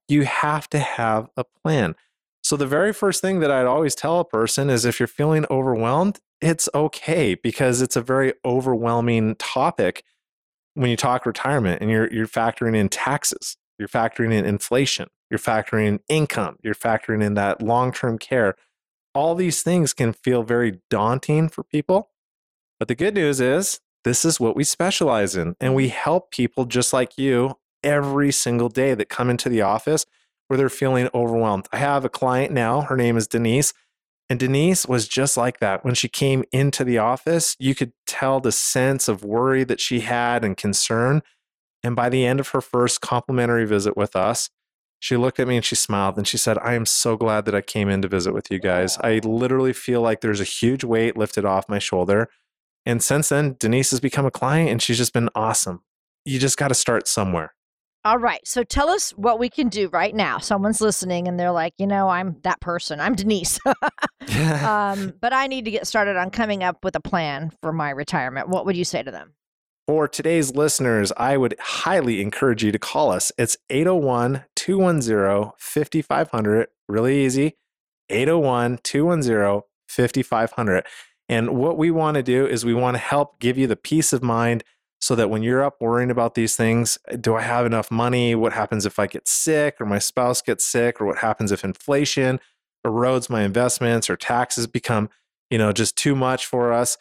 You 0.08 0.24
have 0.24 0.68
to 0.72 0.80
have 0.80 1.30
a 1.38 1.44
plan. 1.44 1.96
So 2.44 2.58
the 2.58 2.68
very 2.68 2.92
first 2.92 3.22
thing 3.22 3.40
that 3.40 3.52
I'd 3.52 3.66
always 3.66 3.96
tell 3.96 4.20
a 4.20 4.26
person 4.26 4.70
is 4.70 4.84
if 4.84 5.00
you're 5.00 5.08
feeling 5.08 5.46
overwhelmed, 5.50 6.20
it's 6.42 6.68
okay 6.76 7.36
because 7.36 7.82
it's 7.82 7.96
a 7.96 8.02
very 8.02 8.34
overwhelming 8.44 9.36
topic 9.36 10.04
when 10.74 10.90
you 10.90 10.98
talk 10.98 11.26
retirement 11.26 11.82
and 11.82 11.90
you're 11.90 12.12
you're 12.12 12.28
factoring 12.28 12.76
in 12.76 12.90
taxes, 12.90 13.56
you're 13.80 13.88
factoring 13.88 14.34
in 14.34 14.44
inflation, 14.46 15.08
you're 15.30 15.40
factoring 15.40 15.88
in 15.88 16.00
income, 16.10 16.58
you're 16.64 16.76
factoring 16.76 17.24
in 17.24 17.36
that 17.36 17.62
long-term 17.62 18.18
care. 18.18 18.56
All 19.16 19.36
these 19.36 19.62
things 19.62 19.94
can 19.94 20.12
feel 20.12 20.44
very 20.44 20.82
daunting 20.90 21.48
for 21.48 21.64
people. 21.64 22.10
But 22.78 22.88
the 22.90 22.96
good 22.96 23.14
news 23.14 23.40
is 23.40 23.80
this 24.04 24.26
is 24.26 24.40
what 24.40 24.56
we 24.56 24.66
specialize 24.66 25.38
in 25.38 25.56
and 25.62 25.76
we 25.76 25.90
help 25.90 26.32
people 26.32 26.66
just 26.66 26.92
like 26.92 27.18
you 27.18 27.58
every 27.84 28.32
single 28.34 28.70
day 28.70 28.94
that 28.96 29.08
come 29.08 29.30
into 29.30 29.48
the 29.48 29.62
office 29.62 30.06
where 30.48 30.58
they're 30.58 30.70
feeling 30.70 31.10
overwhelmed. 31.14 31.68
I 31.72 31.78
have 31.78 32.06
a 32.06 32.10
client 32.10 32.52
now, 32.52 32.82
her 32.82 32.98
name 32.98 33.18
is 33.18 33.28
Denise, 33.28 33.74
and 34.30 34.40
Denise 34.40 34.88
was 34.88 35.08
just 35.08 35.38
like 35.38 35.60
that. 35.60 35.84
When 35.84 35.96
she 35.96 36.08
came 36.08 36.44
into 36.52 36.84
the 36.84 36.98
office, 36.98 37.56
you 37.60 37.76
could 37.76 37.94
tell 38.08 38.40
the 38.40 38.52
sense 38.52 39.08
of 39.08 39.24
worry 39.24 39.64
that 39.64 39.80
she 39.80 40.02
had 40.02 40.44
and 40.44 40.56
concern. 40.56 41.22
And 41.84 41.96
by 41.96 42.10
the 42.10 42.26
end 42.26 42.40
of 42.40 42.50
her 42.50 42.62
first 42.62 43.02
complimentary 43.02 43.66
visit 43.66 43.98
with 43.98 44.16
us, 44.16 44.50
she 45.00 45.18
looked 45.18 45.40
at 45.40 45.50
me 45.50 45.58
and 45.58 45.66
she 45.66 45.76
smiled 45.76 46.18
and 46.18 46.26
she 46.26 46.38
said, 46.38 46.58
I 46.60 46.76
am 46.76 46.86
so 46.86 47.18
glad 47.18 47.44
that 47.46 47.54
I 47.54 47.62
came 47.62 47.90
in 47.90 48.02
to 48.04 48.08
visit 48.08 48.34
with 48.34 48.50
you 48.50 48.58
guys. 48.58 48.98
I 49.00 49.20
literally 49.20 49.74
feel 49.74 50.00
like 50.02 50.22
there's 50.22 50.40
a 50.40 50.46
huge 50.46 50.86
weight 50.86 51.18
lifted 51.18 51.44
off 51.44 51.68
my 51.68 51.78
shoulder. 51.78 52.30
And 52.86 53.04
since 53.04 53.28
then, 53.28 53.58
Denise 53.60 53.92
has 53.92 54.00
become 54.00 54.26
a 54.26 54.32
client 54.32 54.70
and 54.70 54.82
she's 54.82 54.98
just 54.98 55.12
been 55.12 55.30
awesome. 55.36 55.84
You 56.24 56.40
just 56.40 56.58
got 56.58 56.70
to 56.70 56.74
start 56.74 57.10
somewhere. 57.10 57.54
All 58.06 58.18
right. 58.18 58.46
So 58.46 58.64
tell 58.64 58.90
us 58.90 59.12
what 59.12 59.40
we 59.40 59.50
can 59.50 59.70
do 59.70 59.88
right 59.88 60.14
now. 60.14 60.38
Someone's 60.38 60.82
listening 60.82 61.30
and 61.30 61.40
they're 61.40 61.54
like, 61.54 61.74
you 61.78 61.88
know, 61.88 62.10
I'm 62.10 62.36
that 62.44 62.60
person. 62.60 63.00
I'm 63.00 63.16
Denise. 63.16 63.60
um, 64.64 65.14
but 65.22 65.32
I 65.32 65.48
need 65.48 65.64
to 65.66 65.72
get 65.72 65.88
started 65.88 66.18
on 66.18 66.30
coming 66.30 66.64
up 66.64 66.84
with 66.84 66.98
a 66.98 67.00
plan 67.00 67.52
for 67.62 67.72
my 67.72 67.92
retirement. 67.92 68.50
What 68.50 68.66
would 68.66 68.76
you 68.76 68.84
say 68.84 69.04
to 69.04 69.12
them? 69.12 69.34
For 69.88 70.08
today's 70.08 70.54
listeners, 70.54 71.14
I 71.16 71.38
would 71.38 71.56
highly 71.60 72.22
encourage 72.22 72.64
you 72.64 72.72
to 72.74 72.80
call 72.80 73.12
us. 73.12 73.32
It's 73.38 73.58
801 73.70 74.46
210 74.56 75.52
5500. 75.58 76.68
Really 76.90 77.26
easy. 77.26 77.58
801 78.10 78.80
210 78.84 79.62
5500. 79.88 80.86
And 81.30 81.52
what 81.52 81.78
we 81.78 81.90
want 81.90 82.16
to 82.16 82.24
do 82.24 82.46
is 82.46 82.66
we 82.66 82.74
want 82.74 82.96
to 82.96 83.00
help 83.00 83.40
give 83.40 83.58
you 83.58 83.68
the 83.68 83.76
peace 83.76 84.12
of 84.12 84.22
mind 84.22 84.64
so 85.04 85.16
that 85.16 85.30
when 85.30 85.44
you're 85.44 85.62
up 85.62 85.82
worrying 85.82 86.10
about 86.10 86.34
these 86.34 86.56
things, 86.56 86.98
do 87.20 87.36
I 87.36 87.42
have 87.42 87.66
enough 87.66 87.92
money? 87.92 88.36
What 88.36 88.54
happens 88.54 88.86
if 88.86 89.00
I 89.00 89.06
get 89.06 89.28
sick 89.28 89.82
or 89.82 89.86
my 89.86 90.00
spouse 90.00 90.42
gets 90.42 90.64
sick? 90.66 91.02
Or 91.02 91.06
what 91.06 91.18
happens 91.18 91.52
if 91.52 91.66
inflation 91.66 92.40
erodes 92.88 93.30
my 93.30 93.42
investments 93.42 94.10
or 94.10 94.16
taxes 94.16 94.66
become, 94.66 95.10
you 95.50 95.58
know, 95.58 95.74
just 95.74 95.98
too 95.98 96.16
much 96.16 96.46
for 96.46 96.72
us? 96.72 96.98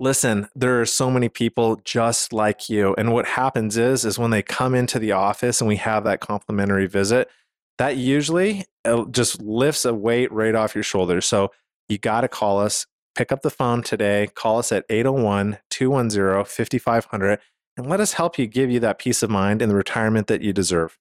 listen 0.00 0.48
there 0.56 0.80
are 0.80 0.84
so 0.84 1.08
many 1.08 1.28
people 1.28 1.80
just 1.84 2.32
like 2.32 2.68
you 2.68 2.96
and 2.98 3.12
what 3.12 3.26
happens 3.26 3.76
is 3.76 4.04
is 4.04 4.18
when 4.18 4.32
they 4.32 4.42
come 4.42 4.74
into 4.74 4.98
the 4.98 5.12
office 5.12 5.60
and 5.60 5.68
we 5.68 5.76
have 5.76 6.02
that 6.02 6.18
complimentary 6.18 6.88
visit 6.88 7.30
that 7.78 7.96
usually 7.96 8.64
uh, 8.84 9.04
just 9.12 9.40
lifts 9.40 9.84
a 9.84 9.94
weight 9.94 10.32
right 10.32 10.56
off 10.56 10.74
your 10.74 10.82
shoulders 10.82 11.24
so 11.24 11.48
you 11.88 11.96
got 11.96 12.22
to 12.22 12.28
call 12.28 12.58
us 12.58 12.86
pick 13.14 13.30
up 13.32 13.42
the 13.42 13.50
phone 13.50 13.82
today 13.82 14.28
call 14.34 14.58
us 14.58 14.72
at 14.72 14.88
801-210-5500 14.88 17.38
and 17.76 17.88
let 17.88 18.00
us 18.00 18.14
help 18.14 18.38
you 18.38 18.46
give 18.46 18.70
you 18.70 18.80
that 18.80 18.98
peace 18.98 19.22
of 19.22 19.30
mind 19.30 19.60
and 19.62 19.70
the 19.70 19.76
retirement 19.76 20.26
that 20.28 20.42
you 20.42 20.52
deserve 20.52 20.98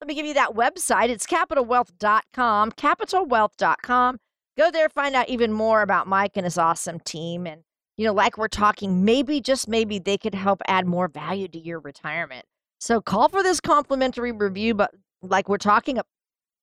Let 0.00 0.08
me 0.08 0.14
give 0.14 0.26
you 0.26 0.34
that 0.34 0.54
website. 0.54 1.08
It's 1.08 1.26
capitalwealth.com, 1.26 2.72
capitalwealth.com. 2.72 4.18
Go 4.56 4.70
there, 4.70 4.88
find 4.88 5.16
out 5.16 5.28
even 5.28 5.52
more 5.52 5.82
about 5.82 6.06
Mike 6.06 6.32
and 6.36 6.44
his 6.44 6.58
awesome 6.58 7.00
team. 7.00 7.46
And, 7.46 7.62
you 7.96 8.06
know, 8.06 8.12
like 8.12 8.38
we're 8.38 8.48
talking, 8.48 9.04
maybe, 9.04 9.40
just 9.40 9.68
maybe, 9.68 9.98
they 9.98 10.18
could 10.18 10.34
help 10.34 10.62
add 10.68 10.86
more 10.86 11.08
value 11.08 11.48
to 11.48 11.58
your 11.58 11.80
retirement. 11.80 12.44
So 12.78 13.00
call 13.00 13.28
for 13.28 13.42
this 13.42 13.60
complimentary 13.60 14.32
review, 14.32 14.74
but 14.74 14.92
like 15.22 15.48
we're 15.48 15.58
talking. 15.58 15.98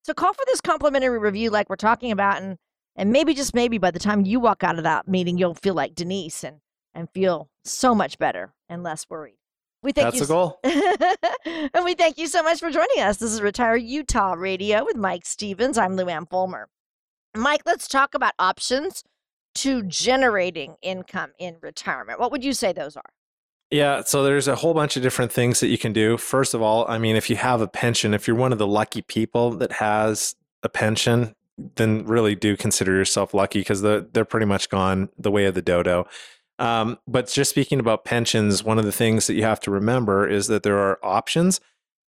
So 0.04 0.14
call 0.14 0.34
for 0.34 0.44
this 0.48 0.62
complimentary 0.62 1.20
review, 1.20 1.50
like 1.50 1.70
we're 1.70 1.76
talking 1.76 2.12
about, 2.12 2.42
and 2.42 2.58
and 2.96 3.12
maybe 3.12 3.34
just 3.34 3.54
maybe 3.54 3.78
by 3.78 3.92
the 3.92 4.00
time 4.00 4.26
you 4.26 4.40
walk 4.40 4.64
out 4.64 4.78
of 4.78 4.84
that 4.84 5.08
meeting, 5.08 5.38
you'll 5.38 5.56
feel 5.56 5.74
like 5.74 5.96
Denise 5.96 6.44
and 6.44 6.58
and 6.94 7.10
feel 7.14 7.50
so 7.64 7.96
much 7.96 8.18
better 8.18 8.54
and 8.68 8.84
less 8.84 9.06
worried. 9.10 9.38
We 9.84 9.94
thank 9.94 10.14
you. 10.14 10.20
that's 10.20 10.22
you 10.22 10.28
the 10.28 10.34
goal 10.34 10.60
and 11.74 11.86
we 11.86 11.96
thank 11.96 12.18
you 12.18 12.28
so 12.28 12.44
much 12.44 12.60
for 12.60 12.70
joining 12.70 13.00
us. 13.00 13.18
This 13.18 13.32
is 13.32 13.42
Retire 13.42 13.78
Utah 13.78 14.34
Radio 14.34 14.86
with 14.86 14.96
Mike 14.96 15.26
Stevens. 15.26 15.78
I'm 15.78 15.96
Lou 15.96 16.06
Luann 16.06 16.30
Fulmer. 16.30 16.68
Mike, 17.36 17.62
let's 17.66 17.88
talk 17.88 18.14
about 18.14 18.34
options 18.38 19.04
to 19.56 19.84
generating 19.84 20.76
income 20.82 21.32
in 21.40 21.58
retirement. 21.62 22.20
What 22.20 22.32
would 22.32 22.44
you 22.44 22.54
say 22.54 22.74
those 22.74 22.96
are? 22.96 23.10
Yeah, 23.72 24.04
so 24.04 24.24
there's 24.24 24.50
a 24.50 24.56
whole 24.56 24.74
bunch 24.74 24.98
of 24.98 25.04
different 25.04 25.32
things 25.32 25.62
that 25.62 25.68
you 25.68 25.78
can 25.78 25.94
do. 25.94 26.18
First 26.18 26.54
of 26.54 26.62
all, 26.62 26.86
I 26.90 26.98
mean, 26.98 27.16
if 27.16 27.30
you 27.30 27.38
have 27.38 27.62
a 27.62 27.68
pension, 27.68 28.14
if 28.14 28.28
you're 28.28 28.36
one 28.36 28.52
of 28.52 28.58
the 28.58 28.68
lucky 28.68 29.02
people 29.02 29.52
that 29.52 29.72
has 29.74 30.36
a 30.62 30.70
pension, 30.70 31.34
then 31.76 32.06
really 32.06 32.36
do 32.36 32.58
consider 32.58 32.94
yourself 32.94 33.34
lucky 33.34 33.60
because 33.60 33.82
the, 33.82 34.08
they're 34.14 34.26
pretty 34.26 34.46
much 34.46 34.70
gone 34.70 35.10
the 35.18 35.32
way 35.32 35.46
of 35.46 35.54
the 35.54 35.62
dodo. 35.62 36.06
Um, 36.60 37.00
but 37.08 37.28
just 37.28 37.50
speaking 37.50 37.80
about 37.80 38.06
pensions, 38.06 38.64
one 38.64 38.78
of 38.78 38.86
the 38.86 38.92
things 38.92 39.28
that 39.28 39.34
you 39.34 39.44
have 39.44 39.60
to 39.62 39.72
remember 39.72 40.28
is 40.28 40.48
that 40.48 40.64
there 40.64 40.78
are 40.78 41.00
options. 41.04 41.60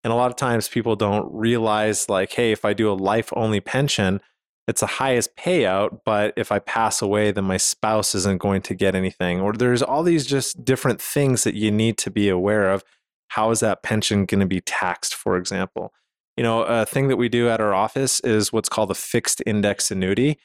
And 0.03 0.11
a 0.11 0.15
lot 0.15 0.29
of 0.29 0.35
times 0.35 0.67
people 0.67 0.95
don't 0.95 1.33
realize, 1.33 2.09
like, 2.09 2.33
hey, 2.33 2.51
if 2.51 2.65
I 2.65 2.73
do 2.73 2.91
a 2.91 2.93
life 2.93 3.31
only 3.35 3.61
pension, 3.61 4.19
it's 4.67 4.81
the 4.81 4.87
highest 4.87 5.35
payout, 5.35 6.01
but 6.05 6.33
if 6.37 6.51
I 6.51 6.59
pass 6.59 7.01
away, 7.01 7.31
then 7.31 7.45
my 7.45 7.57
spouse 7.57 8.13
isn't 8.15 8.39
going 8.39 8.61
to 8.63 8.75
get 8.75 8.95
anything. 8.95 9.41
Or 9.41 9.53
there's 9.53 9.81
all 9.81 10.03
these 10.03 10.25
just 10.25 10.63
different 10.63 11.01
things 11.01 11.43
that 11.43 11.55
you 11.55 11.71
need 11.71 11.97
to 11.99 12.11
be 12.11 12.29
aware 12.29 12.71
of. 12.71 12.83
How 13.29 13.49
is 13.51 13.61
that 13.61 13.83
pension 13.83 14.25
going 14.25 14.41
to 14.41 14.45
be 14.45 14.61
taxed, 14.61 15.15
for 15.15 15.37
example? 15.37 15.93
You 16.37 16.43
know, 16.43 16.63
a 16.63 16.85
thing 16.85 17.09
that 17.09 17.17
we 17.17 17.29
do 17.29 17.49
at 17.49 17.61
our 17.61 17.73
office 17.73 18.19
is 18.21 18.51
what's 18.51 18.69
called 18.69 18.89
a 18.89 18.95
fixed 18.95 19.41
index 19.45 19.91
annuity, 19.91 20.39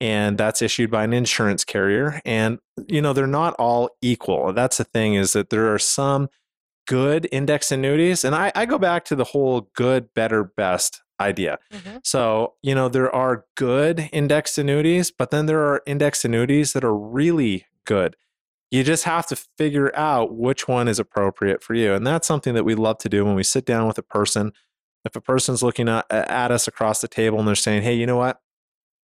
and 0.00 0.38
that's 0.38 0.62
issued 0.62 0.90
by 0.90 1.04
an 1.04 1.12
insurance 1.12 1.64
carrier. 1.64 2.20
And, 2.24 2.58
you 2.88 3.02
know, 3.02 3.12
they're 3.12 3.26
not 3.26 3.54
all 3.54 3.90
equal. 4.02 4.52
That's 4.52 4.78
the 4.78 4.84
thing 4.84 5.14
is 5.14 5.34
that 5.34 5.50
there 5.50 5.72
are 5.72 5.78
some 5.78 6.28
good 6.86 7.28
index 7.32 7.70
annuities. 7.72 8.24
And 8.24 8.34
I, 8.34 8.52
I 8.54 8.66
go 8.66 8.78
back 8.78 9.04
to 9.06 9.16
the 9.16 9.24
whole 9.24 9.70
good, 9.74 10.12
better, 10.14 10.44
best 10.44 11.02
idea. 11.20 11.58
Mm-hmm. 11.72 11.98
So, 12.04 12.54
you 12.62 12.74
know, 12.74 12.88
there 12.88 13.14
are 13.14 13.44
good 13.56 14.08
indexed 14.12 14.58
annuities, 14.58 15.10
but 15.10 15.30
then 15.30 15.46
there 15.46 15.60
are 15.60 15.82
indexed 15.86 16.24
annuities 16.24 16.72
that 16.72 16.84
are 16.84 16.96
really 16.96 17.66
good. 17.86 18.16
You 18.70 18.82
just 18.82 19.04
have 19.04 19.26
to 19.28 19.36
figure 19.36 19.94
out 19.96 20.34
which 20.34 20.66
one 20.66 20.88
is 20.88 20.98
appropriate 20.98 21.62
for 21.62 21.74
you. 21.74 21.94
And 21.94 22.06
that's 22.06 22.26
something 22.26 22.54
that 22.54 22.64
we 22.64 22.74
love 22.74 22.98
to 22.98 23.08
do 23.08 23.24
when 23.24 23.36
we 23.36 23.44
sit 23.44 23.64
down 23.64 23.86
with 23.86 23.98
a 23.98 24.02
person. 24.02 24.52
If 25.04 25.16
a 25.16 25.20
person's 25.20 25.62
looking 25.62 25.88
at, 25.88 26.10
at 26.10 26.50
us 26.50 26.66
across 26.66 27.00
the 27.00 27.08
table 27.08 27.38
and 27.38 27.46
they're 27.46 27.54
saying, 27.54 27.82
hey, 27.82 27.94
you 27.94 28.06
know 28.06 28.16
what? 28.16 28.40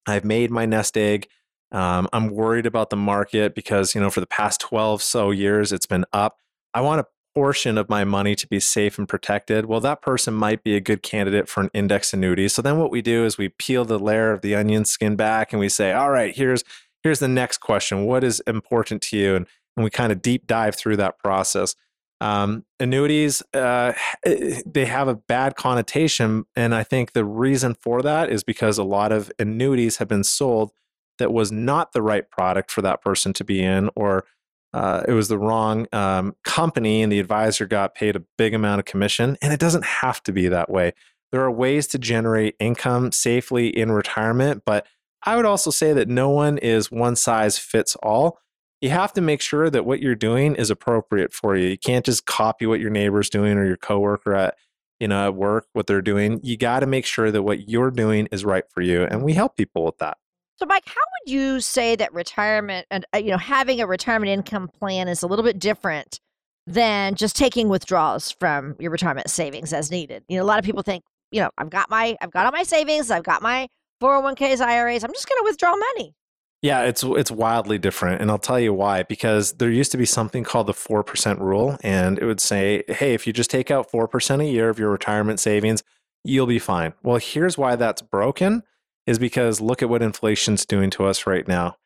I've 0.07 0.25
made 0.25 0.51
my 0.51 0.67
nest 0.67 0.97
egg. 0.97 1.29
Um, 1.73 2.09
I'm 2.13 2.31
worried 2.31 2.67
about 2.67 2.91
the 2.91 2.97
market 2.97 3.55
because, 3.55 3.95
you 3.95 4.01
know, 4.01 4.11
for 4.11 4.21
the 4.21 4.27
past 4.27 4.61
12 4.61 5.03
so 5.03 5.31
years, 5.31 5.73
it's 5.73 5.87
been 5.87 6.05
up. 6.13 6.39
I 6.75 6.81
want 6.81 7.01
a 7.01 7.07
portion 7.35 7.79
of 7.79 7.89
my 7.89 8.05
money 8.05 8.35
to 8.35 8.47
be 8.47 8.59
safe 8.59 8.99
and 8.99 9.09
protected, 9.09 9.67
well, 9.67 9.81
that 9.81 10.03
person 10.03 10.35
might 10.35 10.65
be 10.65 10.75
a 10.75 10.81
good 10.81 11.03
candidate 11.03 11.49
for 11.49 11.61
an 11.61 11.71
index 11.73 12.13
annuity. 12.13 12.49
So 12.49 12.61
then 12.61 12.79
what 12.79 12.91
we 12.91 13.03
do 13.03 13.25
is 13.25 13.39
we 13.39 13.49
peel 13.49 13.85
the 13.85 13.99
layer 13.99 14.33
of 14.33 14.41
the 14.41 14.55
onion 14.55 14.85
skin 14.85 15.17
back 15.17 15.53
and 15.53 15.61
we 15.61 15.69
say, 15.69 15.93
all 15.93 16.11
right, 16.11 16.35
here's 16.35 16.65
here's 17.03 17.21
the 17.21 17.29
next 17.29 17.59
question. 17.59 18.05
What 18.05 18.25
is 18.25 18.41
important 18.41 19.01
to 19.03 19.17
you? 19.17 19.37
And, 19.37 19.47
and 19.77 19.85
we 19.85 19.91
kind 19.91 20.13
of 20.13 20.21
deep 20.21 20.47
dive 20.47 20.75
through 20.75 20.97
that 20.97 21.19
process. 21.19 21.75
Um, 22.21 22.65
annuities, 22.79 23.43
uh, 23.55 23.93
they 24.25 24.85
have 24.85 25.09
a 25.09 25.15
bad 25.15 25.57
connotation. 25.57 26.45
And 26.55 26.75
I 26.75 26.83
think 26.83 27.13
the 27.13 27.25
reason 27.25 27.75
for 27.75 28.03
that 28.03 28.31
is 28.31 28.45
because 28.45 28.77
a 28.79 28.85
lot 28.85 29.11
of 29.13 29.33
annuities 29.39 29.97
have 29.97 30.09
been 30.09 30.25
sold 30.25 30.73
that 31.19 31.33
was 31.33 31.51
not 31.51 31.93
the 31.93 32.03
right 32.03 32.31
product 32.31 32.71
for 32.71 32.83
that 32.83 33.03
person 33.03 33.33
to 33.35 33.45
be 33.45 33.63
in, 33.63 33.91
or 33.95 34.25
uh, 34.73 35.03
it 35.09 35.13
was 35.13 35.29
the 35.29 35.39
wrong 35.39 35.87
um, 35.93 36.35
company 36.45 37.03
and 37.03 37.11
the 37.11 37.21
advisor 37.21 37.67
got 37.67 37.95
paid 37.95 38.17
a 38.17 38.23
big 38.39 38.55
amount 38.55 38.79
of 38.79 38.85
commission. 38.85 39.37
And 39.43 39.53
it 39.53 39.61
doesn't 39.61 39.85
have 39.85 40.23
to 40.25 40.33
be 40.33 40.49
that 40.49 40.71
way. 40.71 40.93
There 41.33 41.43
are 41.43 41.51
ways 41.51 41.87
to 41.89 41.99
generate 41.99 42.57
income 42.59 43.13
safely 43.13 43.69
in 43.69 43.93
retirement, 43.93 44.63
but 44.65 44.87
I 45.23 45.37
would 45.37 45.45
also 45.45 45.71
say 45.71 45.93
that 45.93 46.09
no 46.09 46.31
one 46.31 46.59
is 46.59 46.91
one 46.91 47.17
size 47.17 47.59
fits 47.59 47.97
all. 47.97 48.39
You 48.81 48.91
have 48.91 49.13
to 49.15 49.21
make 49.21 49.43
sure 49.43 49.69
that 49.69 49.85
what 49.85 50.01
you're 50.01 50.15
doing 50.15 50.55
is 50.55 50.71
appropriate 50.71 51.33
for 51.33 51.55
you. 51.57 51.69
You 51.69 51.79
can't 51.79 52.05
just 52.05 52.25
copy 52.25 52.67
what 52.67 52.81
your 52.81 52.91
neighbor's 52.91 53.29
doing 53.29 53.59
or 53.59 53.67
your 53.67 53.77
coworker 53.77 54.35
at 54.35 54.55
you 55.01 55.09
know 55.09 55.27
at 55.27 55.35
work 55.35 55.67
what 55.73 55.87
they're 55.87 56.03
doing. 56.03 56.41
You 56.43 56.57
got 56.57 56.81
to 56.81 56.87
make 56.87 57.05
sure 57.05 57.31
that 57.31 57.43
what 57.43 57.69
you're 57.69 57.91
doing 57.91 58.29
is 58.33 58.45
right 58.45 58.65
for 58.73 58.81
you, 58.81 59.05
and 59.05 59.23
we 59.23 59.35
help 59.35 59.57
people 59.57 59.85
with 59.85 59.99
that. 59.99 60.17
So, 60.57 60.67
Mike, 60.67 60.85
how 60.87 60.95
would 60.95 61.33
you 61.33 61.61
say 61.61 61.97
that 61.97 62.13
retirement 62.13 62.87
and 62.91 63.05
uh, 63.15 63.19
you 63.19 63.31
know 63.31 63.39
having 63.39 63.81
a 63.81 63.87
retirement 63.87 64.31
income 64.31 64.69
plan 64.69 65.09
is 65.09 65.23
a 65.23 65.27
little 65.27 65.45
bit 65.45 65.59
different 65.59 66.21
than 66.67 67.15
just 67.15 67.35
taking 67.35 67.69
withdrawals 67.69 68.31
from 68.31 68.77
your 68.79 68.91
retirement 68.91 69.29
savings 69.31 69.73
as 69.73 69.91
needed? 69.91 70.23
You 70.29 70.37
know, 70.37 70.43
a 70.43 70.45
lot 70.45 70.59
of 70.59 70.65
people 70.65 70.83
think, 70.83 71.03
you 71.33 71.41
know, 71.41 71.51
I've 71.59 71.71
got 71.71 71.91
my 71.91 72.17
I've 72.21 72.31
got 72.31 72.47
all 72.47 72.53
my 72.53 72.63
savings, 72.63 73.11
I've 73.11 73.25
got 73.25 73.43
my 73.43 73.69
401ks, 74.03 74.61
IRAs, 74.61 75.05
I'm 75.05 75.13
just 75.13 75.29
going 75.29 75.39
to 75.41 75.45
withdraw 75.45 75.77
money. 75.77 76.15
Yeah, 76.63 76.83
it's 76.83 77.03
it's 77.03 77.31
wildly 77.31 77.79
different, 77.79 78.21
and 78.21 78.31
I'll 78.31 78.39
tell 78.39 78.61
you 78.61 78.75
why. 78.75 79.03
Because 79.03 79.55
there 79.55 79.71
used 79.71 79.93
to 79.93 79.99
be 79.99 80.05
something 80.05 80.45
called 80.45 80.67
the 80.67 80.75
four 80.75 81.03
percent 81.03 81.41
rule, 81.41 81.79
and 81.83 82.19
it 82.19 82.27
would 82.27 82.41
say, 82.41 82.85
"Hey, 82.89 83.15
if 83.15 83.27
you 83.27 83.33
just 83.33 83.51
take 83.51 83.71
out 83.71 83.91
four 83.91 84.07
percent 84.07 84.43
a 84.43 84.47
year 84.47 84.69
of 84.69 84.79
your 84.79 84.91
retirement 84.91 85.41
savings, 85.41 85.83
you'll 86.23 86.47
be 86.47 86.59
fine." 86.59 86.93
Well, 87.03 87.17
here's 87.17 87.57
why 87.57 87.77
that's 87.77 88.03
broken 88.03 88.63
is 89.07 89.19
because 89.19 89.61
look 89.61 89.83
at 89.83 89.89
what 89.89 90.03
inflation's 90.03 90.67
doing 90.67 90.91
to 90.91 91.05
us 91.05 91.27
right 91.27 91.49
now. 91.49 91.77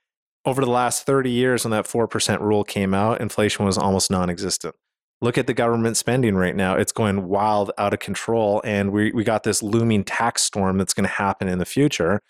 Over 0.45 0.63
the 0.63 0.71
last 0.71 1.07
30 1.07 1.31
years, 1.31 1.65
when 1.65 1.71
that 1.71 1.87
4% 1.87 2.41
rule 2.41 2.65
came 2.65 2.93
out, 2.93 3.21
inflation 3.21 3.65
was 3.65 3.79
almost 3.79 4.11
non 4.11 4.29
existent. 4.29 4.75
Look 5.23 5.39
at 5.39 5.47
the 5.47 5.55
government 5.55 5.97
spending 5.97 6.35
right 6.35 6.55
now. 6.55 6.75
It's 6.75 6.93
going 6.93 7.29
wild 7.29 7.71
out 7.79 7.95
of 7.95 8.01
control. 8.01 8.61
And 8.63 8.93
we, 8.93 9.11
we 9.13 9.25
got 9.25 9.45
this 9.45 9.63
looming 9.63 10.05
tax 10.05 10.43
storm 10.43 10.77
that's 10.77 10.93
going 10.93 11.07
to 11.07 11.15
happen 11.15 11.49
in 11.49 11.59
the 11.59 11.65
future. 11.65 12.21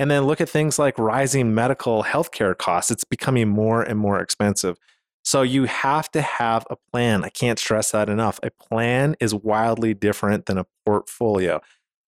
And 0.00 0.10
then 0.10 0.24
look 0.24 0.40
at 0.40 0.48
things 0.48 0.78
like 0.78 0.98
rising 0.98 1.54
medical 1.54 2.02
healthcare 2.02 2.58
costs. 2.58 2.90
It's 2.90 3.04
becoming 3.04 3.48
more 3.48 3.82
and 3.82 3.98
more 3.98 4.20
expensive. 4.20 4.76
So 5.22 5.42
you 5.42 5.64
have 5.64 6.10
to 6.12 6.22
have 6.22 6.66
a 6.70 6.76
plan. 6.90 7.22
I 7.22 7.28
can't 7.28 7.58
stress 7.58 7.92
that 7.92 8.08
enough. 8.08 8.40
A 8.42 8.50
plan 8.50 9.14
is 9.20 9.32
wildly 9.32 9.94
different 9.94 10.46
than 10.46 10.58
a 10.58 10.66
portfolio 10.84 11.60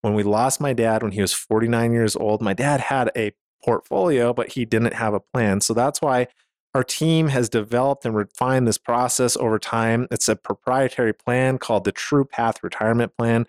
when 0.03 0.15
we 0.15 0.23
lost 0.23 0.61
my 0.61 0.73
dad 0.73 1.03
when 1.03 1.13
he 1.13 1.23
was 1.23 1.33
49 1.33 1.93
years 1.93 2.15
old, 2.15 2.43
my 2.43 2.53
dad 2.53 2.81
had 2.81 3.11
a 3.17 3.33
portfolio, 3.65 4.35
but 4.35 4.53
he 4.53 4.65
didn't 4.65 4.95
have 4.95 5.15
a 5.15 5.21
plan. 5.21 5.61
So 5.61 5.73
that's 5.73 6.03
why 6.03 6.27
our 6.75 6.85
team 6.85 7.29
has 7.29 7.49
developed 7.49 8.05
and 8.05 8.15
refined 8.15 8.67
this 8.67 8.79
process 8.79 9.37
over 9.37 9.59
time. 9.59 10.09
It's 10.11 10.29
a 10.29 10.37
proprietary 10.37 11.13
plan 11.13 11.59
called 11.59 11.85
the 11.85 11.93
True 11.93 12.25
Path 12.25 12.63
Retirement 12.63 13.17
Plan. 13.17 13.47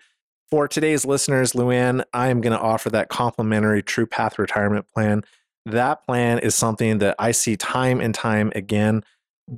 For 0.50 0.68
today's 0.68 1.04
listeners, 1.04 1.52
Luann, 1.52 2.04
I 2.12 2.28
am 2.28 2.40
going 2.40 2.52
to 2.52 2.60
offer 2.60 2.90
that 2.90 3.08
complimentary 3.08 3.82
True 3.82 4.06
Path 4.06 4.38
Retirement 4.38 4.86
Plan. 4.88 5.22
That 5.66 6.04
plan 6.04 6.38
is 6.38 6.54
something 6.54 6.98
that 6.98 7.16
I 7.18 7.32
see 7.32 7.56
time 7.56 8.00
and 8.00 8.14
time 8.14 8.52
again. 8.54 9.02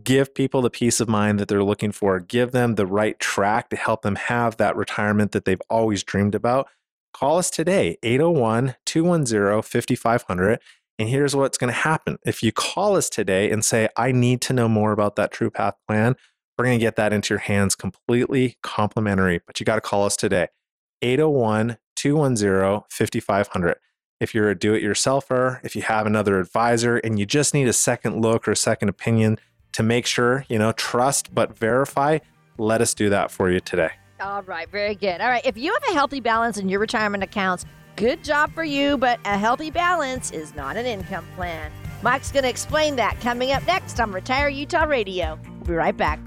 Give 0.03 0.33
people 0.35 0.63
the 0.63 0.71
peace 0.71 1.01
of 1.01 1.09
mind 1.09 1.39
that 1.39 1.49
they're 1.49 1.63
looking 1.63 1.93
for. 1.93 2.21
Give 2.21 2.53
them 2.53 2.77
the 2.77 2.87
right 2.87 3.19
track 3.19 3.69
to 3.71 3.77
help 3.77 4.03
them 4.03 4.17
have 4.17 4.57
that 4.57 4.77
retirement 4.77 5.33
that 5.33 5.45
they've 5.45 5.63
always 5.69 6.03
dreamed 6.03 6.35
about 6.35 6.69
call 7.17 7.39
us 7.39 7.49
today, 7.51 7.97
801 8.03 8.77
210 8.85 9.63
5500. 9.63 10.61
And 10.99 11.09
here's 11.09 11.35
what's 11.35 11.57
going 11.57 11.73
to 11.73 11.79
happen. 11.79 12.19
If 12.27 12.43
you 12.43 12.53
call 12.53 12.97
us 12.97 13.09
today 13.09 13.51
and 13.51 13.65
say, 13.65 13.89
I 13.97 14.13
need 14.13 14.41
to 14.43 14.53
know 14.53 14.69
more 14.69 14.93
about 14.93 15.17
that 15.17 15.31
True 15.31 15.51
Path 15.51 15.75
plan, 15.89 16.15
we're 16.57 16.67
going 16.67 16.79
to 16.79 16.85
get 16.85 16.97
that 16.97 17.13
into 17.13 17.33
your 17.35 17.39
hands 17.39 17.75
completely 17.75 18.57
complimentary. 18.63 19.41
But 19.47 19.61
you 19.61 19.65
got 19.65 19.77
to 19.77 19.81
call 19.81 20.05
us 20.05 20.17
today, 20.17 20.49
801 21.03 21.79
210 21.97 22.83
5500. 22.91 23.77
If 24.19 24.35
you're 24.35 24.49
a 24.49 24.59
do 24.59 24.73
it 24.73 24.83
yourselfer, 24.83 25.63
if 25.63 25.77
you 25.77 25.83
have 25.83 26.07
another 26.07 26.39
advisor 26.39 26.97
and 26.99 27.19
you 27.19 27.27
just 27.27 27.53
need 27.53 27.69
a 27.69 27.73
second 27.73 28.23
look 28.23 28.49
or 28.49 28.53
a 28.53 28.57
second 28.57 28.89
opinion 28.89 29.39
to 29.73 29.83
make 29.83 30.07
sure, 30.07 30.47
you 30.49 30.59
know, 30.59 30.73
trust 30.73 31.35
but 31.35 31.57
verify, 31.57 32.19
let 32.57 32.81
us 32.81 32.95
do 32.95 33.11
that 33.11 33.31
for 33.31 33.51
you 33.51 33.61
today. 33.61 33.91
All 34.21 34.43
right, 34.43 34.71
very 34.71 34.95
good. 34.95 35.21
All 35.21 35.29
right, 35.29 35.45
if 35.45 35.59
you 35.59 35.73
have 35.75 35.83
a 35.91 35.93
healthy 35.93 36.21
balance 36.21 36.57
in 36.57 36.71
your 36.71 36.81
retirement 36.81 37.23
accounts, 37.23 37.67
good 37.97 38.25
job 38.25 38.55
for 38.55 38.65
you, 38.65 38.97
but 38.97 39.21
a 39.27 39.37
healthy 39.37 39.71
balance 39.71 40.31
is 40.31 40.55
not 40.55 40.79
an 40.79 40.87
income 40.87 41.27
plan. 41.37 41.71
Mike's 42.03 42.33
going 42.33 42.45
to 42.45 42.49
explain 42.49 42.97
that 42.97 43.21
coming 43.21 43.53
up 43.53 43.67
next 43.67 44.01
on 44.01 44.13
Retire 44.13 44.49
Utah 44.49 44.85
Radio. 44.85 45.39
We'll 45.59 45.67
be 45.67 45.75
right 45.75 45.97
back. 45.97 46.21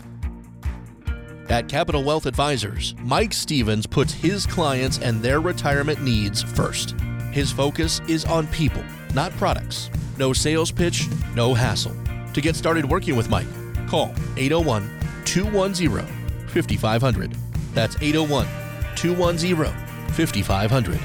At 1.50 1.68
Capital 1.68 2.04
Wealth 2.04 2.28
Advisors, 2.28 2.94
Mike 3.00 3.34
Stevens 3.34 3.88
puts 3.88 4.14
his 4.14 4.46
clients 4.46 5.00
and 5.00 5.20
their 5.20 5.42
retirement 5.42 6.00
needs 6.00 6.44
first. 6.44 6.92
His 7.32 7.52
focus 7.52 8.02
is 8.08 8.24
on 8.24 8.46
people, 8.48 8.84
not 9.16 9.32
products. 9.32 9.90
No 10.20 10.32
sales 10.32 10.72
pitch, 10.72 11.08
no 11.34 11.56
hassle. 11.56 11.96
To 12.36 12.42
get 12.42 12.56
started 12.56 12.86
working 12.86 13.16
with 13.16 13.32
Mike, 13.32 13.48
call 13.88 14.14
801 14.38 14.88
210 15.26 16.06
5500. 16.50 17.36
That's 17.74 17.96
801 17.96 18.48
210 18.96 19.74
5500. 20.14 21.00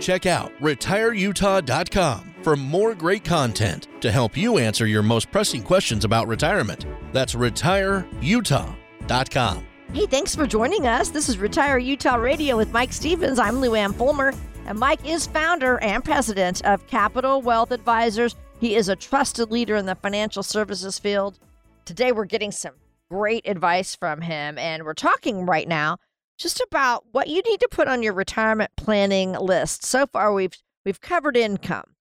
Check 0.00 0.24
out 0.24 0.52
retireutah.com 0.60 2.34
for 2.42 2.56
more 2.56 2.94
great 2.94 3.24
content 3.24 3.88
to 4.04 4.12
help 4.12 4.36
you 4.36 4.58
answer 4.58 4.86
your 4.86 5.02
most 5.02 5.32
pressing 5.32 5.62
questions 5.62 6.04
about 6.04 6.28
retirement. 6.28 6.84
That's 7.14 7.34
retireutah.com. 7.34 9.66
Hey, 9.94 10.06
thanks 10.06 10.34
for 10.34 10.46
joining 10.46 10.86
us. 10.86 11.08
This 11.08 11.30
is 11.30 11.38
Retire 11.38 11.78
Utah 11.78 12.16
Radio 12.16 12.58
with 12.58 12.70
Mike 12.70 12.92
Stevens. 12.92 13.38
I'm 13.38 13.60
Lou 13.60 13.74
Ann 13.74 13.94
Fulmer, 13.94 14.34
and 14.66 14.78
Mike 14.78 15.08
is 15.08 15.26
founder 15.26 15.82
and 15.82 16.04
president 16.04 16.62
of 16.66 16.86
Capital 16.86 17.40
Wealth 17.40 17.70
Advisors. 17.70 18.36
He 18.60 18.76
is 18.76 18.90
a 18.90 18.96
trusted 18.96 19.50
leader 19.50 19.76
in 19.76 19.86
the 19.86 19.94
financial 19.94 20.42
services 20.42 20.98
field. 20.98 21.38
Today, 21.86 22.12
we're 22.12 22.26
getting 22.26 22.52
some 22.52 22.74
great 23.10 23.48
advice 23.48 23.94
from 23.94 24.20
him. 24.20 24.58
And 24.58 24.84
we're 24.84 24.92
talking 24.92 25.46
right 25.46 25.66
now 25.66 25.96
just 26.36 26.60
about 26.60 27.06
what 27.12 27.28
you 27.28 27.40
need 27.46 27.60
to 27.60 27.68
put 27.70 27.88
on 27.88 28.02
your 28.02 28.12
retirement 28.12 28.72
planning 28.76 29.32
list. 29.32 29.82
So 29.82 30.06
far, 30.06 30.34
we've 30.34 30.52
we've 30.84 31.00
covered 31.00 31.38
income. 31.38 31.93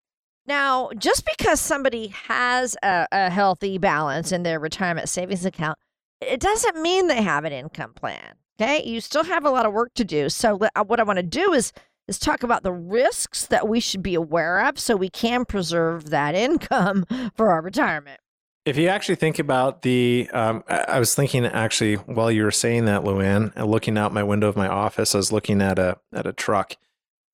Now, 0.46 0.90
just 0.98 1.26
because 1.26 1.60
somebody 1.60 2.08
has 2.08 2.76
a, 2.84 3.08
a 3.12 3.30
healthy 3.30 3.78
balance 3.78 4.32
in 4.32 4.44
their 4.44 4.60
retirement 4.60 5.08
savings 5.10 5.46
account, 5.46 5.78
it 6.22 6.40
doesn't 6.40 6.82
mean 6.82 7.08
they 7.08 7.22
have 7.22 7.46
an 7.46 7.54
income 7.54 7.94
plan. 7.94 8.36
Okay, 8.60 8.84
you 8.84 9.02
still 9.02 9.24
have 9.24 9.46
a 9.46 9.50
lot 9.50 9.66
of 9.66 9.74
work 9.74 9.94
to 9.96 10.04
do. 10.04 10.30
So, 10.30 10.60
uh, 10.76 10.84
what 10.84 11.00
I 11.00 11.04
want 11.04 11.18
to 11.18 11.24
do 11.24 11.54
is 11.54 11.74
is 12.08 12.20
talk 12.20 12.44
about 12.44 12.64
the 12.64 12.72
risks 12.72 13.46
that 13.48 13.68
we 13.68 13.80
should 13.80 14.04
be 14.04 14.14
aware 14.16 14.68
of 14.68 14.78
so 14.78 14.96
we 14.96 15.10
can 15.10 15.46
preserve 15.46 16.10
that 16.10 16.36
income 16.36 17.06
for 17.36 17.50
our 17.50 17.62
retirement. 17.62 18.20
If 18.66 18.78
you 18.78 18.88
actually 18.88 19.16
think 19.16 19.40
about 19.40 19.82
the, 19.82 20.30
um, 20.32 20.64
I 20.70 20.98
was 20.98 21.14
thinking 21.14 21.46
actually 21.46 21.96
while 21.96 22.32
you 22.32 22.44
were 22.44 22.52
saying 22.52 22.86
that, 22.86 23.04
Luann, 23.04 23.54
looking 23.58 23.98
out 23.98 24.14
my 24.14 24.24
window 24.24 24.48
of 24.48 24.56
my 24.56 24.68
office, 24.68 25.14
I 25.14 25.18
was 25.18 25.34
looking 25.34 25.62
at 25.62 25.78
a 25.78 25.98
at 26.14 26.26
a 26.26 26.32
truck, 26.32 26.78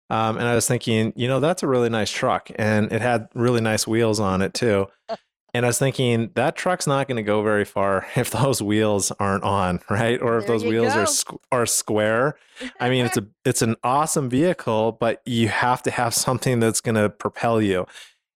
um, 0.09 0.37
and 0.37 0.47
I 0.47 0.55
was 0.55 0.67
thinking, 0.67 1.13
you 1.15 1.27
know, 1.27 1.39
that's 1.39 1.63
a 1.63 1.67
really 1.67 1.89
nice 1.89 2.11
truck, 2.11 2.49
and 2.55 2.91
it 2.91 3.01
had 3.01 3.29
really 3.33 3.61
nice 3.61 3.87
wheels 3.87 4.19
on 4.19 4.41
it 4.41 4.53
too. 4.53 4.87
And 5.51 5.65
I 5.65 5.69
was 5.69 5.79
thinking 5.79 6.29
that 6.35 6.55
truck's 6.55 6.85
not 6.85 7.07
going 7.07 7.15
to 7.15 7.23
go 7.23 7.41
very 7.41 7.65
far 7.65 8.05
if 8.15 8.29
those 8.29 8.61
wheels 8.61 9.11
aren't 9.19 9.43
on, 9.43 9.79
right? 9.89 10.21
Or 10.21 10.37
if 10.37 10.45
There 10.45 10.53
those 10.55 10.63
wheels 10.63 10.93
go. 10.93 10.99
are 10.99 11.05
squ- 11.05 11.39
are 11.51 11.65
square. 11.65 12.35
I 12.79 12.89
mean, 12.91 13.05
it's 13.05 13.17
a 13.17 13.25
it's 13.45 13.63
an 13.63 13.75
awesome 13.83 14.29
vehicle, 14.29 14.91
but 14.99 15.23
you 15.25 15.47
have 15.47 15.81
to 15.83 15.91
have 15.91 16.13
something 16.13 16.59
that's 16.59 16.81
going 16.81 16.95
to 16.95 17.09
propel 17.09 17.61
you. 17.63 17.87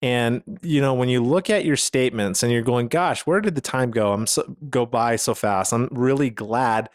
And 0.02 0.42
you 0.62 0.80
know, 0.80 0.94
when 0.94 1.09
you 1.09 1.20
look 1.22 1.50
at 1.50 1.64
your 1.64 1.76
statements 1.76 2.44
and 2.44 2.52
you're 2.52 2.62
going, 2.62 2.87
"Gosh, 2.87 3.26
where 3.26 3.40
did 3.40 3.56
the 3.56 3.61
time 3.61 3.90
go? 3.90 4.12
I'm 4.12 4.28
so 4.28 4.56
go 4.70 4.87
by 4.87 5.16
so 5.16 5.35
fast." 5.35 5.72
I'm 5.72 5.88
really 5.90 6.30
glad, 6.30 6.88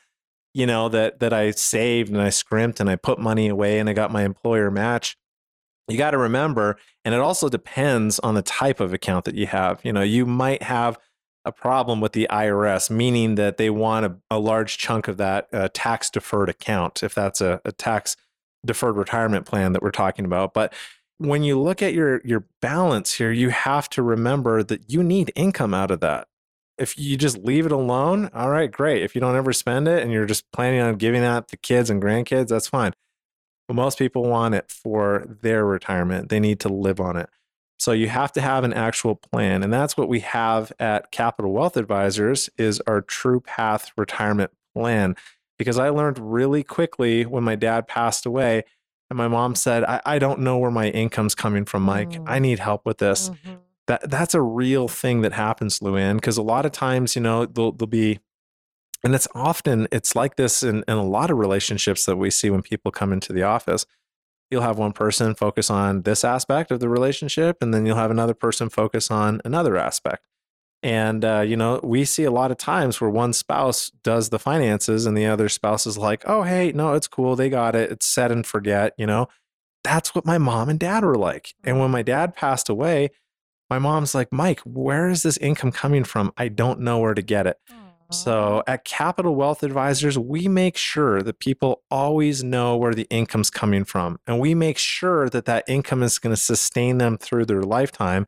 you 0.56 0.66
know, 0.66 0.88
that 0.88 1.20
that 1.20 1.34
I 1.34 1.52
saved 1.52 2.10
and 2.10 2.22
I 2.22 2.30
scrimped 2.30 2.80
and 2.80 2.90
I 2.90 2.96
put 2.96 3.20
money 3.20 3.50
away 3.50 3.78
and 3.78 3.90
I 3.90 3.94
got 3.94 4.10
my 4.10 4.24
employer 4.24 4.72
match. 4.72 5.18
You 5.90 5.98
got 5.98 6.12
to 6.12 6.18
remember, 6.18 6.78
and 7.04 7.14
it 7.14 7.20
also 7.20 7.50
depends 7.50 8.20
on 8.20 8.36
the 8.36 8.42
type 8.42 8.80
of 8.80 8.94
account 8.94 9.26
that 9.26 9.36
you 9.36 9.48
have. 9.48 9.82
You 9.84 9.92
know, 9.92 10.02
you 10.02 10.26
might 10.26 10.64
have 10.64 10.98
a 11.44 11.52
problem 11.52 12.00
with 12.00 12.14
the 12.14 12.26
IRS, 12.32 12.90
meaning 12.90 13.36
that 13.36 13.58
they 13.58 13.70
want 13.70 14.06
a, 14.06 14.16
a 14.32 14.40
large 14.40 14.78
chunk 14.78 15.10
of 15.10 15.18
that 15.18 15.50
uh, 15.52 15.68
tax 15.74 16.10
deferred 16.10 16.48
account, 16.48 17.04
if 17.04 17.14
that's 17.14 17.42
a, 17.42 17.60
a 17.66 17.74
tax 17.74 18.16
deferred 18.66 18.96
retirement 18.96 19.46
plan 19.46 19.74
that 19.74 19.84
we're 19.84 19.92
talking 19.92 20.24
about. 20.24 20.54
But 20.54 20.74
when 21.18 21.44
you 21.44 21.62
look 21.62 21.82
at 21.82 21.94
your 21.94 22.22
your 22.24 22.46
balance 22.62 23.16
here, 23.16 23.34
you 23.34 23.50
have 23.50 23.90
to 23.90 24.02
remember 24.02 24.64
that 24.64 24.90
you 24.90 25.04
need 25.04 25.34
income 25.36 25.74
out 25.74 25.92
of 25.92 26.00
that. 26.00 26.30
If 26.78 26.98
you 26.98 27.16
just 27.16 27.38
leave 27.38 27.66
it 27.66 27.72
alone, 27.72 28.30
all 28.34 28.50
right, 28.50 28.70
great. 28.70 29.04
If 29.04 29.16
you 29.16 29.22
don't 29.22 29.36
ever 29.36 29.54
spend 29.54 29.88
it 29.88 30.04
and 30.04 30.12
you're 30.12 30.26
just 30.26 30.50
planning 30.52 30.82
on 30.82 30.96
giving 30.96 31.22
that 31.22 31.48
to 31.50 31.58
kids 31.58 31.90
and 31.90 32.02
grandkids, 32.02 32.48
that's 32.50 32.68
fine. 32.68 32.94
But 33.68 33.76
most 33.76 33.98
people 33.98 34.24
want 34.24 34.56
it 34.56 34.70
for 34.70 35.26
their 35.42 35.66
retirement. 35.66 36.30
They 36.30 36.40
need 36.40 36.60
to 36.62 36.70
live 36.70 37.00
on 37.00 37.16
it. 37.16 37.30
So 37.80 37.92
you 37.92 38.10
have 38.10 38.32
to 38.34 38.42
have 38.42 38.64
an 38.64 38.74
actual 38.74 39.16
plan. 39.16 39.64
And 39.64 39.72
that's 39.72 39.98
what 39.98 40.08
we 40.08 40.20
have 40.22 40.72
at 40.80 41.12
Capital 41.12 41.52
Wealth 41.52 41.78
Advisors 41.78 42.50
is 42.58 42.82
our 42.88 43.02
True 43.02 43.40
Path 43.40 43.92
retirement 43.98 44.52
plan. 44.74 45.16
Because 45.58 45.78
I 45.80 45.90
learned 45.90 46.20
really 46.20 46.64
quickly 46.64 47.26
when 47.26 47.44
my 47.44 47.56
dad 47.56 47.88
passed 47.88 48.26
away 48.26 48.64
and 49.10 49.18
my 49.18 49.28
mom 49.28 49.56
said, 49.56 49.84
I, 49.86 50.02
I 50.06 50.20
don't 50.20 50.42
know 50.42 50.58
where 50.58 50.72
my 50.72 50.90
income's 50.90 51.36
coming 51.36 51.64
from, 51.66 51.84
Mike. 51.84 52.12
Mm. 52.12 52.24
I 52.28 52.40
need 52.40 52.60
help 52.60 52.86
with 52.86 52.98
this. 52.98 53.30
Mhm. 53.30 53.60
That 53.88 54.10
that's 54.10 54.34
a 54.34 54.42
real 54.42 54.88
thing 54.88 55.22
that 55.22 55.34
happens, 55.34 55.80
Luann, 55.80 56.16
because 56.16 56.38
a 56.38 56.42
lot 56.44 56.66
of 56.66 56.72
times, 56.72 57.16
you 57.16 57.22
know, 57.22 57.46
they'll, 57.46 57.72
there'll 57.72 57.88
be 57.88 58.20
and 59.06 59.14
it's 59.14 59.28
often 59.36 59.88
it's 59.92 60.16
like 60.16 60.36
this 60.36 60.64
in, 60.64 60.84
in 60.88 60.98
a 60.98 61.04
lot 61.04 61.30
of 61.30 61.38
relationships 61.38 62.06
that 62.06 62.16
we 62.16 62.32
see 62.32 62.50
when 62.50 62.64
people 62.64 62.92
come 62.92 63.14
into 63.14 63.32
the 63.32 63.44
office. 63.44 63.86
You'll 64.50 64.64
have 64.64 64.80
one 64.80 64.94
person 64.94 65.36
focus 65.36 65.70
on 65.70 66.02
this 66.02 66.24
aspect 66.24 66.72
of 66.72 66.80
the 66.80 66.90
relationship 66.90 67.58
and 67.62 67.72
then 67.74 67.86
you'll 67.86 67.98
have 67.98 68.10
another 68.10 68.34
person 68.34 68.70
focus 68.70 69.12
on 69.12 69.42
another 69.46 69.78
aspect. 69.78 70.26
And 70.82 71.24
uh, 71.24 71.42
you 71.42 71.56
know 71.56 71.80
we 71.84 72.04
see 72.04 72.24
a 72.24 72.32
lot 72.32 72.50
of 72.50 72.58
times 72.58 73.00
where 73.00 73.10
one 73.10 73.34
spouse 73.34 73.92
does 74.04 74.30
the 74.30 74.40
finances 74.40 75.06
and 75.06 75.16
the 75.16 75.28
other 75.28 75.50
spouse 75.50 75.86
is 75.86 75.98
like 75.98 76.24
oh 76.26 76.42
hey 76.44 76.72
no 76.74 76.94
it's 76.94 77.08
cool 77.08 77.36
they 77.36 77.50
got 77.50 77.76
it 77.76 77.92
it's 77.92 78.08
set 78.08 78.32
and 78.32 78.46
forget 78.46 78.94
you 78.98 79.06
know? 79.06 79.28
That's 79.84 80.16
what 80.16 80.26
my 80.26 80.40
mom 80.40 80.70
and 80.70 80.80
dad 80.80 81.04
were 81.04 81.16
like. 81.16 81.54
And 81.64 81.80
when 81.80 81.92
my 81.92 82.02
dad 82.02 82.36
passed 82.36 82.70
away 82.70 83.12
my 83.70 83.80
mom's 83.80 84.16
like 84.16 84.32
mike 84.32 84.60
where 84.62 85.10
is 85.10 85.24
this 85.24 85.38
income 85.38 85.72
coming 85.72 86.04
from 86.04 86.32
i 86.38 86.48
don't 86.48 86.80
know 86.80 87.00
where 87.00 87.14
to 87.14 87.22
get 87.22 87.48
it 87.48 87.58
so 88.12 88.64
at 88.68 88.86
Capital 88.86 89.36
Wealth 89.36 89.64
Advisors, 89.64 90.18
we 90.18 90.48
make 90.48 90.78
sure 90.78 91.22
that 91.22 91.40
people 91.40 91.84
always 91.90 92.44
know 92.44 92.78
where 92.78 92.94
the 92.94 93.08
income's 93.10 93.50
coming 93.50 93.84
from. 93.84 94.20
And 94.28 94.40
we 94.40 94.54
make 94.54 94.78
sure 94.78 95.30
that 95.30 95.46
that 95.46 95.64
income 95.68 96.04
is 96.04 96.20
going 96.20 96.36
to 96.36 96.42
sustain 96.42 97.00
them 97.00 97.18
through 97.18 97.46
their 97.46 97.64
lifetime. 97.64 98.28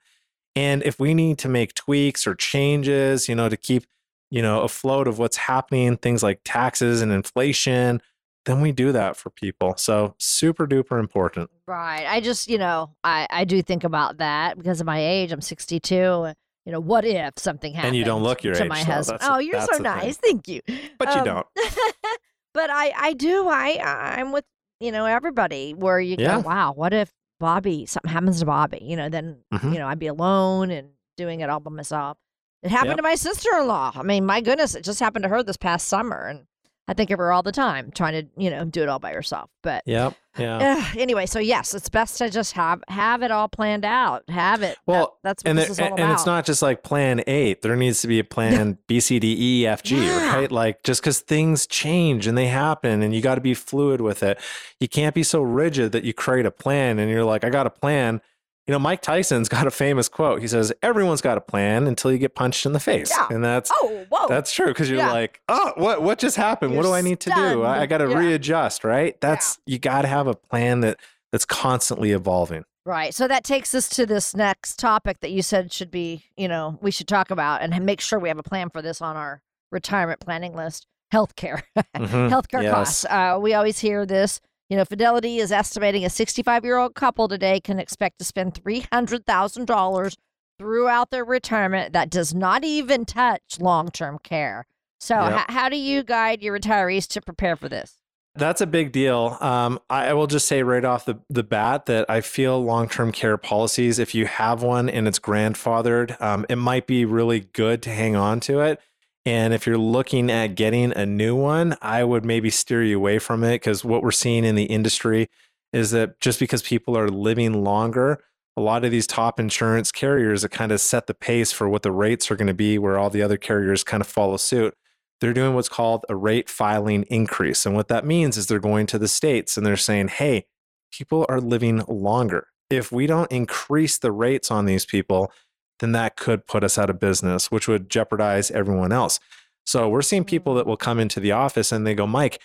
And 0.55 0.81
if 0.83 0.99
we 0.99 1.13
need 1.13 1.37
to 1.39 1.49
make 1.49 1.75
tweaks 1.75 2.25
or 2.25 2.33
changes, 2.33 3.29
you 3.29 3.35
know, 3.35 3.49
to 3.49 3.57
keep, 3.57 3.85
you 4.31 4.41
know, 4.41 4.61
afloat 4.61 5.07
of 5.07 5.19
what's 5.19 5.37
happening, 5.37 5.97
things 5.97 6.23
like 6.23 6.41
taxes 6.43 7.01
and 7.01 7.11
inflation, 7.11 8.01
then 8.47 8.61
we 8.61 8.71
do 8.71 8.91
that 8.93 9.15
for 9.15 9.29
people. 9.29 9.75
So 9.77 10.15
super 10.17 10.65
duper 10.67 10.99
important. 10.99 11.49
Right. 11.67 12.05
I 12.07 12.19
just, 12.19 12.47
you 12.49 12.57
know, 12.57 12.95
I, 13.03 13.27
I 13.29 13.43
do 13.45 13.61
think 13.61 13.83
about 13.83 14.17
that 14.17 14.57
because 14.57 14.79
of 14.81 14.87
my 14.87 14.99
age. 14.99 15.31
I'm 15.31 15.41
62. 15.41 15.93
You 15.95 16.73
know, 16.73 16.79
what 16.81 17.05
if 17.05 17.33
something 17.37 17.73
happened? 17.73 17.89
And 17.89 17.95
you 17.97 18.03
don't 18.03 18.23
look 18.23 18.43
your 18.43 18.55
to 18.55 18.63
age, 18.63 18.69
my 18.69 18.79
so 18.83 18.91
husband. 18.91 19.19
oh, 19.21 19.37
you're 19.37 19.59
so 19.61 19.67
the 19.67 19.73
thing. 19.75 19.83
nice. 19.83 20.17
Thank 20.17 20.47
you. 20.49 20.61
But 20.97 21.13
you 21.13 21.19
Um, 21.21 21.25
don't. 21.25 21.47
but 22.53 22.69
I, 22.69 22.91
I 22.97 23.13
do. 23.13 23.47
I, 23.47 23.77
I'm 24.17 24.31
with, 24.31 24.45
you 24.79 24.91
know, 24.91 25.05
everybody 25.05 25.73
where 25.73 25.99
you 25.99 26.15
Yeah. 26.19 26.35
go, 26.41 26.47
wow, 26.47 26.73
what 26.73 26.93
if 26.93 27.11
Bobby, 27.39 27.85
something 27.85 28.11
happens 28.11 28.39
to 28.39 28.45
Bobby? 28.45 28.79
You 28.81 28.95
know, 28.97 29.09
then, 29.09 29.37
Mhm. 29.53 29.73
you 29.73 29.79
know, 29.79 29.87
I'd 29.87 29.99
be 29.99 30.07
alone 30.07 30.71
and 30.71 30.89
doing 31.17 31.39
it 31.41 31.49
all 31.49 31.59
by 31.59 31.71
myself. 31.71 32.17
It 32.63 32.71
happened 32.71 32.89
Yep. 32.91 32.97
to 32.97 33.03
my 33.03 33.15
sister 33.15 33.49
in 33.59 33.67
law. 33.67 33.91
I 33.95 34.03
mean, 34.03 34.25
my 34.25 34.41
goodness, 34.41 34.75
it 34.75 34.83
just 34.83 34.99
happened 34.99 35.23
to 35.23 35.29
her 35.29 35.43
this 35.43 35.57
past 35.57 35.87
summer. 35.87 36.27
And 36.27 36.45
I 36.89 36.93
think 36.93 37.11
of 37.11 37.19
her 37.19 37.31
all 37.33 37.43
the 37.43 37.51
time 37.51 37.91
trying 37.91 38.13
to, 38.13 38.29
you 38.41 38.49
know, 38.49 38.63
do 38.63 38.81
it 38.81 38.87
all 38.89 38.99
by 38.99 39.11
herself. 39.11 39.49
But. 39.61 39.83
Yeah. 39.85 40.11
Ugh, 40.39 40.95
anyway, 40.97 41.25
so 41.25 41.39
yes, 41.39 41.73
it's 41.73 41.89
best 41.89 42.19
to 42.19 42.29
just 42.29 42.53
have 42.53 42.83
have 42.87 43.23
it 43.23 43.31
all 43.31 43.47
planned 43.49 43.83
out. 43.83 44.23
Have 44.29 44.61
it. 44.61 44.77
That- 44.77 44.77
Well, 44.85 45.17
that's 45.23 45.43
what 45.43 45.49
and, 45.49 45.57
this 45.57 45.65
there- 45.65 45.71
is 45.71 45.79
all 45.79 45.85
and 45.87 45.99
about. 45.99 46.13
it's 46.13 46.25
not 46.27 46.45
just 46.45 46.61
like 46.61 46.83
plan 46.83 47.23
eight. 47.25 47.63
There 47.63 47.75
needs 47.75 48.01
to 48.01 48.07
be 48.07 48.19
a 48.19 48.23
plan 48.23 48.77
B, 48.87 48.99
C, 48.99 49.17
D, 49.19 49.35
E, 49.37 49.65
F, 49.67 49.81
G, 49.81 50.05
Yeah. 50.05 50.35
right? 50.35 50.51
Like 50.51 50.83
just 50.83 51.01
because 51.01 51.19
things 51.21 51.65
change 51.65 52.27
and 52.27 52.37
they 52.37 52.47
happen 52.47 53.01
and 53.01 53.15
you 53.15 53.21
got 53.21 53.35
to 53.35 53.41
be 53.41 53.55
fluid 53.55 53.99
with 53.99 54.21
it. 54.21 54.39
You 54.79 54.87
can't 54.87 55.15
be 55.15 55.23
so 55.23 55.41
rigid 55.41 55.91
that 55.93 56.03
you 56.03 56.13
create 56.13 56.45
a 56.45 56.51
plan 56.51 56.99
and 56.99 57.09
you're 57.09 57.25
like, 57.25 57.43
I 57.43 57.49
got 57.49 57.65
a 57.65 57.71
plan. 57.71 58.21
You 58.67 58.73
know, 58.73 58.79
Mike 58.79 59.01
Tyson's 59.01 59.47
got 59.47 59.65
a 59.65 59.71
famous 59.71 60.09
quote. 60.09 60.41
He 60.41 60.47
says, 60.47 60.73
Everyone's 60.83 61.21
got 61.21 61.37
a 61.37 61.41
plan 61.41 61.87
until 61.87 62.11
you 62.11 62.17
get 62.17 62.35
punched 62.35 62.65
in 62.65 62.73
the 62.73 62.79
face. 62.81 63.09
Yeah. 63.15 63.27
And 63.31 63.43
that's 63.43 63.71
Oh, 63.81 64.05
whoa. 64.09 64.27
that's 64.27 64.51
true 64.51 64.67
because 64.67 64.89
you're 64.89 64.99
Yeah. 64.99 65.11
like, 65.13 65.39
oh, 65.47 65.71
what 65.77 66.01
what 66.01 66.19
just 66.19 66.35
happened? 66.35 66.75
what 66.75 66.83
do 66.83 66.91
I 66.91 66.99
need 67.01 67.19
to 67.21 67.29
do? 67.31 67.63
I, 67.63 67.81
I 67.81 67.85
got 67.85 67.99
to 67.99 68.09
Yeah. 68.09 68.17
readjust, 68.19 68.83
right? 68.83 69.19
That's 69.21 69.57
you 69.65 69.79
got 69.79 70.01
to 70.01 70.09
have 70.09 70.27
a 70.27 70.33
plan 70.35 70.81
that 70.81 70.99
that's 71.31 71.45
constantly 71.45 72.11
evolving. 72.11 72.65
right. 72.85 73.13
So 73.13 73.27
that 73.27 73.43
takes 73.43 73.73
us 73.75 73.89
to 73.89 74.05
this 74.05 74.35
next 74.35 74.79
topic 74.79 75.19
that 75.21 75.31
you 75.31 75.41
said 75.41 75.71
should 75.73 75.91
be, 75.91 76.23
you 76.37 76.47
know, 76.47 76.77
we 76.81 76.89
should 76.91 77.07
talk 77.07 77.31
about 77.31 77.61
and 77.61 77.85
make 77.85 77.99
sure 78.01 78.17
we 78.19 78.29
have 78.29 78.37
a 78.39 78.43
plan 78.43 78.69
for 78.69 78.81
this 78.81 79.01
on 79.01 79.15
our 79.17 79.41
retirement 79.71 80.19
planning 80.21 80.53
list. 80.55 80.87
Healthcare, 81.13 81.61
Mhm. 81.95 82.29
healthcare 82.29 82.63
Yes. 82.63 82.73
costs. 82.73 83.05
Uh, 83.05 83.37
we 83.41 83.53
always 83.53 83.79
hear 83.79 84.05
this. 84.05 84.41
You 84.69 84.75
know, 84.75 84.83
Fidelity 84.85 85.37
is 85.37 85.51
estimating 85.51 86.03
a 86.03 86.09
65 86.09 86.65
year 86.65 86.77
old 86.77 86.93
couple 86.93 87.27
today 87.27 87.59
can 87.59 87.79
expect 87.79 88.19
to 88.19 88.25
spend 88.25 88.53
$300,000 88.53 90.17
throughout 90.59 91.09
their 91.11 91.23
retirement. 91.23 91.93
That 91.93 92.09
does 92.09 92.33
not 92.33 92.63
even 92.63 93.05
touch 93.05 93.59
long 93.59 93.89
term 93.89 94.19
care. 94.23 94.65
So, 94.99 95.15
Yep. 95.15 95.39
h- 95.39 95.45
how 95.55 95.69
do 95.69 95.77
you 95.77 96.03
guide 96.03 96.41
your 96.41 96.59
retirees 96.59 97.07
to 97.09 97.21
prepare 97.21 97.55
for 97.55 97.69
this? 97.69 97.95
That's 98.35 98.61
a 98.61 98.67
big 98.67 98.91
deal. 98.91 99.37
Um, 99.39 99.79
I, 99.89 100.07
I 100.09 100.13
will 100.13 100.27
just 100.27 100.47
say 100.47 100.61
right 100.63 100.83
off 100.85 101.05
the, 101.05 101.19
the 101.29 101.43
bat 101.43 101.87
that 101.87 102.05
I 102.09 102.21
feel 102.21 102.61
long 102.63 102.87
term 102.89 103.11
care 103.11 103.37
policies, 103.37 103.99
if 103.99 104.13
you 104.13 104.25
have 104.25 104.61
one 104.61 104.89
and 104.89 105.07
it's 105.07 105.17
grandfathered, 105.19 106.19
um, 106.21 106.45
it 106.49 106.57
might 106.57 106.87
be 106.87 107.05
really 107.05 107.41
good 107.53 107.81
to 107.83 107.89
hang 107.89 108.15
on 108.15 108.39
to 108.41 108.59
it. 108.59 108.79
And 109.27 109.53
if 109.53 109.67
you're 109.67 109.77
looking 109.77 110.31
at 110.31 110.55
getting 110.55 110.93
a 110.93 111.05
new 111.05 111.35
one, 111.35 111.75
I 111.81 112.05
would 112.05 112.23
maybe 112.23 112.49
steer 112.49 112.81
you 112.81 112.97
away 112.97 113.19
from 113.19 113.43
it 113.43 113.55
because 113.55 113.83
what 113.83 114.01
we're 114.01 114.11
seeing 114.11 114.45
in 114.45 114.55
the 114.55 114.63
industry 114.63 115.29
is 115.73 115.91
that 115.91 116.21
just 116.21 116.39
because 116.39 116.61
people 116.61 116.97
are 116.97 117.09
living 117.09 117.63
longer, 117.63 118.23
a 118.55 118.61
lot 118.61 118.85
of 118.85 118.91
these 118.91 119.05
top 119.05 119.37
insurance 119.37 119.91
carriers 119.91 120.43
that 120.43 120.49
kind 120.51 120.71
of 120.71 120.79
set 120.79 121.07
the 121.07 121.13
pace 121.13 121.51
for 121.51 121.67
what 121.67 121.83
the 121.83 121.91
rates 121.91 122.31
are 122.31 122.37
going 122.37 122.47
to 122.47 122.53
be, 122.53 122.79
where 122.79 122.97
all 122.97 123.09
the 123.09 123.21
other 123.21 123.35
carriers 123.35 123.83
kind 123.83 123.99
of 123.99 124.07
follow 124.07 124.37
suit 124.37 124.73
they're 125.19 125.33
doing 125.33 125.55
what's 125.55 125.69
called 125.69 126.05
a 126.09 126.15
rate 126.15 126.49
filing 126.49 127.03
increase. 127.03 127.65
And 127.65 127.75
what 127.75 127.87
that 127.87 128.05
means 128.05 128.37
is 128.37 128.47
they're 128.47 128.59
going 128.59 128.85
to 128.87 128.99
the 128.99 129.07
states 129.07 129.57
and 129.57 129.65
they're 129.65 129.77
saying, 129.77 130.09
hey, 130.09 130.45
people 130.91 131.25
are 131.27 131.41
living 131.41 131.83
longer. 131.87 132.47
If 132.69 132.91
we 132.91 133.07
don't 133.07 133.31
increase 133.31 133.97
the 133.97 134.11
rates 134.11 134.51
on 134.51 134.65
these 134.65 134.85
people, 134.85 135.31
then 135.79 135.91
that 135.93 136.15
could 136.15 136.47
put 136.47 136.63
us 136.63 136.77
out 136.77 136.89
of 136.89 136.99
business, 136.99 137.51
which 137.51 137.67
would 137.67 137.89
jeopardize 137.89 138.51
everyone 138.51 138.91
else. 138.91 139.19
So 139.65 139.89
we're 139.89 140.01
seeing 140.01 140.23
people 140.23 140.53
that 140.55 140.65
will 140.65 140.77
come 140.77 140.99
into 140.99 141.19
the 141.19 141.33
office 141.33 141.71
and 141.71 141.85
they 141.85 141.93
go, 141.93 142.07
Mike, 142.07 142.41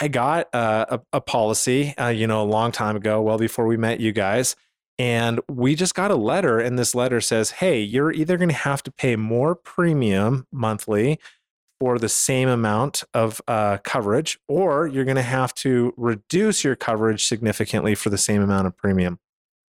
I 0.00 0.08
got 0.08 0.52
uh, 0.54 0.86
a, 0.88 1.00
a 1.14 1.20
policy, 1.20 1.94
uh, 1.96 2.08
you 2.08 2.26
know, 2.26 2.42
a 2.42 2.44
long 2.44 2.72
time 2.72 2.96
ago, 2.96 3.22
well 3.22 3.38
before 3.38 3.66
we 3.66 3.76
met 3.76 4.00
you 4.00 4.12
guys. 4.12 4.56
And 4.98 5.40
we 5.48 5.74
just 5.74 5.96
got 5.96 6.12
a 6.12 6.16
letter, 6.16 6.60
and 6.60 6.78
this 6.78 6.94
letter 6.94 7.20
says, 7.20 7.50
hey, 7.50 7.80
you're 7.80 8.12
either 8.12 8.36
going 8.36 8.50
to 8.50 8.54
have 8.54 8.80
to 8.84 8.92
pay 8.92 9.16
more 9.16 9.56
premium 9.56 10.46
monthly 10.52 11.18
for 11.80 11.98
the 11.98 12.08
same 12.08 12.48
amount 12.48 13.02
of 13.12 13.42
uh, 13.48 13.78
coverage, 13.78 14.38
or 14.46 14.86
you're 14.86 15.04
going 15.04 15.16
to 15.16 15.22
have 15.22 15.52
to 15.56 15.92
reduce 15.96 16.62
your 16.62 16.76
coverage 16.76 17.26
significantly 17.26 17.96
for 17.96 18.08
the 18.10 18.18
same 18.18 18.40
amount 18.40 18.68
of 18.68 18.76
premium. 18.76 19.18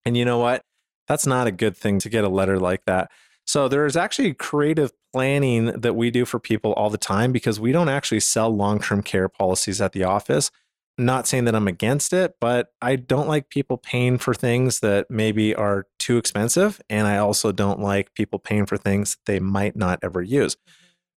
And 0.05 0.15
you 0.15 0.23
know 0.23 0.39
what? 0.39 0.63
That's 1.09 1.27
not 1.27 1.47
a 1.47 1.51
good 1.51 1.75
thing 1.75 1.99
to 1.99 2.09
get 2.09 2.23
a 2.23 2.29
letter 2.29 2.57
like 2.59 2.85
that. 2.85 3.11
So 3.45 3.67
there 3.67 3.87
is 3.87 3.97
actually 3.97 4.35
creative 4.35 4.91
planning 5.11 5.65
that 5.65 5.95
we 5.95 6.11
do 6.11 6.23
for 6.23 6.39
people 6.39 6.71
all 6.73 6.91
the 6.91 6.99
time 6.99 7.31
because 7.31 7.59
we 7.59 7.71
don't 7.71 7.89
actually 7.89 8.19
sell 8.19 8.55
long-term 8.55 9.01
care 9.01 9.27
policies 9.27 9.81
at 9.81 9.91
the 9.91 10.03
office. 10.03 10.51
Not 10.99 11.27
saying 11.27 11.45
that 11.45 11.55
I'm 11.55 11.67
against 11.67 12.13
it, 12.13 12.35
but 12.39 12.67
I 12.79 12.95
don't 12.95 13.27
like 13.27 13.49
people 13.49 13.77
paying 13.77 14.19
for 14.19 14.35
things 14.35 14.81
that 14.81 15.09
maybe 15.09 15.55
are 15.55 15.87
too 15.97 16.17
expensive. 16.17 16.79
And 16.91 17.07
I 17.07 17.17
also 17.17 17.51
don't 17.51 17.79
like 17.79 18.13
people 18.13 18.37
paying 18.37 18.67
for 18.67 18.77
things 18.77 19.17
they 19.25 19.39
might 19.39 19.75
not 19.75 19.99
ever 20.03 20.21
use. 20.21 20.55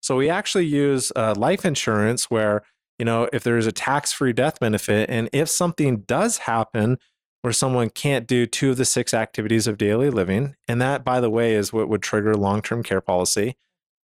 So 0.01 0.15
we 0.15 0.29
actually 0.29 0.67
use 0.67 1.11
uh, 1.15 1.35
life 1.35 1.65
insurance 1.65 2.31
where, 2.31 2.63
you 2.97 3.05
know, 3.05 3.27
if 3.33 3.43
there's 3.43 3.67
a 3.67 3.71
tax 3.71 4.13
free 4.13 4.31
death 4.33 4.59
benefit, 4.59 5.09
and 5.09 5.29
if 5.33 5.49
something 5.49 6.01
does 6.01 6.37
happen 6.37 6.97
where 7.41 7.53
someone 7.53 7.89
can't 7.89 8.27
do 8.27 8.45
two 8.45 8.71
of 8.71 8.77
the 8.77 8.85
six 8.85 9.13
activities 9.13 9.67
of 9.67 9.77
daily 9.77 10.09
living, 10.09 10.55
and 10.67 10.81
that, 10.81 11.03
by 11.03 11.19
the 11.19 11.29
way, 11.29 11.53
is 11.55 11.73
what 11.73 11.89
would 11.89 12.01
trigger 12.01 12.35
long 12.35 12.61
term 12.61 12.83
care 12.83 13.01
policy, 13.01 13.55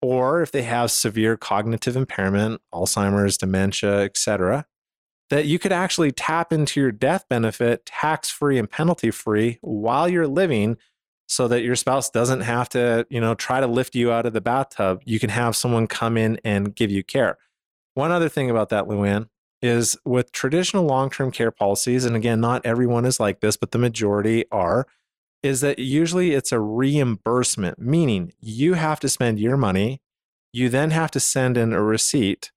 or 0.00 0.42
if 0.42 0.52
they 0.52 0.62
have 0.62 0.90
severe 0.90 1.36
cognitive 1.36 1.96
impairment, 1.96 2.60
Alzheimer's, 2.72 3.36
dementia, 3.36 4.00
etc., 4.00 4.66
that 5.30 5.46
you 5.46 5.58
could 5.58 5.72
actually 5.72 6.10
tap 6.10 6.52
into 6.52 6.80
your 6.80 6.92
death 6.92 7.26
benefit 7.28 7.84
tax 7.84 8.30
free 8.30 8.58
and 8.58 8.70
penalty 8.70 9.10
free 9.10 9.58
while 9.60 10.08
you're 10.08 10.26
living 10.26 10.78
so 11.26 11.46
that 11.46 11.62
your 11.62 11.76
spouse 11.76 12.08
doesn't 12.08 12.40
have 12.40 12.70
to, 12.70 13.06
you 13.10 13.20
know, 13.20 13.34
try 13.34 13.60
to 13.60 13.66
lift 13.66 13.94
you 13.94 14.10
out 14.10 14.24
of 14.24 14.32
the 14.32 14.40
bathtub. 14.40 15.02
You 15.04 15.20
can 15.20 15.28
have 15.28 15.54
someone 15.54 15.86
come 15.86 16.16
in 16.16 16.40
and 16.42 16.74
give 16.74 16.90
you 16.90 17.04
care. 17.04 17.36
One 17.92 18.10
other 18.10 18.30
thing 18.30 18.48
about 18.48 18.70
that, 18.70 18.84
Luann, 18.84 19.28
is 19.60 19.96
with 20.04 20.32
traditional 20.32 20.84
long 20.84 21.10
term 21.10 21.30
care 21.30 21.50
policies, 21.50 22.04
and 22.04 22.16
again, 22.16 22.40
not 22.40 22.64
everyone 22.64 23.04
is 23.04 23.18
like 23.18 23.40
this, 23.40 23.56
but 23.56 23.72
the 23.72 23.78
majority 23.78 24.44
are, 24.50 24.86
is 25.42 25.60
that 25.60 25.78
usually 25.78 26.32
it's 26.32 26.52
a 26.52 26.60
reimbursement, 26.60 27.78
meaning 27.78 28.32
you 28.40 28.74
have 28.74 29.00
to 29.00 29.08
spend 29.08 29.38
your 29.38 29.56
money, 29.56 30.00
you 30.52 30.68
then 30.68 30.90
have 30.90 31.10
to 31.12 31.20
send 31.20 31.56
in 31.56 31.72
a 31.72 31.82
receipt, 31.82 32.50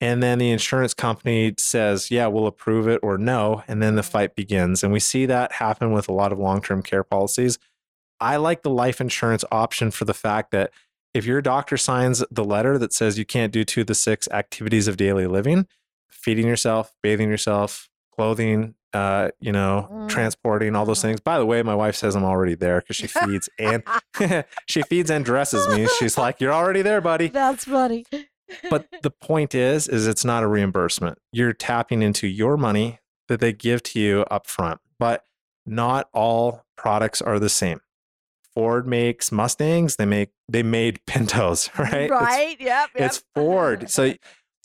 and 0.00 0.22
then 0.22 0.38
the 0.38 0.50
insurance 0.50 0.94
company 0.94 1.54
says, 1.58 2.10
yeah, 2.10 2.28
we'll 2.28 2.46
approve 2.46 2.86
it 2.86 3.00
or 3.02 3.18
no, 3.18 3.64
and 3.66 3.82
then 3.82 3.96
the 3.96 4.02
mm-hmm. 4.02 4.10
fight 4.10 4.36
begins. 4.36 4.84
And 4.84 4.92
we 4.92 5.00
see 5.00 5.26
that 5.26 5.52
happen 5.52 5.92
with 5.92 6.08
a 6.08 6.12
lot 6.12 6.32
of 6.32 6.38
long 6.38 6.62
term 6.62 6.82
care 6.82 7.04
policies. 7.04 7.58
I 8.20 8.36
like 8.36 8.62
the 8.62 8.70
life 8.70 9.00
insurance 9.00 9.44
option 9.50 9.90
for 9.90 10.04
the 10.04 10.14
fact 10.14 10.50
that 10.50 10.72
if 11.14 11.24
your 11.24 11.40
doctor 11.40 11.76
signs 11.76 12.22
the 12.30 12.44
letter 12.44 12.78
that 12.78 12.92
says 12.92 13.18
you 13.18 13.24
can't 13.24 13.52
do 13.52 13.64
two 13.64 13.82
of 13.82 13.86
the 13.86 13.94
six 13.94 14.28
activities 14.30 14.88
of 14.88 14.96
daily 14.96 15.26
living, 15.26 15.66
feeding 16.10 16.46
yourself, 16.46 16.92
bathing 17.02 17.28
yourself, 17.28 17.88
clothing, 18.14 18.74
uh, 18.94 19.30
you 19.40 19.52
know, 19.52 19.88
Mm. 19.92 20.08
transporting, 20.08 20.74
all 20.74 20.84
those 20.86 20.98
Mhm. 21.00 21.02
things. 21.02 21.20
By 21.20 21.38
the 21.38 21.46
way, 21.46 21.62
my 21.62 21.74
wife 21.74 21.94
says 21.94 22.14
I'm 22.16 22.24
already 22.24 22.54
there 22.54 22.80
because 22.80 22.96
she 22.96 23.06
feeds 23.06 23.48
and 23.58 23.82
she 24.66 24.82
feeds 24.82 25.10
and 25.10 25.24
dresses 25.24 25.68
me. 25.68 25.86
She's 25.98 26.16
like, 26.18 26.40
"You're 26.40 26.52
already 26.54 26.82
there, 26.82 27.00
buddy." 27.00 27.28
That's 27.32 27.64
funny. 27.64 28.06
But 28.70 28.86
the 29.02 29.10
point 29.10 29.54
is, 29.54 29.88
is 29.88 30.06
it's 30.06 30.24
not 30.24 30.42
a 30.42 30.46
reimbursement. 30.46 31.18
You're 31.32 31.52
tapping 31.52 32.00
into 32.02 32.26
your 32.26 32.56
money 32.56 32.98
that 33.28 33.40
they 33.40 33.52
give 33.52 33.82
to 33.84 34.00
you 34.00 34.22
up 34.30 34.46
front. 34.46 34.80
But 34.98 35.24
not 35.66 36.08
all 36.14 36.64
products 36.76 37.20
are 37.20 37.38
the 37.38 37.50
same. 37.50 37.80
Ford 38.54 38.86
makes 38.86 39.30
Mustangs. 39.30 39.96
They 39.96 40.06
make 40.06 40.30
they 40.48 40.62
made 40.62 41.04
Pintos, 41.06 41.68
right? 41.78 42.04
It's 42.04 42.10
Right? 42.10 42.56
yep, 42.58 42.90
yep. 42.94 43.06
it's 43.06 43.22
Ford. 43.34 43.90
So 43.90 44.14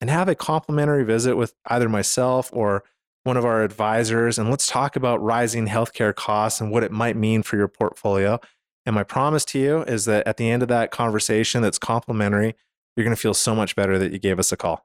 and 0.00 0.08
have 0.08 0.30
a 0.30 0.34
complimentary 0.34 1.04
visit 1.04 1.36
with 1.36 1.52
either 1.66 1.90
myself 1.90 2.48
or 2.54 2.82
one 3.24 3.36
of 3.36 3.44
our 3.44 3.62
advisors 3.62 4.38
and 4.38 4.48
let's 4.48 4.66
talk 4.66 4.96
about 4.96 5.22
rising 5.22 5.68
healthcare 5.68 6.14
costs 6.14 6.62
and 6.62 6.72
what 6.72 6.82
it 6.82 6.90
might 6.90 7.14
mean 7.14 7.42
for 7.42 7.58
your 7.58 7.68
portfolio. 7.68 8.40
And 8.84 8.94
my 8.94 9.04
promise 9.04 9.44
to 9.46 9.58
you 9.58 9.82
is 9.82 10.04
that 10.06 10.26
at 10.26 10.36
the 10.36 10.50
end 10.50 10.62
of 10.62 10.68
that 10.68 10.90
conversation 10.90 11.62
that's 11.62 11.78
complimentary, 11.78 12.54
you're 12.96 13.04
going 13.04 13.14
to 13.14 13.20
feel 13.20 13.34
so 13.34 13.54
much 13.54 13.76
better 13.76 13.98
that 13.98 14.12
you 14.12 14.18
gave 14.18 14.38
us 14.38 14.52
a 14.52 14.56
call. 14.56 14.84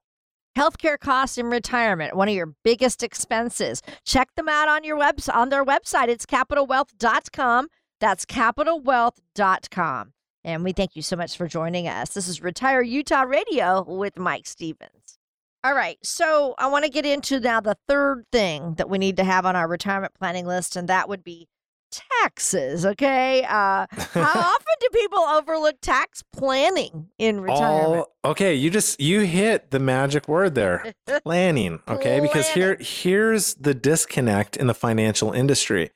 Healthcare 0.57 0.99
costs 0.99 1.37
in 1.37 1.47
retirement, 1.47 2.15
one 2.15 2.29
of 2.29 2.33
your 2.33 2.53
biggest 2.63 3.03
expenses. 3.03 3.81
Check 4.05 4.29
them 4.35 4.49
out 4.49 4.67
on 4.67 4.83
your 4.83 4.97
website 4.97 5.35
on 5.35 5.49
their 5.49 5.63
website. 5.63 6.07
It's 6.07 6.25
capitalwealth.com. 6.25 7.67
That's 7.99 8.25
capitalwealth.com. 8.25 10.13
And 10.43 10.63
we 10.63 10.71
thank 10.71 10.95
you 10.95 11.01
so 11.01 11.15
much 11.15 11.37
for 11.37 11.47
joining 11.47 11.87
us. 11.87 12.11
This 12.13 12.27
is 12.27 12.41
Retire 12.41 12.81
Utah 12.81 13.23
Radio 13.23 13.83
with 13.83 14.17
Mike 14.17 14.47
Stevens. 14.47 15.19
All 15.63 15.73
right, 15.73 15.97
so 16.01 16.55
I 16.57 16.67
want 16.67 16.85
to 16.85 16.91
get 16.91 17.05
into 17.05 17.39
now 17.39 17.59
the 17.59 17.77
third 17.87 18.25
thing 18.31 18.75
that 18.75 18.89
we 18.89 18.97
need 18.97 19.17
to 19.17 19.23
have 19.23 19.45
on 19.45 19.55
our 19.55 19.67
retirement 19.67 20.13
planning 20.13 20.45
list, 20.45 20.75
and 20.75 20.87
that 20.87 21.09
would 21.09 21.23
be 21.23 21.47
taxes. 21.91 22.85
Okay, 22.85 23.43
uh, 23.43 23.85
how 23.87 23.87
often 24.15 24.75
do 24.79 24.87
people 24.93 25.19
overlook 25.19 25.75
tax 25.81 26.23
planning 26.33 27.09
in 27.17 27.39
retirement? 27.39 28.05
All, 28.23 28.31
okay, 28.31 28.55
you 28.55 28.69
just 28.69 28.99
you 28.99 29.21
hit 29.21 29.71
the 29.71 29.79
magic 29.79 30.27
word 30.27 30.55
there. 30.55 30.93
Planning, 31.23 31.79
okay? 31.87 32.19
Because 32.19 32.47
here 32.49 32.77
here's 32.79 33.55
the 33.55 33.73
disconnect 33.73 34.57
in 34.57 34.67
the 34.67 34.73
financial 34.73 35.31
industry. 35.31 35.91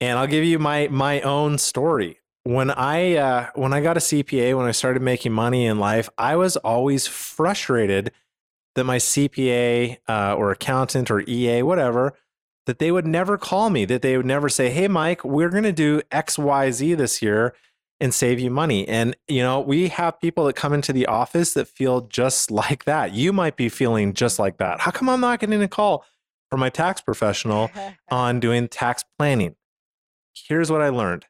And 0.00 0.18
I'll 0.18 0.26
give 0.26 0.44
you 0.44 0.58
my 0.58 0.88
my 0.88 1.20
own 1.20 1.58
story. 1.58 2.18
When 2.44 2.70
I 2.70 3.16
uh, 3.16 3.50
when 3.54 3.72
I 3.72 3.80
got 3.80 3.96
a 3.96 4.00
CPA, 4.00 4.56
when 4.56 4.66
I 4.66 4.72
started 4.72 5.00
making 5.00 5.32
money 5.32 5.66
in 5.66 5.78
life, 5.78 6.08
I 6.18 6.36
was 6.36 6.56
always 6.56 7.06
frustrated 7.06 8.12
that 8.74 8.84
my 8.84 8.96
CPA 8.96 9.98
uh, 10.08 10.34
or 10.34 10.50
accountant 10.50 11.10
or 11.10 11.22
EA, 11.28 11.62
whatever, 11.62 12.14
that 12.66 12.78
they 12.78 12.92
would 12.92 13.06
never 13.06 13.36
call 13.36 13.70
me, 13.70 13.84
that 13.84 14.02
they 14.02 14.16
would 14.16 14.26
never 14.26 14.48
say, 14.48 14.70
Hey, 14.70 14.88
Mike, 14.88 15.24
we're 15.24 15.48
going 15.48 15.62
to 15.64 15.72
do 15.72 16.02
XYZ 16.10 16.96
this 16.96 17.22
year 17.22 17.54
and 18.00 18.12
save 18.12 18.40
you 18.40 18.50
money. 18.50 18.86
And, 18.88 19.16
you 19.28 19.42
know, 19.42 19.60
we 19.60 19.88
have 19.88 20.20
people 20.20 20.46
that 20.46 20.56
come 20.56 20.72
into 20.72 20.92
the 20.92 21.06
office 21.06 21.54
that 21.54 21.68
feel 21.68 22.02
just 22.02 22.50
like 22.50 22.84
that. 22.84 23.12
You 23.12 23.32
might 23.32 23.56
be 23.56 23.68
feeling 23.68 24.12
just 24.12 24.38
like 24.38 24.58
that. 24.58 24.80
How 24.80 24.90
come 24.90 25.08
I'm 25.08 25.20
not 25.20 25.40
getting 25.40 25.62
a 25.62 25.68
call 25.68 26.04
from 26.50 26.60
my 26.60 26.68
tax 26.68 27.00
professional 27.00 27.70
on 28.10 28.40
doing 28.40 28.68
tax 28.68 29.04
planning? 29.18 29.54
Here's 30.34 30.70
what 30.70 30.82
I 30.82 30.88
learned 30.88 31.26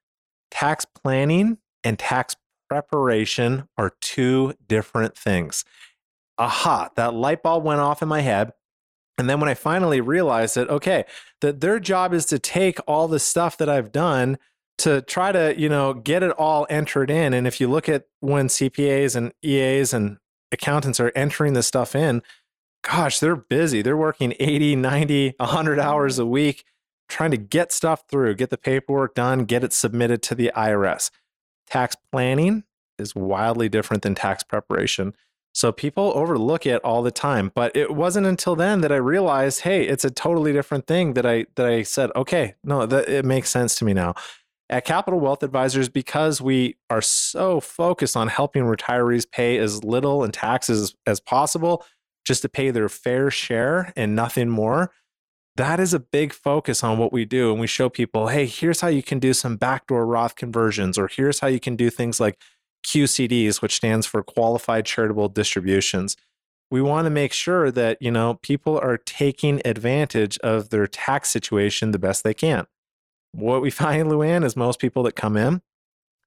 tax 0.50 0.84
planning 0.84 1.58
and 1.82 1.98
tax 1.98 2.36
preparation 2.68 3.68
are 3.76 3.92
two 4.00 4.54
different 4.66 5.16
things. 5.16 5.64
Aha, 6.38 6.88
that 6.96 7.12
light 7.12 7.42
bulb 7.42 7.64
went 7.64 7.80
off 7.80 8.00
in 8.00 8.08
my 8.08 8.20
head. 8.20 8.52
And 9.18 9.28
then 9.28 9.40
when 9.40 9.48
I 9.48 9.54
finally 9.54 10.00
realized 10.00 10.56
that, 10.56 10.70
okay, 10.70 11.04
that 11.40 11.60
their 11.60 11.78
job 11.78 12.14
is 12.14 12.26
to 12.26 12.38
take 12.38 12.78
all 12.86 13.08
the 13.08 13.18
stuff 13.18 13.56
that 13.58 13.68
I've 13.68 13.92
done 13.92 14.38
to 14.78 15.02
try 15.02 15.32
to, 15.32 15.54
you 15.58 15.68
know, 15.68 15.94
get 15.94 16.22
it 16.22 16.32
all 16.32 16.66
entered 16.70 17.10
in. 17.10 17.34
And 17.34 17.46
if 17.46 17.60
you 17.60 17.68
look 17.68 17.88
at 17.88 18.06
when 18.20 18.48
CPAs 18.48 19.14
and 19.14 19.32
EAs 19.44 19.92
and 19.92 20.18
accountants 20.50 20.98
are 20.98 21.12
entering 21.14 21.52
this 21.52 21.66
stuff 21.66 21.94
in, 21.94 22.22
gosh, 22.82 23.18
they're 23.20 23.36
busy. 23.36 23.82
They're 23.82 23.96
working 23.96 24.34
80, 24.40 24.76
90, 24.76 25.34
100 25.38 25.78
hours 25.78 26.18
a 26.18 26.26
week 26.26 26.64
trying 27.08 27.30
to 27.30 27.36
get 27.36 27.72
stuff 27.72 28.04
through, 28.08 28.34
get 28.34 28.50
the 28.50 28.58
paperwork 28.58 29.14
done, 29.14 29.44
get 29.44 29.62
it 29.62 29.72
submitted 29.72 30.22
to 30.22 30.34
the 30.34 30.50
IRS. 30.56 31.10
Tax 31.68 31.94
planning 32.10 32.64
is 32.98 33.14
wildly 33.14 33.68
different 33.68 34.02
than 34.02 34.14
tax 34.14 34.42
preparation. 34.42 35.14
So 35.54 35.70
people 35.70 36.12
overlook 36.14 36.64
it 36.64 36.82
all 36.82 37.02
the 37.02 37.10
time, 37.10 37.52
but 37.54 37.76
it 37.76 37.94
wasn't 37.94 38.26
until 38.26 38.56
then 38.56 38.80
that 38.80 38.90
I 38.90 38.96
realized, 38.96 39.60
hey, 39.60 39.86
it's 39.86 40.04
a 40.04 40.10
totally 40.10 40.52
different 40.52 40.86
thing 40.86 41.12
that 41.14 41.26
I 41.26 41.46
that 41.56 41.66
I 41.66 41.82
said, 41.82 42.10
okay, 42.16 42.54
no, 42.64 42.86
that 42.86 43.08
it 43.08 43.24
makes 43.24 43.50
sense 43.50 43.74
to 43.76 43.84
me 43.84 43.92
now. 43.92 44.14
At 44.70 44.86
Capital 44.86 45.20
Wealth 45.20 45.42
Advisors, 45.42 45.90
because 45.90 46.40
we 46.40 46.76
are 46.88 47.02
so 47.02 47.60
focused 47.60 48.16
on 48.16 48.28
helping 48.28 48.62
retirees 48.62 49.30
pay 49.30 49.58
as 49.58 49.84
little 49.84 50.24
in 50.24 50.32
taxes 50.32 50.94
as 51.06 51.20
possible, 51.20 51.84
just 52.24 52.40
to 52.42 52.48
pay 52.48 52.70
their 52.70 52.88
fair 52.88 53.30
share 53.30 53.92
and 53.96 54.16
nothing 54.16 54.48
more, 54.48 54.90
that 55.56 55.78
is 55.78 55.92
a 55.92 56.00
big 56.00 56.32
focus 56.32 56.82
on 56.82 56.96
what 56.96 57.12
we 57.12 57.26
do. 57.26 57.50
And 57.50 57.60
we 57.60 57.66
show 57.66 57.90
people, 57.90 58.28
hey, 58.28 58.46
here's 58.46 58.80
how 58.80 58.88
you 58.88 59.02
can 59.02 59.18
do 59.18 59.34
some 59.34 59.56
backdoor 59.56 60.06
Roth 60.06 60.36
conversions, 60.36 60.96
or 60.96 61.08
here's 61.08 61.40
how 61.40 61.48
you 61.48 61.60
can 61.60 61.76
do 61.76 61.90
things 61.90 62.18
like 62.18 62.38
QCDs, 62.82 63.62
which 63.62 63.76
stands 63.76 64.06
for 64.06 64.22
qualified 64.22 64.86
charitable 64.86 65.28
distributions. 65.28 66.16
We 66.70 66.80
want 66.80 67.06
to 67.06 67.10
make 67.10 67.32
sure 67.32 67.70
that, 67.70 67.98
you 68.00 68.10
know, 68.10 68.38
people 68.42 68.78
are 68.78 68.96
taking 68.96 69.60
advantage 69.64 70.38
of 70.38 70.70
their 70.70 70.86
tax 70.86 71.28
situation 71.30 71.90
the 71.90 71.98
best 71.98 72.24
they 72.24 72.34
can. 72.34 72.66
What 73.32 73.62
we 73.62 73.70
find, 73.82 74.08
Luann, 74.08 74.44
is 74.44 74.56
most 74.56 74.78
people 74.78 75.02
that 75.04 75.16
come 75.16 75.36
in, 75.36 75.62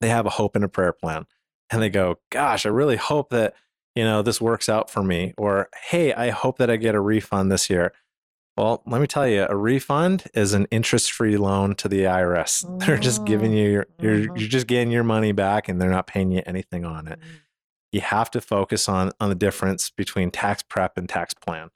they 0.01 0.09
have 0.09 0.25
a 0.25 0.31
hope 0.31 0.55
and 0.55 0.65
a 0.65 0.69
prayer 0.69 0.93
plan. 0.93 1.25
And 1.71 1.81
they 1.81 1.89
go, 1.89 2.19
gosh, 2.31 2.65
I 2.65 2.69
really 2.69 2.97
hope 2.97 3.31
that, 3.31 3.55
you 3.95 4.03
know, 4.03 4.21
this 4.21 4.39
works 4.39 4.69
out 4.69 4.89
for 4.89 5.01
me. 5.01 5.33
Or, 5.37 5.69
hey, 5.89 6.13
I 6.13 6.29
hope 6.29 6.59
that 6.59 6.69
I 6.69 6.75
get 6.75 6.93
a 6.93 6.99
refund 6.99 7.51
this 7.51 7.69
year. 7.69 7.91
Well, 8.57 8.83
let 8.85 9.01
me 9.01 9.07
tell 9.07 9.27
you, 9.27 9.45
a 9.49 9.55
refund 9.55 10.23
is 10.33 10.53
an 10.53 10.65
interest-free 10.71 11.35
loan 11.37 11.75
to 11.75 11.89
the 11.89 12.03
IRS. 12.03 12.65
They're 12.85 12.97
just 12.97 13.25
giving 13.25 13.51
you 13.51 13.69
your, 13.69 13.85
you're 14.01 14.29
Mhm. 14.29 14.39
you're 14.39 14.49
just 14.49 14.67
getting 14.67 14.91
your 14.91 15.03
money 15.03 15.33
back, 15.33 15.67
and 15.67 15.81
they're 15.81 15.89
not 15.89 16.07
paying 16.07 16.31
you 16.31 16.41
anything 16.45 16.85
on 16.85 17.07
it. 17.07 17.19
You 17.91 18.01
have 18.01 18.31
to 18.31 18.41
focus 18.41 18.87
on 18.87 19.11
on 19.19 19.29
the 19.29 19.35
difference 19.35 19.89
between 19.89 20.31
tax 20.31 20.63
prep 20.63 20.97
and 20.97 21.07
tax 21.09 21.33
plan. 21.33 21.69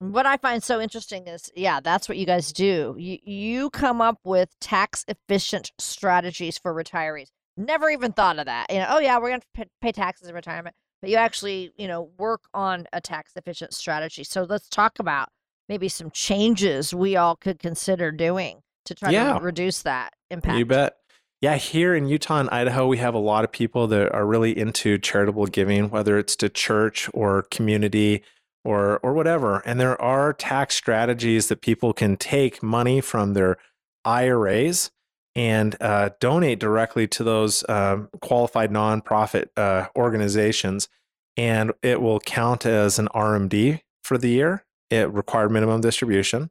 What 0.00 0.26
I 0.26 0.36
find 0.36 0.62
so 0.62 0.80
interesting 0.80 1.28
is, 1.28 1.50
yeah, 1.54 1.80
that's 1.80 2.08
what 2.08 2.18
you 2.18 2.26
guys 2.26 2.52
do. 2.52 2.94
You 2.98 3.18
you 3.22 3.70
come 3.70 4.00
up 4.02 4.18
with 4.24 4.58
tax 4.60 5.04
efficient 5.08 5.72
strategies 5.78 6.58
for 6.58 6.74
retirees. 6.74 7.28
Never 7.56 7.88
even 7.88 8.12
thought 8.12 8.38
of 8.38 8.46
that. 8.46 8.70
You 8.70 8.80
know, 8.80 8.86
oh 8.90 8.98
yeah, 8.98 9.18
we're 9.18 9.30
gonna 9.30 9.42
pay, 9.54 9.64
pay 9.80 9.92
taxes 9.92 10.28
in 10.28 10.34
retirement, 10.34 10.74
but 11.00 11.08
you 11.10 11.16
actually, 11.16 11.72
you 11.76 11.86
know, 11.88 12.10
work 12.18 12.42
on 12.52 12.86
a 12.92 13.00
tax 13.00 13.32
efficient 13.36 13.72
strategy. 13.72 14.24
So 14.24 14.42
let's 14.42 14.68
talk 14.68 14.98
about 14.98 15.28
maybe 15.72 15.88
some 15.88 16.10
changes 16.10 16.92
we 16.92 17.16
all 17.16 17.34
could 17.34 17.58
consider 17.58 18.12
doing 18.12 18.60
to 18.84 18.94
try 18.94 19.08
Yeah. 19.08 19.38
to 19.38 19.40
reduce 19.42 19.80
that 19.82 20.12
impact. 20.28 20.58
You 20.58 20.66
bet. 20.66 20.98
Yeah, 21.40 21.56
here 21.56 21.94
in 21.94 22.06
Utah 22.06 22.40
and 22.40 22.50
Idaho, 22.50 22.86
we 22.86 22.98
have 22.98 23.14
a 23.14 23.18
lot 23.18 23.42
of 23.42 23.50
people 23.50 23.86
that 23.86 24.12
are 24.12 24.26
really 24.26 24.56
into 24.56 24.98
charitable 24.98 25.46
giving, 25.46 25.88
whether 25.88 26.18
it's 26.18 26.36
to 26.36 26.50
church 26.50 27.08
or 27.14 27.44
community 27.50 28.22
or 28.66 28.98
or 28.98 29.14
whatever. 29.14 29.62
And 29.64 29.80
there 29.80 30.00
are 30.00 30.34
tax 30.34 30.74
strategies 30.74 31.48
that 31.48 31.62
people 31.62 31.94
can 31.94 32.18
take 32.18 32.62
money 32.62 33.00
from 33.00 33.32
their 33.32 33.56
IRAs 34.04 34.90
and 35.34 35.74
uh, 35.80 36.10
donate 36.20 36.58
directly 36.60 37.08
to 37.08 37.24
those 37.24 37.66
um, 37.70 38.10
qualified 38.20 38.70
nonprofit 38.70 39.46
uh, 39.56 39.86
organizations, 39.96 40.90
and 41.38 41.72
it 41.82 42.02
will 42.02 42.20
count 42.20 42.66
as 42.66 42.98
an 42.98 43.08
RMD 43.14 43.80
for 44.04 44.18
the 44.18 44.28
year. 44.28 44.66
It 44.92 45.12
required 45.12 45.50
minimum 45.50 45.80
distribution, 45.80 46.50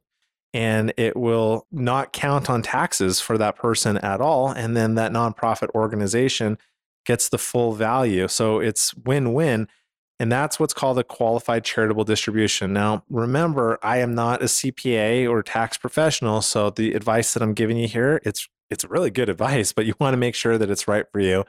and 0.52 0.92
it 0.96 1.16
will 1.16 1.66
not 1.70 2.12
count 2.12 2.50
on 2.50 2.62
taxes 2.62 3.20
for 3.20 3.38
that 3.38 3.56
person 3.56 3.98
at 3.98 4.20
all. 4.20 4.48
And 4.48 4.76
then 4.76 4.96
that 4.96 5.12
nonprofit 5.12 5.70
organization 5.74 6.58
gets 7.06 7.28
the 7.28 7.38
full 7.38 7.72
value. 7.72 8.28
So 8.28 8.58
it's 8.60 8.94
win 8.94 9.32
win. 9.32 9.68
And 10.20 10.30
that's 10.30 10.60
what's 10.60 10.74
called 10.74 10.98
a 10.98 11.04
qualified 11.04 11.64
charitable 11.64 12.04
distribution. 12.04 12.72
Now, 12.72 13.02
remember, 13.10 13.78
I 13.82 13.98
am 13.98 14.14
not 14.14 14.40
a 14.40 14.46
CPA 14.46 15.28
or 15.28 15.42
tax 15.42 15.76
professional, 15.76 16.42
so 16.42 16.70
the 16.70 16.94
advice 16.94 17.34
that 17.34 17.42
I'm 17.42 17.54
giving 17.54 17.76
you 17.76 17.88
here, 17.88 18.20
it's 18.24 18.48
it's 18.70 18.84
really 18.84 19.10
good 19.10 19.28
advice, 19.28 19.72
but 19.72 19.84
you 19.84 19.94
want 20.00 20.14
to 20.14 20.18
make 20.18 20.34
sure 20.34 20.58
that 20.58 20.70
it's 20.70 20.88
right 20.88 21.06
for 21.12 21.20
you. 21.20 21.44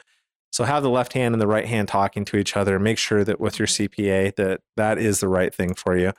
So 0.52 0.66
have 0.66 0.84
the 0.84 0.90
left 0.90 1.14
hand 1.14 1.34
and 1.34 1.42
the 1.42 1.48
right 1.48 1.66
hand 1.66 1.88
talking 1.88 2.26
to 2.26 2.38
each 2.38 2.56
other. 2.56 2.78
Make 2.80 2.98
sure 2.98 3.24
that 3.24 3.40
with 3.40 3.58
your 3.60 3.68
CPA 3.68 4.36
that 4.36 4.62
that 4.76 4.98
is 4.98 5.20
the 5.20 5.28
right 5.28 5.54
thing 5.54 5.74
for 5.74 5.98
you. 5.98 6.14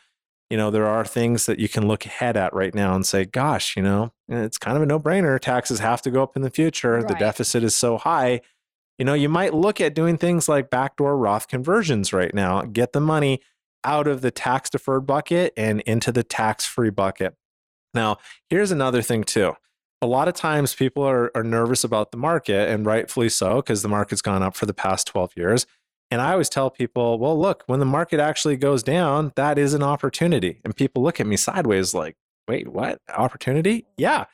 You 0.55 0.59
know, 0.59 0.71
there 0.71 0.87
are 0.87 1.05
things 1.05 1.47
that 1.47 1.59
you 1.59 1.69
can 1.69 1.89
look 1.89 2.07
ahead 2.07 2.37
at 2.37 2.55
right 2.55 2.73
now 2.73 2.95
and 2.95 3.05
say, 3.05 3.25
gosh, 3.25 3.75
you 3.75 3.83
know, 3.83 4.13
eh, 4.31 4.43
it's 4.43 4.57
kind 4.57 4.77
of 4.77 4.85
a 4.85 4.87
no-brainer. 4.87 5.41
Taxes 5.41 5.81
have 5.81 6.01
to 6.03 6.13
go 6.13 6.23
up 6.23 6.37
in 6.37 6.43
the 6.43 6.49
future. 6.49 7.03
The 7.03 7.17
deficit 7.17 7.65
is 7.65 7.75
so 7.75 7.99
high. 7.99 8.41
You 8.97 9.05
know, 9.05 9.15
you 9.15 9.29
might 9.29 9.53
look 9.53 9.81
at 9.81 9.97
doing 9.97 10.17
things 10.17 10.49
like 10.49 10.71
backdoor 10.71 11.19
Roth 11.19 11.49
conversions 11.49 12.13
right 12.13 12.33
now. 12.33 12.63
Get 12.63 12.93
the 12.93 13.01
money 13.01 13.41
out 13.83 14.07
of 14.07 14.21
the 14.21 14.31
tax 14.31 14.71
deferred 14.71 15.09
bucket 15.09 15.53
and 15.57 15.81
into 15.81 16.13
the 16.13 16.23
tax 16.23 16.65
free 16.65 16.91
bucket. 16.91 17.35
Now, 17.93 18.19
here's 18.49 18.71
another 18.71 19.03
thing 19.03 19.25
too. 19.25 19.55
A 20.01 20.07
lot 20.07 20.29
of 20.29 20.35
times 20.35 20.73
people 20.73 21.03
are, 21.03 21.33
are 21.35 21.43
nervous 21.43 21.83
about 21.83 22.13
the 22.13 22.17
market, 22.17 22.71
and 22.71 22.87
rightfully 22.87 23.29
so, 23.29 23.57
because 23.57 23.83
the 23.83 23.89
market's 23.89 24.23
gone 24.23 24.45
up 24.45 24.55
for 24.55 24.67
the 24.67 24.73
past 24.73 25.09
12 25.09 25.33
years. 25.37 25.67
And 26.15 26.23
I 26.23 26.31
always 26.31 26.49
tell 26.49 26.71
people, 26.71 27.19
well, 27.19 27.37
look, 27.37 27.65
when 27.67 27.81
the 27.81 27.85
market 27.85 28.21
actually 28.21 28.57
goes 28.57 28.85
down, 28.85 29.33
that 29.35 29.59
is 29.59 29.75
an 29.75 29.83
opportunity. 29.83 30.61
And 30.65 30.77
people 30.77 31.03
look 31.03 31.19
at 31.19 31.27
me 31.27 31.37
sideways 31.37 31.93
like, 31.93 32.17
wait, 32.47 32.69
what? 32.69 33.01
Opportunity? 33.13 33.85
Yeah. 33.97 34.27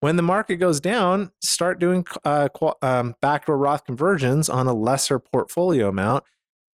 When 0.00 0.16
the 0.16 0.22
market 0.22 0.56
goes 0.56 0.80
down, 0.80 1.32
start 1.42 1.78
doing 1.78 2.06
uh, 2.24 2.48
um, 2.80 3.16
backdoor 3.20 3.58
Roth 3.58 3.84
conversions 3.84 4.48
on 4.48 4.66
a 4.66 4.72
lesser 4.72 5.18
portfolio 5.18 5.88
amount, 5.88 6.24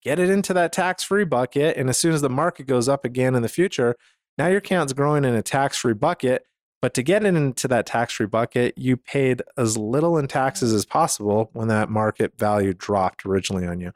get 0.04 0.20
it 0.20 0.30
into 0.30 0.54
that 0.54 0.72
tax 0.72 1.04
free 1.04 1.26
bucket. 1.26 1.76
And 1.76 1.90
as 1.90 1.98
soon 1.98 2.14
as 2.14 2.22
the 2.22 2.30
market 2.30 2.68
goes 2.68 2.88
up 2.88 3.04
again 3.04 3.34
in 3.34 3.42
the 3.42 3.50
future, 3.50 3.96
now 4.38 4.46
your 4.46 4.60
account's 4.60 4.94
growing 4.94 5.26
in 5.26 5.34
a 5.34 5.42
tax 5.42 5.80
free 5.80 5.96
bucket. 5.96 6.46
But 6.84 6.94
to 6.94 7.02
get 7.02 7.26
it 7.26 7.34
into 7.34 7.68
that 7.68 7.88
tax 7.88 8.14
free 8.14 8.28
bucket, 8.28 8.78
you 8.78 8.96
paid 8.96 9.42
as 9.58 9.76
little 9.76 10.20
in 10.20 10.28
taxes 10.28 10.72
as 10.72 10.86
possible 10.86 11.50
when 11.54 11.68
that 11.70 11.90
market 11.90 12.38
value 12.38 12.76
dropped 12.76 13.26
originally 13.26 13.66
on 13.66 13.80
you. 13.80 13.92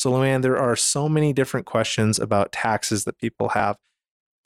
So, 0.00 0.10
Luann, 0.12 0.40
there 0.40 0.56
are 0.56 0.76
so 0.76 1.10
many 1.10 1.34
different 1.34 1.66
questions 1.66 2.18
about 2.18 2.52
taxes 2.52 3.04
that 3.04 3.18
people 3.18 3.50
have. 3.50 3.76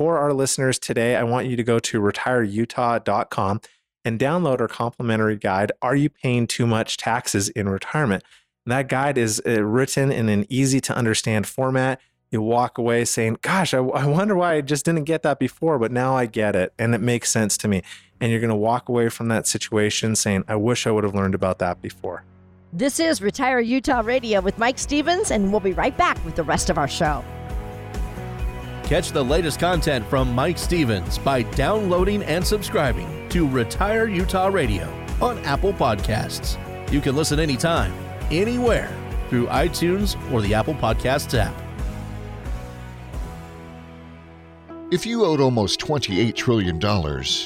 For 0.00 0.18
our 0.18 0.32
listeners 0.32 0.80
today, 0.80 1.14
I 1.14 1.22
want 1.22 1.46
you 1.46 1.54
to 1.54 1.62
go 1.62 1.78
to 1.78 2.00
retireutah.com 2.00 3.60
and 4.04 4.18
download 4.18 4.60
our 4.60 4.66
complimentary 4.66 5.36
guide 5.36 5.70
Are 5.80 5.94
You 5.94 6.10
Paying 6.10 6.48
Too 6.48 6.66
Much 6.66 6.96
Taxes 6.96 7.50
in 7.50 7.68
Retirement? 7.68 8.24
And 8.66 8.72
that 8.72 8.88
guide 8.88 9.16
is 9.16 9.40
uh, 9.46 9.62
written 9.62 10.10
in 10.10 10.28
an 10.28 10.44
easy 10.48 10.80
to 10.80 10.96
understand 10.96 11.46
format. 11.46 12.00
You 12.32 12.42
walk 12.42 12.76
away 12.76 13.04
saying, 13.04 13.38
Gosh, 13.40 13.72
I, 13.74 13.78
I 13.78 14.06
wonder 14.06 14.34
why 14.34 14.54
I 14.54 14.60
just 14.60 14.84
didn't 14.84 15.04
get 15.04 15.22
that 15.22 15.38
before, 15.38 15.78
but 15.78 15.92
now 15.92 16.16
I 16.16 16.26
get 16.26 16.56
it 16.56 16.72
and 16.80 16.96
it 16.96 17.00
makes 17.00 17.30
sense 17.30 17.56
to 17.58 17.68
me. 17.68 17.84
And 18.20 18.32
you're 18.32 18.40
going 18.40 18.48
to 18.48 18.56
walk 18.56 18.88
away 18.88 19.08
from 19.08 19.28
that 19.28 19.46
situation 19.46 20.16
saying, 20.16 20.46
I 20.48 20.56
wish 20.56 20.84
I 20.84 20.90
would 20.90 21.04
have 21.04 21.14
learned 21.14 21.36
about 21.36 21.60
that 21.60 21.80
before. 21.80 22.24
This 22.76 22.98
is 22.98 23.22
Retire 23.22 23.60
Utah 23.60 24.00
Radio 24.00 24.40
with 24.40 24.58
Mike 24.58 24.80
Stevens, 24.80 25.30
and 25.30 25.52
we'll 25.52 25.60
be 25.60 25.74
right 25.74 25.96
back 25.96 26.22
with 26.24 26.34
the 26.34 26.42
rest 26.42 26.70
of 26.70 26.76
our 26.76 26.88
show. 26.88 27.24
Catch 28.82 29.12
the 29.12 29.24
latest 29.24 29.60
content 29.60 30.04
from 30.08 30.34
Mike 30.34 30.58
Stevens 30.58 31.16
by 31.16 31.42
downloading 31.42 32.24
and 32.24 32.44
subscribing 32.44 33.28
to 33.28 33.48
Retire 33.48 34.08
Utah 34.08 34.48
Radio 34.48 34.92
on 35.22 35.38
Apple 35.44 35.72
Podcasts. 35.72 36.58
You 36.92 37.00
can 37.00 37.14
listen 37.14 37.38
anytime, 37.38 37.92
anywhere 38.32 38.92
through 39.30 39.46
iTunes 39.46 40.20
or 40.32 40.42
the 40.42 40.52
Apple 40.52 40.74
Podcasts 40.74 41.38
app. 41.38 41.54
If 44.90 45.06
you 45.06 45.24
owed 45.24 45.40
almost 45.40 45.78
$28 45.78 46.34
trillion 46.34 46.84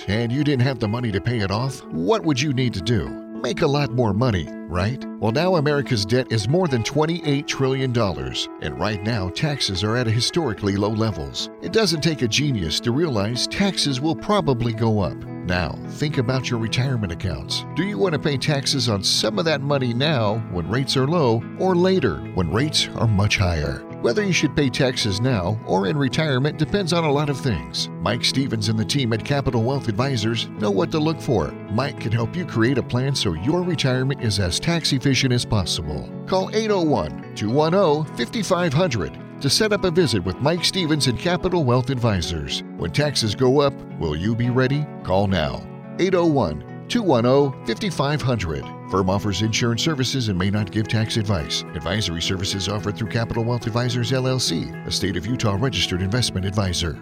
and 0.08 0.32
you 0.32 0.42
didn't 0.42 0.64
have 0.64 0.78
the 0.78 0.88
money 0.88 1.12
to 1.12 1.20
pay 1.20 1.40
it 1.40 1.50
off, 1.50 1.84
what 1.84 2.22
would 2.22 2.40
you 2.40 2.54
need 2.54 2.72
to 2.72 2.80
do? 2.80 3.27
Make 3.42 3.62
a 3.62 3.68
lot 3.68 3.92
more 3.92 4.12
money, 4.12 4.48
right? 4.66 5.04
Well, 5.20 5.30
now 5.30 5.56
America's 5.56 6.04
debt 6.04 6.32
is 6.32 6.48
more 6.48 6.66
than 6.66 6.82
$28 6.82 7.46
trillion, 7.46 7.96
and 7.96 8.80
right 8.80 9.00
now 9.04 9.28
taxes 9.28 9.84
are 9.84 9.96
at 9.96 10.08
historically 10.08 10.76
low 10.76 10.90
levels. 10.90 11.48
It 11.62 11.72
doesn't 11.72 12.00
take 12.00 12.22
a 12.22 12.28
genius 12.28 12.80
to 12.80 12.90
realize 12.90 13.46
taxes 13.46 14.00
will 14.00 14.16
probably 14.16 14.72
go 14.72 14.98
up. 14.98 15.16
Now, 15.16 15.78
think 15.90 16.18
about 16.18 16.50
your 16.50 16.58
retirement 16.58 17.12
accounts. 17.12 17.64
Do 17.76 17.84
you 17.84 17.96
want 17.96 18.14
to 18.14 18.18
pay 18.18 18.38
taxes 18.38 18.88
on 18.88 19.04
some 19.04 19.38
of 19.38 19.44
that 19.44 19.60
money 19.60 19.94
now 19.94 20.38
when 20.50 20.68
rates 20.68 20.96
are 20.96 21.06
low, 21.06 21.40
or 21.60 21.76
later 21.76 22.16
when 22.34 22.52
rates 22.52 22.88
are 22.96 23.06
much 23.06 23.36
higher? 23.36 23.87
Whether 24.00 24.24
you 24.24 24.32
should 24.32 24.54
pay 24.54 24.70
taxes 24.70 25.20
now 25.20 25.58
or 25.66 25.88
in 25.88 25.98
retirement 25.98 26.56
depends 26.56 26.92
on 26.92 27.02
a 27.02 27.10
lot 27.10 27.28
of 27.28 27.40
things. 27.40 27.88
Mike 28.00 28.24
Stevens 28.24 28.68
and 28.68 28.78
the 28.78 28.84
team 28.84 29.12
at 29.12 29.24
Capital 29.24 29.64
Wealth 29.64 29.88
Advisors 29.88 30.48
know 30.60 30.70
what 30.70 30.92
to 30.92 31.00
look 31.00 31.20
for. 31.20 31.50
Mike 31.72 31.98
can 31.98 32.12
help 32.12 32.36
you 32.36 32.46
create 32.46 32.78
a 32.78 32.82
plan 32.82 33.12
so 33.16 33.32
your 33.32 33.62
retirement 33.62 34.22
is 34.22 34.38
as 34.38 34.60
tax 34.60 34.92
efficient 34.92 35.32
as 35.32 35.44
possible. 35.44 36.08
Call 36.26 36.48
801 36.54 37.34
210 37.34 38.16
5500 38.16 39.18
to 39.40 39.50
set 39.50 39.72
up 39.72 39.82
a 39.82 39.90
visit 39.90 40.22
with 40.22 40.36
Mike 40.36 40.64
Stevens 40.64 41.08
and 41.08 41.18
Capital 41.18 41.64
Wealth 41.64 41.90
Advisors. 41.90 42.62
When 42.76 42.92
taxes 42.92 43.34
go 43.34 43.60
up, 43.60 43.74
will 43.98 44.14
you 44.14 44.36
be 44.36 44.50
ready? 44.50 44.86
Call 45.02 45.26
now. 45.26 45.66
801 45.98 46.67
210 46.88 47.66
5500. 47.66 48.64
Firm 48.90 49.10
offers 49.10 49.42
insurance 49.42 49.82
services 49.82 50.28
and 50.28 50.38
may 50.38 50.50
not 50.50 50.70
give 50.70 50.88
tax 50.88 51.16
advice. 51.16 51.62
Advisory 51.74 52.22
services 52.22 52.68
offered 52.68 52.96
through 52.96 53.08
Capital 53.08 53.44
Wealth 53.44 53.66
Advisors 53.66 54.12
LLC, 54.12 54.86
a 54.86 54.90
state 54.90 55.16
of 55.16 55.26
Utah 55.26 55.56
registered 55.58 56.00
investment 56.00 56.46
advisor. 56.46 56.98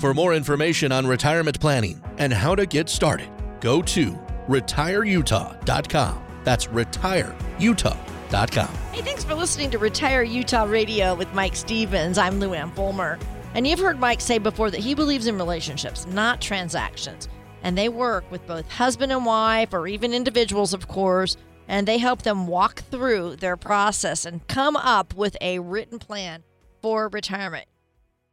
For 0.00 0.14
more 0.14 0.34
information 0.34 0.92
on 0.92 1.06
retirement 1.06 1.60
planning 1.60 2.02
and 2.18 2.32
how 2.32 2.54
to 2.54 2.64
get 2.64 2.88
started, 2.88 3.28
go 3.60 3.82
to 3.82 4.12
retireutah.com. 4.48 6.22
That's 6.42 6.66
retireutah.com. 6.66 8.68
Hey, 8.92 9.02
thanks 9.02 9.24
for 9.24 9.34
listening 9.34 9.70
to 9.70 9.78
Retire 9.78 10.22
Utah 10.22 10.64
Radio 10.64 11.14
with 11.14 11.32
Mike 11.34 11.54
Stevens. 11.54 12.16
I'm 12.16 12.40
Luann 12.40 12.74
Fulmer. 12.74 13.18
And 13.54 13.66
you've 13.66 13.80
heard 13.80 13.98
Mike 13.98 14.20
say 14.20 14.38
before 14.38 14.70
that 14.70 14.80
he 14.80 14.94
believes 14.94 15.26
in 15.26 15.36
relationships, 15.36 16.06
not 16.06 16.40
transactions. 16.40 17.28
And 17.62 17.76
they 17.76 17.88
work 17.88 18.30
with 18.30 18.46
both 18.46 18.70
husband 18.70 19.12
and 19.12 19.24
wife, 19.26 19.72
or 19.72 19.86
even 19.86 20.14
individuals, 20.14 20.72
of 20.72 20.88
course, 20.88 21.36
and 21.68 21.86
they 21.86 21.98
help 21.98 22.22
them 22.22 22.46
walk 22.46 22.82
through 22.90 23.36
their 23.36 23.56
process 23.56 24.24
and 24.24 24.46
come 24.48 24.76
up 24.76 25.14
with 25.14 25.36
a 25.40 25.58
written 25.58 25.98
plan 25.98 26.42
for 26.82 27.08
retirement. 27.08 27.66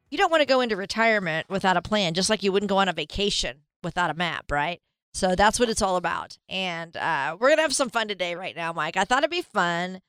You 0.09 0.17
don't 0.17 0.31
want 0.31 0.41
to 0.41 0.47
go 0.47 0.61
into 0.61 0.75
retirement 0.75 1.49
without 1.49 1.77
a 1.77 1.81
plan, 1.81 2.13
just 2.13 2.29
like 2.29 2.41
you 2.41 2.51
wouldn't 2.51 2.69
go 2.69 2.77
on 2.77 2.87
a 2.87 2.93
vacation 2.93 3.57
without 3.83 4.09
a 4.09 4.13
map, 4.13 4.51
right? 4.51 4.79
So 5.13 5.35
that's 5.35 5.59
what 5.59 5.69
it's 5.69 5.81
all 5.81 5.97
about. 5.97 6.37
And 6.47 6.95
uh, 6.95 7.35
we're 7.39 7.49
going 7.49 7.57
to 7.57 7.63
have 7.63 7.73
some 7.73 7.89
fun 7.89 8.07
today, 8.07 8.35
right 8.35 8.55
now, 8.55 8.71
Mike. 8.71 8.97
I 8.97 9.03
thought 9.03 9.19
it'd 9.19 9.31
be 9.31 9.41
fun. 9.41 10.01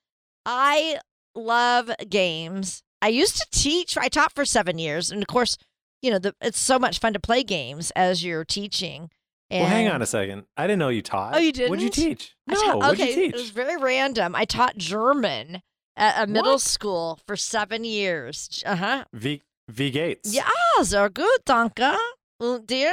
I 0.47 1.01
love 1.35 1.91
games. 2.09 2.83
I 3.01 3.09
used 3.09 3.37
to 3.37 3.47
teach, 3.51 3.97
I 3.97 4.09
taught 4.09 4.35
for 4.35 4.45
seven 4.45 4.79
years. 4.79 5.11
And 5.11 5.23
of 5.23 5.27
course, 5.29 5.57
you 6.03 6.11
know, 6.11 6.19
the, 6.19 6.35
it's 6.41 6.59
so 6.59 6.79
much 6.79 6.99
fun 6.99 7.13
to 7.13 7.21
play 7.21 7.43
games 7.43 7.91
as 7.97 8.25
you're 8.25 8.45
teaching. 8.45 9.11
And 9.51 9.63
well, 9.63 9.71
hang 9.71 9.89
on 9.89 10.03
a 10.03 10.07
second. 10.07 10.45
I 10.57 10.67
didn't 10.67 10.79
know 10.81 10.91
you 10.91 11.01
taught. 11.03 11.35
Oh, 11.35 11.39
you 11.39 11.53
did. 11.53 11.71
What'd 11.71 11.83
you 11.83 11.89
teach? 11.91 12.35
I 12.49 12.55
No, 12.55 12.61
taught- 12.63 12.77
what'd 12.79 13.01
okay, 13.01 13.09
you 13.11 13.15
teach? 13.17 13.35
It 13.35 13.39
was 13.39 13.51
very 13.51 13.77
random. 13.81 14.35
I 14.37 14.45
taught 14.45 14.77
German 14.77 15.63
at 15.97 16.23
a 16.23 16.27
middle 16.31 16.53
What? 16.53 16.61
school 16.61 17.19
for 17.27 17.35
seven 17.37 17.83
years. 17.85 18.63
Uh 18.67 18.77
huh. 18.77 19.05
V 19.15 19.43
V 19.69 19.91
Gates. 19.91 20.35
Yeah, 20.35 20.49
sehr 20.83 21.09
gut, 21.09 21.45
danke. 21.47 21.97
Und 22.41 22.67
dir? 22.67 22.93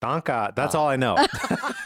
Danke. 0.00 0.52
That's 0.54 0.74
Oh. 0.74 0.80
all 0.80 0.88
I 0.88 0.96
know. 0.96 1.16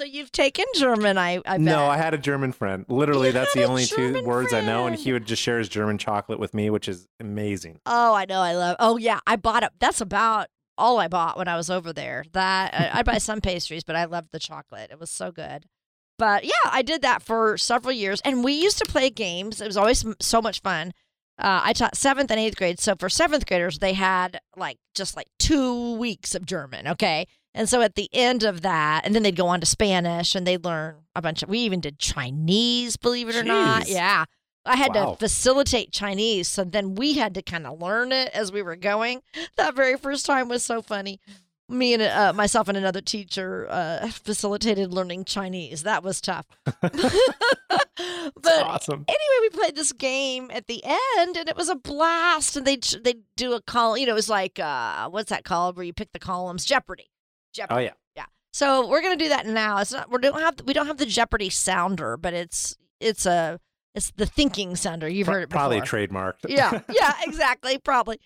so 0.00 0.06
you've 0.06 0.32
taken 0.32 0.64
German, 0.74 1.18
I, 1.18 1.42
I 1.44 1.58
no, 1.58 1.84
I 1.84 1.98
had 1.98 2.14
a 2.14 2.18
German 2.18 2.52
friend. 2.52 2.86
Literally, 2.88 3.28
You 3.28 3.32
that's 3.34 3.52
the 3.52 3.64
only 3.64 3.84
two 3.84 3.96
German 3.96 4.24
words 4.24 4.54
I 4.54 4.62
know, 4.62 4.86
and 4.86 4.96
he 4.96 5.12
would 5.12 5.26
just 5.26 5.42
share 5.42 5.58
his 5.58 5.68
German 5.68 5.98
chocolate 5.98 6.38
with 6.38 6.54
me, 6.54 6.70
which 6.70 6.88
is 6.88 7.06
amazing. 7.20 7.80
Oh, 7.84 8.14
I 8.14 8.24
know. 8.24 8.40
I 8.40 8.54
love. 8.54 8.76
Oh, 8.80 8.96
yeah. 8.96 9.20
I 9.26 9.36
bought 9.36 9.62
it. 9.62 9.72
That's 9.78 10.00
about 10.00 10.48
all 10.78 10.98
I 10.98 11.08
bought 11.08 11.36
when 11.36 11.48
I 11.48 11.56
was 11.56 11.68
over 11.68 11.92
there. 11.92 12.24
That 12.32 12.72
I, 12.72 13.00
I 13.00 13.02
buy 13.02 13.18
some 13.18 13.42
pastries, 13.42 13.84
but 13.84 13.94
I 13.94 14.06
loved 14.06 14.28
the 14.32 14.38
chocolate. 14.38 14.90
It 14.90 14.98
was 14.98 15.10
so 15.10 15.30
good. 15.30 15.66
But 16.18 16.44
yeah, 16.44 16.52
I 16.64 16.80
did 16.80 17.02
that 17.02 17.20
for 17.20 17.58
several 17.58 17.92
years, 17.92 18.22
and 18.24 18.42
we 18.42 18.54
used 18.54 18.78
to 18.78 18.86
play 18.86 19.10
games. 19.10 19.60
It 19.60 19.66
was 19.66 19.76
always 19.76 20.02
so 20.20 20.40
much 20.40 20.62
fun. 20.62 20.92
Uh, 21.38 21.60
I 21.64 21.72
taught 21.74 21.96
seventh 21.96 22.30
and 22.30 22.40
eighth 22.40 22.56
grade. 22.56 22.78
So 22.78 22.94
for 22.98 23.10
seventh 23.10 23.46
graders, 23.46 23.78
they 23.78 23.92
had 23.92 24.40
like 24.56 24.78
just 24.94 25.14
like 25.14 25.26
two 25.38 25.94
weeks 25.96 26.34
of 26.34 26.46
German. 26.46 26.88
Okay. 26.88 27.26
And 27.54 27.68
so 27.68 27.82
at 27.82 27.96
the 27.96 28.08
end 28.12 28.44
of 28.44 28.60
that, 28.62 29.04
and 29.04 29.14
then 29.14 29.22
they'd 29.24 29.34
go 29.36 29.48
on 29.48 29.60
to 29.60 29.66
Spanish 29.66 30.34
and 30.34 30.46
they'd 30.46 30.64
learn 30.64 30.96
a 31.16 31.22
bunch 31.22 31.42
of, 31.42 31.48
we 31.48 31.58
even 31.60 31.80
did 31.80 31.98
Chinese, 31.98 32.96
believe 32.96 33.28
it 33.28 33.34
or 33.36 33.42
not. 33.42 33.88
Yeah. 33.88 34.24
I 34.64 34.76
had 34.76 34.94
Wow. 34.94 35.12
to 35.12 35.16
facilitate 35.16 35.90
Chinese. 35.92 36.46
So 36.46 36.62
then 36.64 36.94
we 36.94 37.14
had 37.14 37.34
to 37.34 37.42
kind 37.42 37.66
of 37.66 37.80
learn 37.80 38.12
it 38.12 38.28
as 38.32 38.52
we 38.52 38.62
were 38.62 38.76
going. 38.76 39.22
That 39.56 39.74
very 39.74 39.96
first 39.96 40.26
time 40.26 40.48
was 40.48 40.62
so 40.62 40.80
funny. 40.82 41.18
Me 41.68 41.94
and 41.94 42.02
uh, 42.02 42.32
myself 42.32 42.68
and 42.68 42.76
another 42.76 43.00
teacher 43.00 43.66
uh, 43.70 44.08
facilitated 44.10 44.92
learning 44.92 45.24
Chinese. 45.24 45.82
That 45.84 46.02
was 46.02 46.20
tough. 46.20 46.46
but 46.64 48.62
awesome. 48.64 49.04
anyway, 49.08 49.38
we 49.42 49.48
played 49.50 49.76
this 49.76 49.92
game 49.92 50.50
at 50.52 50.66
the 50.66 50.82
end, 50.84 51.36
and 51.36 51.48
it 51.48 51.56
was 51.56 51.68
a 51.68 51.74
blast. 51.76 52.56
And 52.56 52.66
they 52.66 52.76
they 52.76 53.14
do 53.36 53.52
a 53.52 53.60
call. 53.62 53.96
You 53.96 54.06
know, 54.06 54.12
it 54.12 54.16
was 54.16 54.28
like 54.28 54.58
uh, 54.58 55.08
what's 55.10 55.30
that 55.30 55.44
called? 55.44 55.76
Where 55.76 55.84
you 55.84 55.92
pick 55.92 56.12
the 56.12 56.18
columns? 56.18 56.64
Jeopardy. 56.64 57.10
Jeopardy. 57.52 57.74
Oh 57.74 57.78
yeah. 57.82 57.92
Yeah. 58.16 58.26
So 58.52 58.88
we're 58.88 59.02
gonna 59.02 59.16
do 59.16 59.28
that 59.30 59.46
now. 59.46 59.78
It's 59.78 59.92
not. 59.92 60.10
We 60.10 60.18
don't 60.18 60.40
have. 60.40 60.56
We 60.64 60.72
don't 60.72 60.86
have 60.86 60.98
the 60.98 61.06
Jeopardy 61.06 61.50
sounder, 61.50 62.16
but 62.16 62.34
it's 62.34 62.76
it's 63.00 63.26
a 63.26 63.58
it's 63.94 64.10
the 64.12 64.26
thinking 64.26 64.76
sounder. 64.76 65.08
You've 65.08 65.26
heard 65.26 65.42
it 65.42 65.48
before. 65.48 65.60
Probably 65.60 65.80
trademarked. 65.80 66.34
yeah. 66.48 66.80
Yeah. 66.90 67.12
Exactly. 67.26 67.78
Probably. 67.78 68.20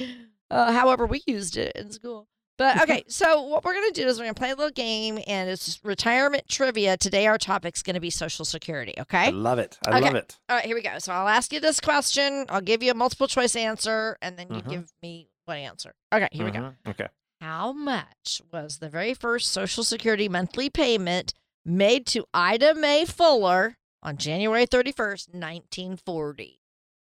Uh, 0.51 0.73
however, 0.73 1.07
we 1.07 1.23
used 1.27 1.57
it 1.57 1.73
in 1.77 1.91
school. 1.91 2.29
But 2.57 2.81
okay, 2.83 3.03
so 3.09 3.43
what 3.43 3.65
we're 3.65 3.75
gonna 3.75 3.91
do 3.91 4.07
is 4.07 4.17
we're 4.19 4.25
gonna 4.27 4.35
play 4.35 4.51
a 4.51 4.55
little 4.55 4.71
game, 4.71 5.19
and 5.27 5.51
it's 5.51 5.81
retirement 5.83 6.47
trivia. 6.49 6.97
Today, 6.97 7.27
our 7.27 7.37
topic's 7.39 7.83
gonna 7.83 7.99
be 7.99 8.11
Social 8.11 8.45
Security. 8.45 8.95
Okay. 8.99 9.27
I 9.27 9.31
love 9.31 9.59
it. 9.59 9.77
I 9.87 9.91
Okay. 9.97 10.01
love 10.01 10.15
it. 10.15 10.39
All 10.49 10.57
right, 10.57 10.65
here 10.65 10.77
we 10.77 10.83
go. 10.83 10.99
So 11.01 11.13
I'll 11.13 11.27
ask 11.27 11.53
you 11.53 11.59
this 11.59 11.81
question. 11.81 12.47
I'll 12.49 12.61
give 12.61 12.81
you 12.83 12.93
a 12.93 12.95
multiple 12.95 13.27
choice 13.27 13.57
answer, 13.57 14.17
and 14.23 14.39
then 14.39 14.47
you 14.55 14.63
Mhm. 14.63 14.71
give 14.71 14.93
me 15.03 15.29
one 15.47 15.57
answer. 15.59 15.95
Okay, 16.15 16.29
here 16.31 16.45
we 16.45 16.53
go. 16.53 16.61
Mhm. 16.61 16.75
Okay. 16.91 17.09
How 17.45 17.73
much 17.75 18.41
was 18.51 18.79
the 18.79 18.89
very 18.89 19.13
first 19.13 19.53
Social 19.53 19.85
Security 19.85 20.31
monthly 20.31 20.71
payment 20.71 21.35
made 21.63 22.07
to 22.07 22.25
Ida 22.33 22.75
Mae 22.75 23.05
Fuller 23.05 23.77
on 24.03 24.17
January 24.17 24.67
31st, 24.67 25.35
1940? 25.35 26.59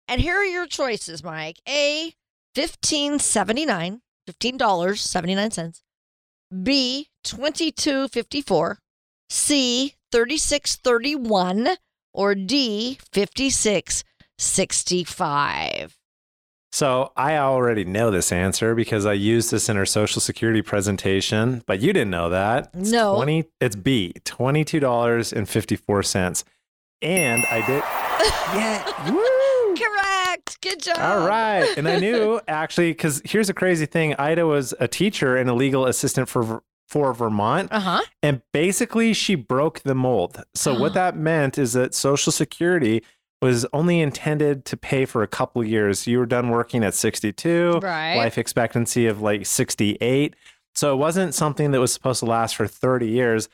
And 0.09 0.22
here 0.22 0.36
are 0.36 0.45
your 0.47 0.66
choices, 0.66 1.22
Mike. 1.22 1.59
A, 1.68 2.14
1579, 2.55 4.01
$15.79. 4.26 5.82
B, 6.62 7.09
2254. 7.22 8.78
C, 9.28 9.95
3631. 10.11 11.68
Or 12.14 12.34
D, 12.34 12.99
5665. 13.12 15.99
So 16.72 17.10
I 17.16 17.36
already 17.36 17.84
know 17.84 18.12
this 18.12 18.30
answer 18.30 18.76
because 18.76 19.04
I 19.04 19.14
used 19.14 19.50
this 19.50 19.68
in 19.68 19.76
our 19.76 19.84
social 19.86 20.20
security 20.20 20.62
presentation, 20.62 21.64
but 21.66 21.80
you 21.80 21.92
didn't 21.92 22.10
know 22.10 22.30
that. 22.30 22.70
It's 22.74 22.90
No. 22.92 23.16
20 23.16 23.44
it's 23.60 23.74
B, 23.76 24.12
$22.54. 24.24 26.44
And 27.02 27.44
I 27.50 27.66
did 27.66 27.82
Yeah. 28.54 29.10
Woo! 29.12 29.74
Correct. 29.76 30.60
Good 30.60 30.80
job. 30.82 30.96
All 30.98 31.26
right. 31.26 31.66
And 31.76 31.88
I 31.88 31.98
knew 31.98 32.40
actually 32.48 32.92
cuz 32.94 33.22
here's 33.24 33.48
a 33.48 33.54
crazy 33.54 33.86
thing. 33.86 34.14
Ida 34.16 34.46
was 34.46 34.74
a 34.78 34.86
teacher 34.86 35.36
and 35.36 35.48
a 35.48 35.54
legal 35.54 35.86
assistant 35.86 36.28
for 36.28 36.62
for 36.86 37.14
Vermont 37.14 37.68
Uh 37.72 37.80
huh. 37.80 38.00
and 38.22 38.42
basically 38.52 39.14
she 39.14 39.34
broke 39.36 39.80
the 39.80 39.94
mold. 39.94 40.42
So 40.54 40.78
what 40.78 40.92
that 40.94 41.16
meant 41.16 41.56
is 41.56 41.72
that 41.74 41.94
social 41.94 42.32
security 42.32 43.02
was 43.43 43.64
only 43.72 44.01
intended 44.01 44.64
to 44.66 44.76
pay 44.76 45.05
for 45.07 45.22
a 45.22 45.26
couple 45.26 45.64
years. 45.64 46.07
You 46.07 46.18
were 46.18 46.26
done 46.26 46.51
working 46.51 46.84
at 46.84 46.95
62 46.95 47.80
Right. 47.82 48.16
life 48.16 48.36
expectancy 48.38 49.07
of 49.07 49.20
like 49.22 49.47
68. 49.47 50.34
So 50.74 50.93
it 50.93 50.97
wasn't 50.97 51.34
something 51.34 51.70
that 51.72 51.80
was 51.80 51.93
supposed 51.93 52.20
to 52.20 52.26
last 52.26 52.55
for 52.57 52.66
30 52.66 53.09
years. 53.09 53.49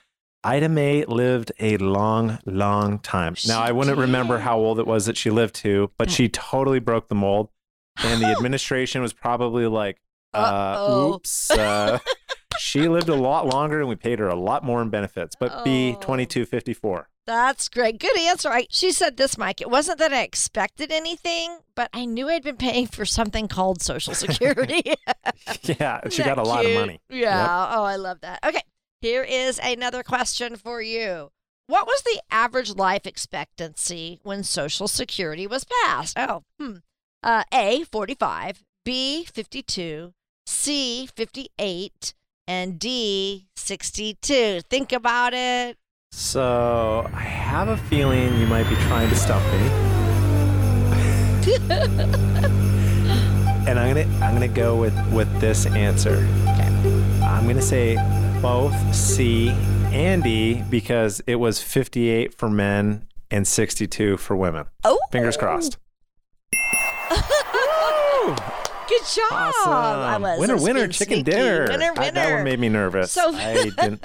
Ida 0.45 0.69
Mae 0.69 1.05
lived 1.07 1.51
a 1.61 1.77
long, 1.79 2.39
long 2.45 2.99
time. 3.01 3.35
Now, 3.49 3.63
I 3.63 3.73
wouldn't 3.73 3.99
remember 3.99 4.39
how 4.39 4.59
old 4.59 4.79
it 4.79 4.87
was 4.87 5.07
that 5.07 5.17
she 5.17 5.31
lived 5.31 5.55
to, 5.57 5.91
but 5.99 6.11
she 6.11 6.29
totally 6.29 6.79
broke 6.79 7.09
the 7.09 7.15
mold. 7.17 7.49
And 7.99 8.21
the 8.23 8.27
administration 8.37 9.03
was 9.03 9.13
probably 9.13 9.67
like, 9.67 9.99
uh, 10.35 10.87
oops. 11.15 11.51
Uh, 11.51 11.99
she 12.59 12.89
lived 12.89 13.09
a 13.09 13.15
lot 13.15 13.47
longer 13.47 13.81
and 13.81 13.89
we 13.89 13.97
paid 13.97 14.19
her 14.19 14.29
a 14.29 14.35
lot 14.35 14.65
more 14.65 14.83
in 14.83 14.91
benefits. 14.91 15.35
But 15.39 15.65
B, 15.65 15.95
Oh. 15.97 16.01
2254. 16.01 17.09
That's 17.27 17.69
great. 17.69 17.99
Good 17.99 18.17
answer. 18.19 18.49
I, 18.51 18.69
she 18.71 18.93
said 18.93 19.17
this, 19.17 19.37
Mike. 19.37 19.61
It 19.61 19.69
wasn't 19.69 19.99
that 19.99 20.13
I 20.13 20.23
expected 20.23 20.93
anything, 20.93 21.59
but 21.75 21.91
I 21.93 22.05
knew 22.05 22.29
I'd 22.29 22.45
been 22.45 22.57
paying 22.57 22.87
for 22.87 23.05
something 23.05 23.49
called 23.49 23.83
Social 23.83 24.15
Security. 24.25 24.83
Yeah, 25.63 26.09
she 26.09 26.23
got 26.23 26.39
a 26.39 26.43
that 26.43 26.47
lot 26.47 26.65
of 26.65 26.73
money. 26.75 27.01
Yeah. 27.11 27.69
Oh, 27.73 27.83
I 27.83 27.97
love 27.97 28.21
that. 28.21 28.39
Okay. 28.45 28.63
Here 29.01 29.25
is 29.25 29.59
another 29.63 30.03
question 30.05 30.55
for 30.57 30.81
you. 30.81 31.31
What 31.67 31.87
was 31.89 32.03
the 32.03 32.21
average 32.31 32.77
life 32.77 33.07
expectancy 33.09 34.21
when 34.23 34.45
Social 34.45 34.87
Security 34.87 35.49
was 35.49 35.65
passed? 35.85 36.17
Oh, 36.17 36.45
hmm. 36.61 36.77
Uh, 37.25 37.43
A, 37.53 37.83
45, 37.91 38.63
B, 38.85 39.25
52, 39.25 40.13
C, 40.47 41.09
58, 41.17 42.15
and 42.49 42.79
D, 42.79 43.49
62. 43.57 44.61
Think 44.71 44.93
about 44.93 45.35
it. 45.35 45.77
So 46.13 47.09
I 47.13 47.21
have 47.21 47.69
a 47.69 47.77
feeling 47.77 48.39
you 48.39 48.47
might 48.47 48.69
be 48.69 48.77
trying 48.77 49.09
to 49.09 49.17
stump 49.17 49.45
me. 49.53 49.69
and 53.67 53.79
I'm 53.79 53.95
gonna 53.95 54.25
I'm 54.25 54.35
gonna 54.35 54.49
go 54.49 54.77
with 54.77 54.95
with 55.13 55.41
this 55.41 55.67
answer. 55.67 56.27
Okay. 56.43 57.21
I'm 57.23 57.47
gonna 57.47 57.61
say 57.61 57.97
both 58.41 58.95
C 58.95 59.51
and 59.93 60.23
D 60.23 60.63
because 60.71 61.21
it 61.27 61.37
was 61.37 61.61
58 61.61 62.35
for 62.35 62.49
men 62.49 63.07
and 63.31 63.47
62 63.47 64.17
for 64.17 64.37
women. 64.37 64.67
Oh, 64.85 64.99
Fingers 65.11 65.37
crossed. 65.37 65.77
Good 68.89 69.03
job. 69.15 69.33
I 69.33 70.17
was 70.19 70.39
winner, 70.39 70.57
winner, 70.57 70.89
chicken 70.89 71.17
sneaky. 71.17 71.23
dinner. 71.25 71.67
Winner, 71.69 71.93
I- 71.97 72.11
that 72.11 72.15
winner. 72.25 72.35
one 72.37 72.45
made 72.45 72.61
me 72.61 72.69
nervous. 72.69 73.11
So- 73.13 73.35
I 73.35 73.71
didn't. 73.77 74.05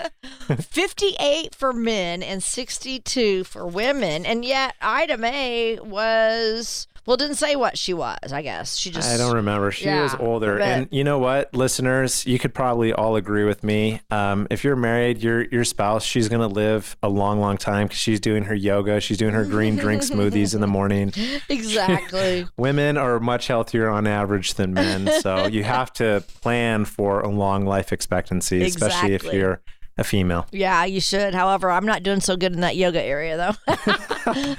58 0.60 1.54
for 1.56 1.72
men 1.72 2.24
and 2.24 2.42
62 2.42 3.44
for 3.44 3.68
women. 3.68 4.26
And 4.26 4.44
yet 4.44 4.76
Ida 4.82 5.18
Mae 5.18 5.78
was, 5.80 6.88
well, 7.06 7.18
didn't 7.18 7.36
say 7.36 7.56
what 7.56 7.78
she 7.78 7.93
was, 7.93 8.32
I 8.32 8.41
guess. 8.41 8.78
She 8.78 8.91
just. 8.91 9.10
I 9.10 9.18
don't 9.18 9.36
remember. 9.36 9.72
She 9.72 9.89
was 9.89 10.16
older. 10.20 10.60
And 10.60 10.88
you 10.91 11.04
know 11.04 11.18
what, 11.18 11.54
listeners, 11.54 12.26
you 12.28 12.38
could 12.38 12.54
probably 12.54 12.93
all 12.93 13.16
agree 13.16 13.43
with 13.43 13.64
me. 13.64 14.02
Um, 14.12 14.47
if 14.52 14.64
you're 14.64 14.76
married, 14.76 15.24
your 15.24 15.43
your 15.45 15.64
spouse, 15.64 16.04
she's 16.04 16.30
gonna 16.30 16.47
live 16.47 16.95
a 17.02 17.10
long, 17.10 17.39
long 17.39 17.58
time 17.58 17.88
because 17.88 17.99
she's 17.99 18.20
doing 18.20 18.43
her 18.43 18.56
yoga, 18.56 18.99
she's 18.99 19.18
doing 19.18 19.34
her 19.34 19.45
green 19.45 19.76
drink 19.78 20.04
smoothies 20.04 20.54
in 20.54 20.62
the 20.62 20.68
morning. 20.68 21.14
Exactly. 21.49 22.45
Women 22.58 22.97
are 22.97 23.20
much 23.20 23.47
healthier 23.47 23.89
on 23.89 24.08
average 24.08 24.56
than 24.56 24.74
men, 24.74 25.10
so 25.22 25.47
you 25.47 25.64
have 25.64 25.91
to 25.93 26.24
plan 26.41 26.86
for 26.86 27.22
a 27.22 27.28
long 27.30 27.66
life 27.66 27.91
expectancy, 27.91 28.64
especially 28.64 29.14
if 29.14 29.24
you're 29.24 29.62
a 29.98 30.04
female. 30.04 30.48
yeah, 30.52 30.86
you 30.86 31.02
should. 31.02 31.34
However, 31.34 31.70
I'm 31.72 31.86
not 31.86 32.04
doing 32.04 32.22
so 32.22 32.36
good 32.38 32.54
in 32.54 32.62
that 32.62 32.76
yoga 32.76 33.02
area, 33.02 33.38
though. 33.38 33.74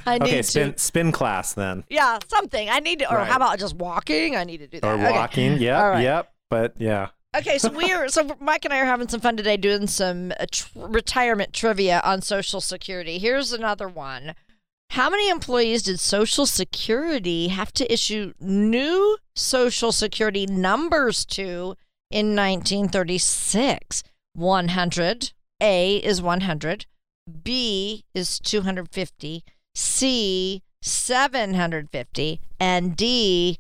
I 0.07 0.19
need 0.19 0.23
Okay, 0.23 0.37
to. 0.39 0.43
spin 0.43 0.77
spin 0.77 1.13
class 1.13 1.55
then, 1.55 1.85
Yeah, 1.89 2.19
something. 2.29 2.69
I 2.69 2.81
need 2.81 2.99
to, 3.01 3.11
or 3.13 3.19
Right. 3.19 3.27
how 3.29 3.37
about 3.37 3.59
just 3.59 3.75
walking? 3.77 4.37
I 4.37 4.45
need 4.45 4.59
to 4.59 4.67
do 4.67 4.81
that. 4.81 4.87
or 4.87 4.95
Okay. 4.95 5.11
walking. 5.13 5.59
Yep, 5.59 5.81
All 5.83 5.89
right. 5.91 6.03
yep. 6.03 6.33
But 6.51 6.75
yeah, 6.79 7.09
Okay, 7.35 7.57
so 7.57 7.71
we 7.71 7.91
are 7.93 8.09
so 8.09 8.37
Mike 8.41 8.67
and 8.67 8.75
I 8.75 8.81
are 8.81 8.85
having 8.85 9.09
some 9.09 9.21
fun 9.21 9.39
today 9.39 9.57
doing 9.57 9.87
some 9.87 10.33
uh, 10.39 10.45
tr- 10.53 10.69
retirement 10.75 11.55
trivia 11.55 12.03
on 12.05 12.21
Social 12.21 12.61
Security. 12.61 13.19
Here's 13.19 13.53
another 13.55 13.89
one. 13.89 14.35
How 14.91 15.09
many 15.09 15.31
employees 15.31 15.83
did 15.83 15.99
Social 15.99 16.45
Security 16.45 17.49
have 17.49 17.73
to 17.73 17.91
issue 17.91 18.35
new 18.39 19.17
Social 19.35 19.93
Security 19.93 20.45
numbers 20.45 21.25
to 21.25 21.75
in 22.11 22.37
1936? 22.37 24.03
100. 24.35 25.33
A 25.61 25.97
is 25.97 26.21
100. 26.21 26.87
B 27.43 28.05
is 28.15 28.39
250. 28.41 29.45
C 29.75 30.63
750 30.83 32.41
and 32.59 32.97
D 32.97 33.59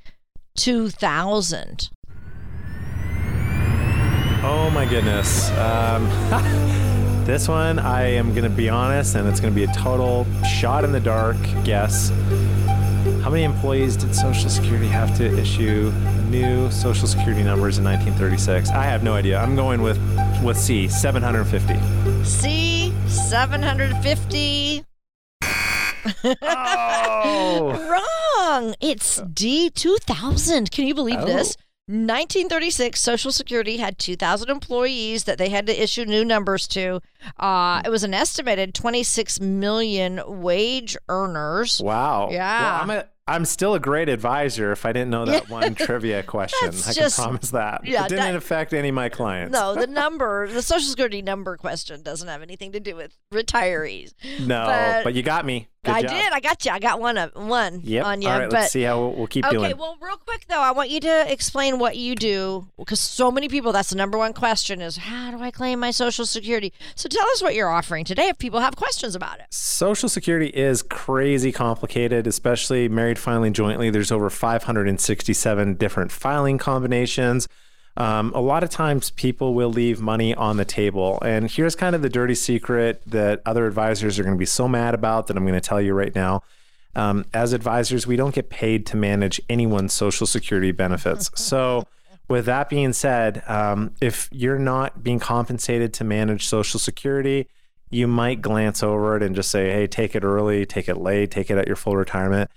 2000. 0.56 1.90
Oh 4.44 4.70
my 4.74 4.84
goodness. 4.84 5.50
Um, 5.52 6.04
this 7.24 7.46
one, 7.46 7.78
I 7.78 8.02
am 8.02 8.30
going 8.30 8.42
to 8.42 8.50
be 8.50 8.68
honest, 8.68 9.14
and 9.14 9.28
it's 9.28 9.38
going 9.38 9.54
to 9.54 9.54
be 9.54 9.64
a 9.64 9.74
total 9.74 10.26
shot 10.44 10.84
in 10.84 10.90
the 10.90 11.00
dark 11.00 11.36
guess. 11.62 12.10
How 13.22 13.30
many 13.30 13.44
employees 13.44 13.96
did 13.96 14.14
Social 14.14 14.50
Security 14.50 14.88
have 14.88 15.16
to 15.18 15.38
issue 15.38 15.92
new 16.28 16.70
Social 16.72 17.06
Security 17.06 17.44
numbers 17.44 17.78
in 17.78 17.84
1936? 17.84 18.70
I 18.70 18.82
have 18.82 19.04
no 19.04 19.14
idea. 19.14 19.38
I'm 19.38 19.54
going 19.54 19.80
with 19.80 19.96
with 20.42 20.58
C, 20.58 20.88
750. 20.88 22.24
C, 22.24 22.92
750. 23.06 24.84
Oh, 26.42 28.00
wrong. 28.50 28.74
It's 28.80 29.20
D, 29.32 29.70
2000. 29.70 30.70
Can 30.70 30.86
you 30.86 30.94
believe 30.94 31.20
this? 31.20 31.56
1936, 31.86 33.00
Social 33.00 33.32
Security 33.32 33.76
had 33.76 33.98
2,000 33.98 34.48
employees 34.48 35.24
that 35.24 35.36
they 35.36 35.48
had 35.48 35.66
to 35.66 35.82
issue 35.82 36.04
new 36.04 36.24
numbers 36.24 36.68
to. 36.68 37.00
Uh, 37.38 37.82
it 37.84 37.90
was 37.90 38.04
an 38.04 38.14
estimated 38.14 38.72
26 38.72 39.40
million 39.40 40.20
wage 40.26 40.96
earners. 41.08 41.80
Wow. 41.82 42.30
Yeah. 42.30 42.62
Well, 42.62 42.82
I'm 42.82 42.90
a, 42.90 43.04
I'm 43.28 43.44
still 43.44 43.74
a 43.74 43.80
great 43.80 44.08
advisor 44.08 44.72
if 44.72 44.84
I 44.84 44.92
didn't 44.92 45.10
know 45.10 45.24
that 45.26 45.48
one 45.48 45.74
trivia 45.76 46.22
question. 46.24 46.70
That's 46.70 46.88
I 46.88 46.92
just- 46.92 47.16
can 47.16 47.24
promise 47.24 47.50
that. 47.50 47.82
yeah, 47.86 48.04
it 48.04 48.08
didn't 48.08 48.34
affect 48.34 48.72
any 48.74 48.88
of 48.88 48.94
my 48.96 49.08
clients. 49.08 49.52
No, 49.52 49.74
the 49.74 49.86
number, 50.02 50.48
the 50.48 50.60
Social 50.62 50.88
Security 50.88 51.22
number 51.22 51.56
question 51.56 52.02
doesn't 52.02 52.26
have 52.26 52.42
anything 52.42 52.72
to 52.72 52.80
do 52.80 52.96
with 52.96 53.16
retirees. 53.32 54.12
No, 54.40 54.64
but- 54.66 55.04
but, 55.04 55.14
you 55.14 55.22
got 55.22 55.44
me. 55.46 55.68
Good 55.84 55.94
I 55.96 56.02
job. 56.02 56.10
did. 56.12 56.32
I 56.32 56.38
got 56.38 56.64
you. 56.64 56.70
I 56.70 56.78
got 56.78 57.00
one 57.00 57.18
of 57.18 57.32
one 57.34 57.80
Yep. 57.82 58.04
on 58.06 58.22
you. 58.22 58.28
All 58.28 58.38
right, 58.38 58.48
but 58.48 58.52
let's 58.60 58.72
see 58.72 58.82
how 58.82 59.00
we'll, 59.00 59.14
we'll 59.14 59.26
keep 59.26 59.44
Okay, 59.44 59.56
doing. 59.56 59.76
well, 59.76 59.96
real 60.00 60.16
quick 60.16 60.46
though, 60.48 60.60
I 60.60 60.70
want 60.70 60.90
you 60.90 61.00
to 61.00 61.32
explain 61.32 61.80
what 61.80 61.96
you 61.96 62.14
do 62.14 62.68
because 62.78 63.00
so 63.00 63.32
many 63.32 63.48
people. 63.48 63.72
That's 63.72 63.90
the 63.90 63.96
number 63.96 64.16
one 64.16 64.32
question: 64.32 64.80
is 64.80 64.96
how 64.98 65.32
do 65.32 65.42
I 65.42 65.50
claim 65.50 65.80
my 65.80 65.90
Social 65.90 66.24
Security? 66.24 66.72
So 66.94 67.08
tell 67.08 67.26
us 67.32 67.42
what 67.42 67.56
you're 67.56 67.68
offering 67.68 68.04
today 68.04 68.28
if 68.28 68.38
people 68.38 68.60
have 68.60 68.76
questions 68.76 69.16
about 69.16 69.40
it. 69.40 69.46
Social 69.50 70.08
Security 70.08 70.50
is 70.50 70.84
crazy 70.84 71.50
complicated, 71.50 72.28
especially 72.28 72.88
married 72.88 73.18
filing 73.18 73.52
jointly. 73.52 73.90
There's 73.90 74.12
over 74.12 74.30
567 74.30 75.74
different 75.74 76.12
filing 76.12 76.58
combinations. 76.58 77.48
Um, 77.96 78.32
a 78.34 78.40
lot 78.40 78.64
of 78.64 78.70
times 78.70 79.10
people 79.10 79.54
will 79.54 79.70
leave 79.70 80.00
money 80.00 80.34
on 80.34 80.56
the 80.56 80.64
table. 80.64 81.18
And 81.22 81.50
here's 81.50 81.74
kind 81.76 81.94
of 81.94 82.02
the 82.02 82.08
dirty 82.08 82.34
secret 82.34 83.02
that 83.06 83.42
other 83.44 83.66
advisors 83.66 84.18
are 84.18 84.22
going 84.22 84.34
to 84.34 84.38
be 84.38 84.46
so 84.46 84.66
mad 84.66 84.94
about 84.94 85.26
that 85.26 85.36
I'm 85.36 85.44
going 85.44 85.54
to 85.54 85.60
tell 85.60 85.80
you 85.80 85.92
right 85.92 86.14
now. 86.14 86.42
Um, 86.94 87.24
as 87.32 87.52
advisors, 87.52 88.06
we 88.06 88.16
don't 88.16 88.34
get 88.34 88.50
paid 88.50 88.86
to 88.86 88.96
manage 88.96 89.40
anyone's 89.48 89.92
Social 89.92 90.26
Security 90.26 90.72
benefits. 90.72 91.30
So, 91.42 91.86
with 92.28 92.46
that 92.46 92.70
being 92.70 92.94
said, 92.94 93.42
um, 93.46 93.94
if 94.00 94.28
you're 94.32 94.58
not 94.58 95.02
being 95.02 95.18
compensated 95.18 95.92
to 95.94 96.04
manage 96.04 96.46
Social 96.46 96.80
Security, 96.80 97.48
you 97.90 98.06
might 98.06 98.40
glance 98.40 98.82
over 98.82 99.16
it 99.16 99.22
and 99.22 99.34
just 99.34 99.50
say, 99.50 99.70
hey, 99.70 99.86
take 99.86 100.14
it 100.14 100.24
early, 100.24 100.64
take 100.64 100.88
it 100.88 100.96
late, 100.96 101.30
take 101.30 101.50
it 101.50 101.58
at 101.58 101.66
your 101.66 101.76
full 101.76 101.96
retirement. 101.96 102.50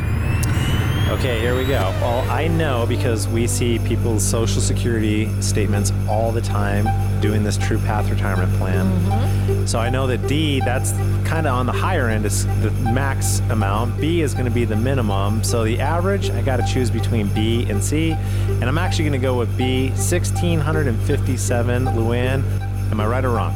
Okay, 1.11 1.41
here 1.41 1.57
we 1.57 1.65
go. 1.65 1.81
Well, 2.03 2.29
I 2.31 2.49
know 2.49 2.85
because 2.87 3.27
we 3.29 3.47
see 3.47 3.79
people's 3.79 4.23
social 4.23 4.61
security 4.61 5.31
statements 5.41 5.91
all 6.09 6.33
the 6.33 6.43
time 6.43 6.87
doing 7.21 7.45
this 7.45 7.57
True 7.57 7.79
Path 7.79 8.11
retirement 8.11 8.53
plan. 8.59 8.87
Mm-hmm. 8.87 9.67
So 9.67 9.79
I 9.79 9.89
know 9.89 10.07
that 10.09 10.27
D, 10.27 10.61
that's 10.61 10.93
kind 11.27 11.47
of 11.47 11.55
on 11.55 11.65
the 11.67 11.73
higher 11.73 12.09
end, 12.09 12.27
is 12.27 12.45
the 12.61 12.71
max 12.93 13.41
amount. 13.51 13.99
B 14.01 14.21
is 14.21 14.35
going 14.35 14.45
to 14.45 14.51
be 14.51 14.67
the 14.67 14.77
minimum. 14.77 15.43
So 15.45 15.65
the 15.65 15.81
average, 15.81 16.29
I 16.31 16.43
got 16.43 16.57
to 16.57 16.67
choose 16.67 16.91
between 16.91 17.29
B 17.29 17.65
and 17.71 17.83
C. 17.83 18.11
And 18.11 18.65
I'm 18.65 18.79
actually 18.79 19.05
going 19.05 19.19
to 19.19 19.27
go 19.27 19.39
with 19.39 19.57
B, 19.57 19.89
1657. 19.91 21.85
Luann, 21.87 22.43
am 22.91 23.01
I 23.01 23.07
right 23.07 23.25
or 23.25 23.31
wrong? 23.31 23.55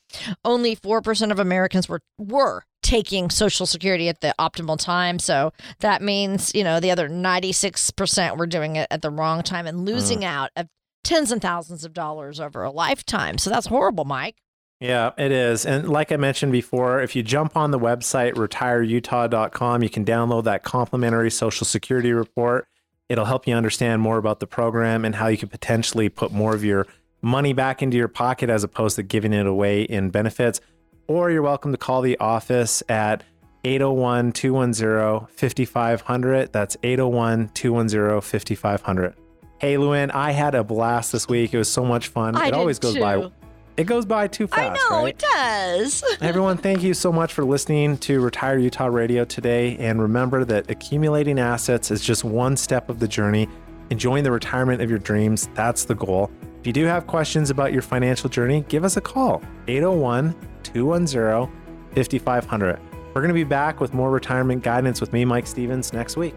only 0.45 0.75
4% 0.75 1.31
of 1.31 1.39
Americans 1.39 1.89
were 1.89 2.01
were 2.19 2.65
taking 2.93 3.31
social 3.31 3.65
security 3.65 4.11
at 4.11 4.21
the 4.21 4.35
optimal 4.39 4.79
time. 4.79 5.19
So 5.19 5.55
that 5.79 6.03
means, 6.03 6.55
you 6.55 6.63
know, 6.63 6.79
the 6.79 6.91
other 6.91 7.09
96% 7.09 8.37
were 8.37 8.47
doing 8.47 8.77
it 8.77 8.87
at 8.91 9.01
the 9.01 9.09
wrong 9.09 9.43
time 9.43 9.67
and 9.67 9.87
losing 9.87 10.21
mm. 10.21 10.25
out 10.25 10.51
of 10.57 10.69
tens 11.03 11.33
and 11.33 11.41
thousands 11.41 11.87
of 11.87 11.95
dollars 11.95 12.39
over 12.39 12.63
a 12.63 12.71
lifetime. 12.71 13.39
So 13.39 13.49
that's 13.49 13.69
horrible, 13.69 14.05
Mike. 14.05 14.37
Yeah, 14.79 15.13
it 15.17 15.33
is. 15.33 15.65
And 15.65 15.89
like 15.89 16.13
I 16.13 16.17
mentioned 16.17 16.53
before, 16.53 17.01
if 17.01 17.17
you 17.17 17.23
jump 17.23 17.57
on 17.57 17.71
the 17.71 17.79
website 17.79 18.35
retireutah.com, 18.35 19.83
you 19.83 19.89
can 19.89 20.05
download 20.05 20.45
that 20.45 20.63
complimentary 20.63 21.31
Social 21.31 21.65
Security 21.65 22.13
report. 22.13 22.69
It'll 23.09 23.25
help 23.25 23.47
you 23.47 23.55
understand 23.55 24.03
more 24.03 24.19
about 24.19 24.41
the 24.41 24.47
program 24.47 25.07
and 25.07 25.15
how 25.15 25.29
you 25.29 25.39
could 25.39 25.51
potentially 25.51 26.11
put 26.11 26.31
more 26.31 26.55
of 26.55 26.63
your 26.63 26.87
money 27.23 27.55
back 27.55 27.81
into 27.81 27.97
your 27.97 28.09
pocket 28.09 28.51
as 28.51 28.65
opposed 28.65 28.97
to 28.97 29.03
giving 29.03 29.33
it 29.33 29.47
away 29.47 29.83
in 29.83 30.11
benefits. 30.11 30.61
Or 31.07 31.31
you're 31.31 31.43
welcome 31.43 31.73
to 31.73 31.79
call 31.79 32.03
the 32.03 32.19
office 32.19 32.83
at 32.89 33.25
801 33.65 34.33
210 34.33 35.29
5500. 35.29 36.53
That's 36.53 36.77
801 36.83 37.51
210 37.55 38.21
5500. 38.21 39.15
Hey, 39.59 39.77
Luann, 39.77 40.11
I 40.13 40.33
had 40.33 40.55
a 40.55 40.65
blast 40.65 41.13
this 41.13 41.29
week. 41.29 41.55
It 41.55 41.59
was 41.59 41.71
so 41.71 41.85
much 41.85 42.09
fun. 42.09 42.35
I 42.35 42.49
it 42.49 42.55
always 42.55 42.79
goes 42.79 42.95
too. 42.95 43.01
by. 43.01 43.31
It 43.77 43.85
goes 43.85 44.05
by 44.05 44.29
too 44.29 44.47
fast. 44.47 44.61
I 44.61 44.91
know 44.91 45.05
right? 45.05 45.15
it 45.15 45.19
does. 45.19 46.05
Everyone, 46.21 46.59
thank 46.59 46.83
you 46.83 46.93
so 46.93 47.11
much 47.11 47.33
for 47.33 47.43
listening 47.43 47.97
to 47.99 48.21
Retire 48.21 48.59
Utah 48.59 48.87
Radio 48.87 49.25
today. 49.25 49.79
And 49.79 50.03
remember 50.03 50.45
that 50.45 50.71
accumulating 50.71 51.39
assets 51.39 51.91
is 51.91 52.03
just 52.03 52.23
one 52.23 52.57
step 52.57 52.91
of 52.91 52.99
the 52.99 53.09
journey. 53.09 53.49
Enjoying 53.89 54.25
the 54.25 54.31
retirement 54.31 54.83
of 54.83 54.91
your 54.91 54.99
dreams, 54.99 55.49
that's 55.55 55.85
the 55.85 55.95
goal. 55.95 56.31
If 56.63 56.67
you 56.69 56.73
do 56.73 56.85
have 56.85 57.09
questions 57.09 57.51
about 57.51 57.73
your 57.73 57.83
financial 57.83 58.31
journey, 58.31 58.65
give 58.69 58.85
us 58.85 58.97
a 58.97 59.01
call 59.01 59.43
801 59.67 60.33
210 60.63 61.51
5500. 61.93 62.79
We're 63.09 63.21
going 63.21 63.27
to 63.31 63.35
be 63.35 63.43
back 63.43 63.81
with 63.81 63.93
more 63.93 64.13
retirement 64.13 64.63
guidance 64.63 65.01
with 65.01 65.13
me, 65.13 65.25
Mike 65.25 65.49
Stevens, 65.49 65.93
next 65.93 66.17
week. 66.17 66.37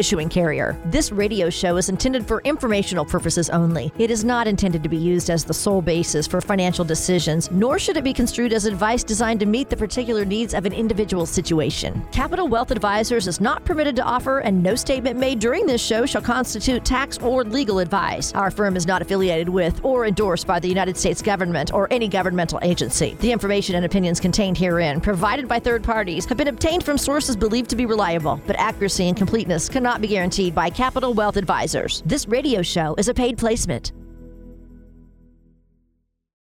issuing 0.00 0.30
carrier. 0.30 0.80
This 0.86 1.12
radio 1.12 1.50
show 1.50 1.76
is 1.76 1.90
intended 1.90 2.26
for 2.26 2.40
informational 2.40 3.04
purposes 3.04 3.50
only. 3.50 3.92
It 3.98 4.10
is 4.10 4.24
not 4.24 4.48
intended 4.48 4.82
to 4.82 4.88
be 4.88 4.96
used 4.96 5.28
as 5.28 5.44
the 5.44 5.54
sole 5.54 5.82
basis 5.82 6.26
for 6.26 6.40
financial 6.40 6.86
decisions, 6.86 7.50
nor 7.50 7.78
should 7.78 7.98
it 7.98 8.02
be 8.02 8.14
construed 8.14 8.54
as 8.54 8.64
advice 8.64 9.04
designed 9.04 9.40
to 9.40 9.46
meet 9.46 9.68
the 9.68 9.76
particular 9.76 10.24
needs 10.24 10.54
of 10.54 10.64
an 10.64 10.72
individual 10.72 11.26
situation. 11.26 12.02
Capital 12.12 12.48
Wealth 12.48 12.70
Advisors 12.70 13.28
is 13.28 13.42
not 13.42 13.64
permitted 13.66 13.94
to 13.96 14.02
offer, 14.02 14.38
and 14.38 14.62
no 14.62 14.74
statement 14.74 15.18
made 15.18 15.38
during 15.38 15.66
this 15.66 15.84
show 15.84 16.06
shall 16.06 16.22
constitute 16.22 16.82
tax 16.82 17.18
or 17.18 17.44
legal 17.44 17.78
advice. 17.78 18.32
Our 18.34 18.50
firm 18.50 18.76
is 18.76 18.86
not 18.86 19.02
affiliated 19.02 19.50
with 19.50 19.84
or 19.84 20.06
endorsed 20.06 20.46
by 20.46 20.60
the 20.60 20.68
United 20.68 20.96
States 20.96 21.20
government 21.20 21.74
or 21.74 21.92
any 21.92 22.08
governmental 22.08 22.58
agency. 22.62 23.18
The 23.20 23.32
information 23.32 23.76
and 23.76 23.84
opinions 23.84 24.18
contained 24.18 24.56
herein, 24.56 25.02
provided 25.02 25.46
by 25.46 25.60
third 25.60 25.84
parties, 25.84 26.24
have 26.24 26.38
been 26.38 26.48
obtained 26.48 26.84
from 26.84 26.96
sources 26.96 27.36
believed 27.36 27.68
to 27.68 27.76
be 27.76 27.84
reliable, 27.84 28.40
but 28.46 28.56
accuracy 28.58 29.08
and 29.08 29.16
completeness 29.16 29.68
cannot 29.68 29.89
be 29.98 30.08
guaranteed 30.08 30.54
by 30.54 30.68
Capital 30.68 31.14
Wealth 31.14 31.38
Advisors. 31.38 32.02
This 32.04 32.28
radio 32.28 32.60
show 32.60 32.94
is 32.98 33.08
a 33.08 33.14
paid 33.14 33.38
placement. 33.38 33.92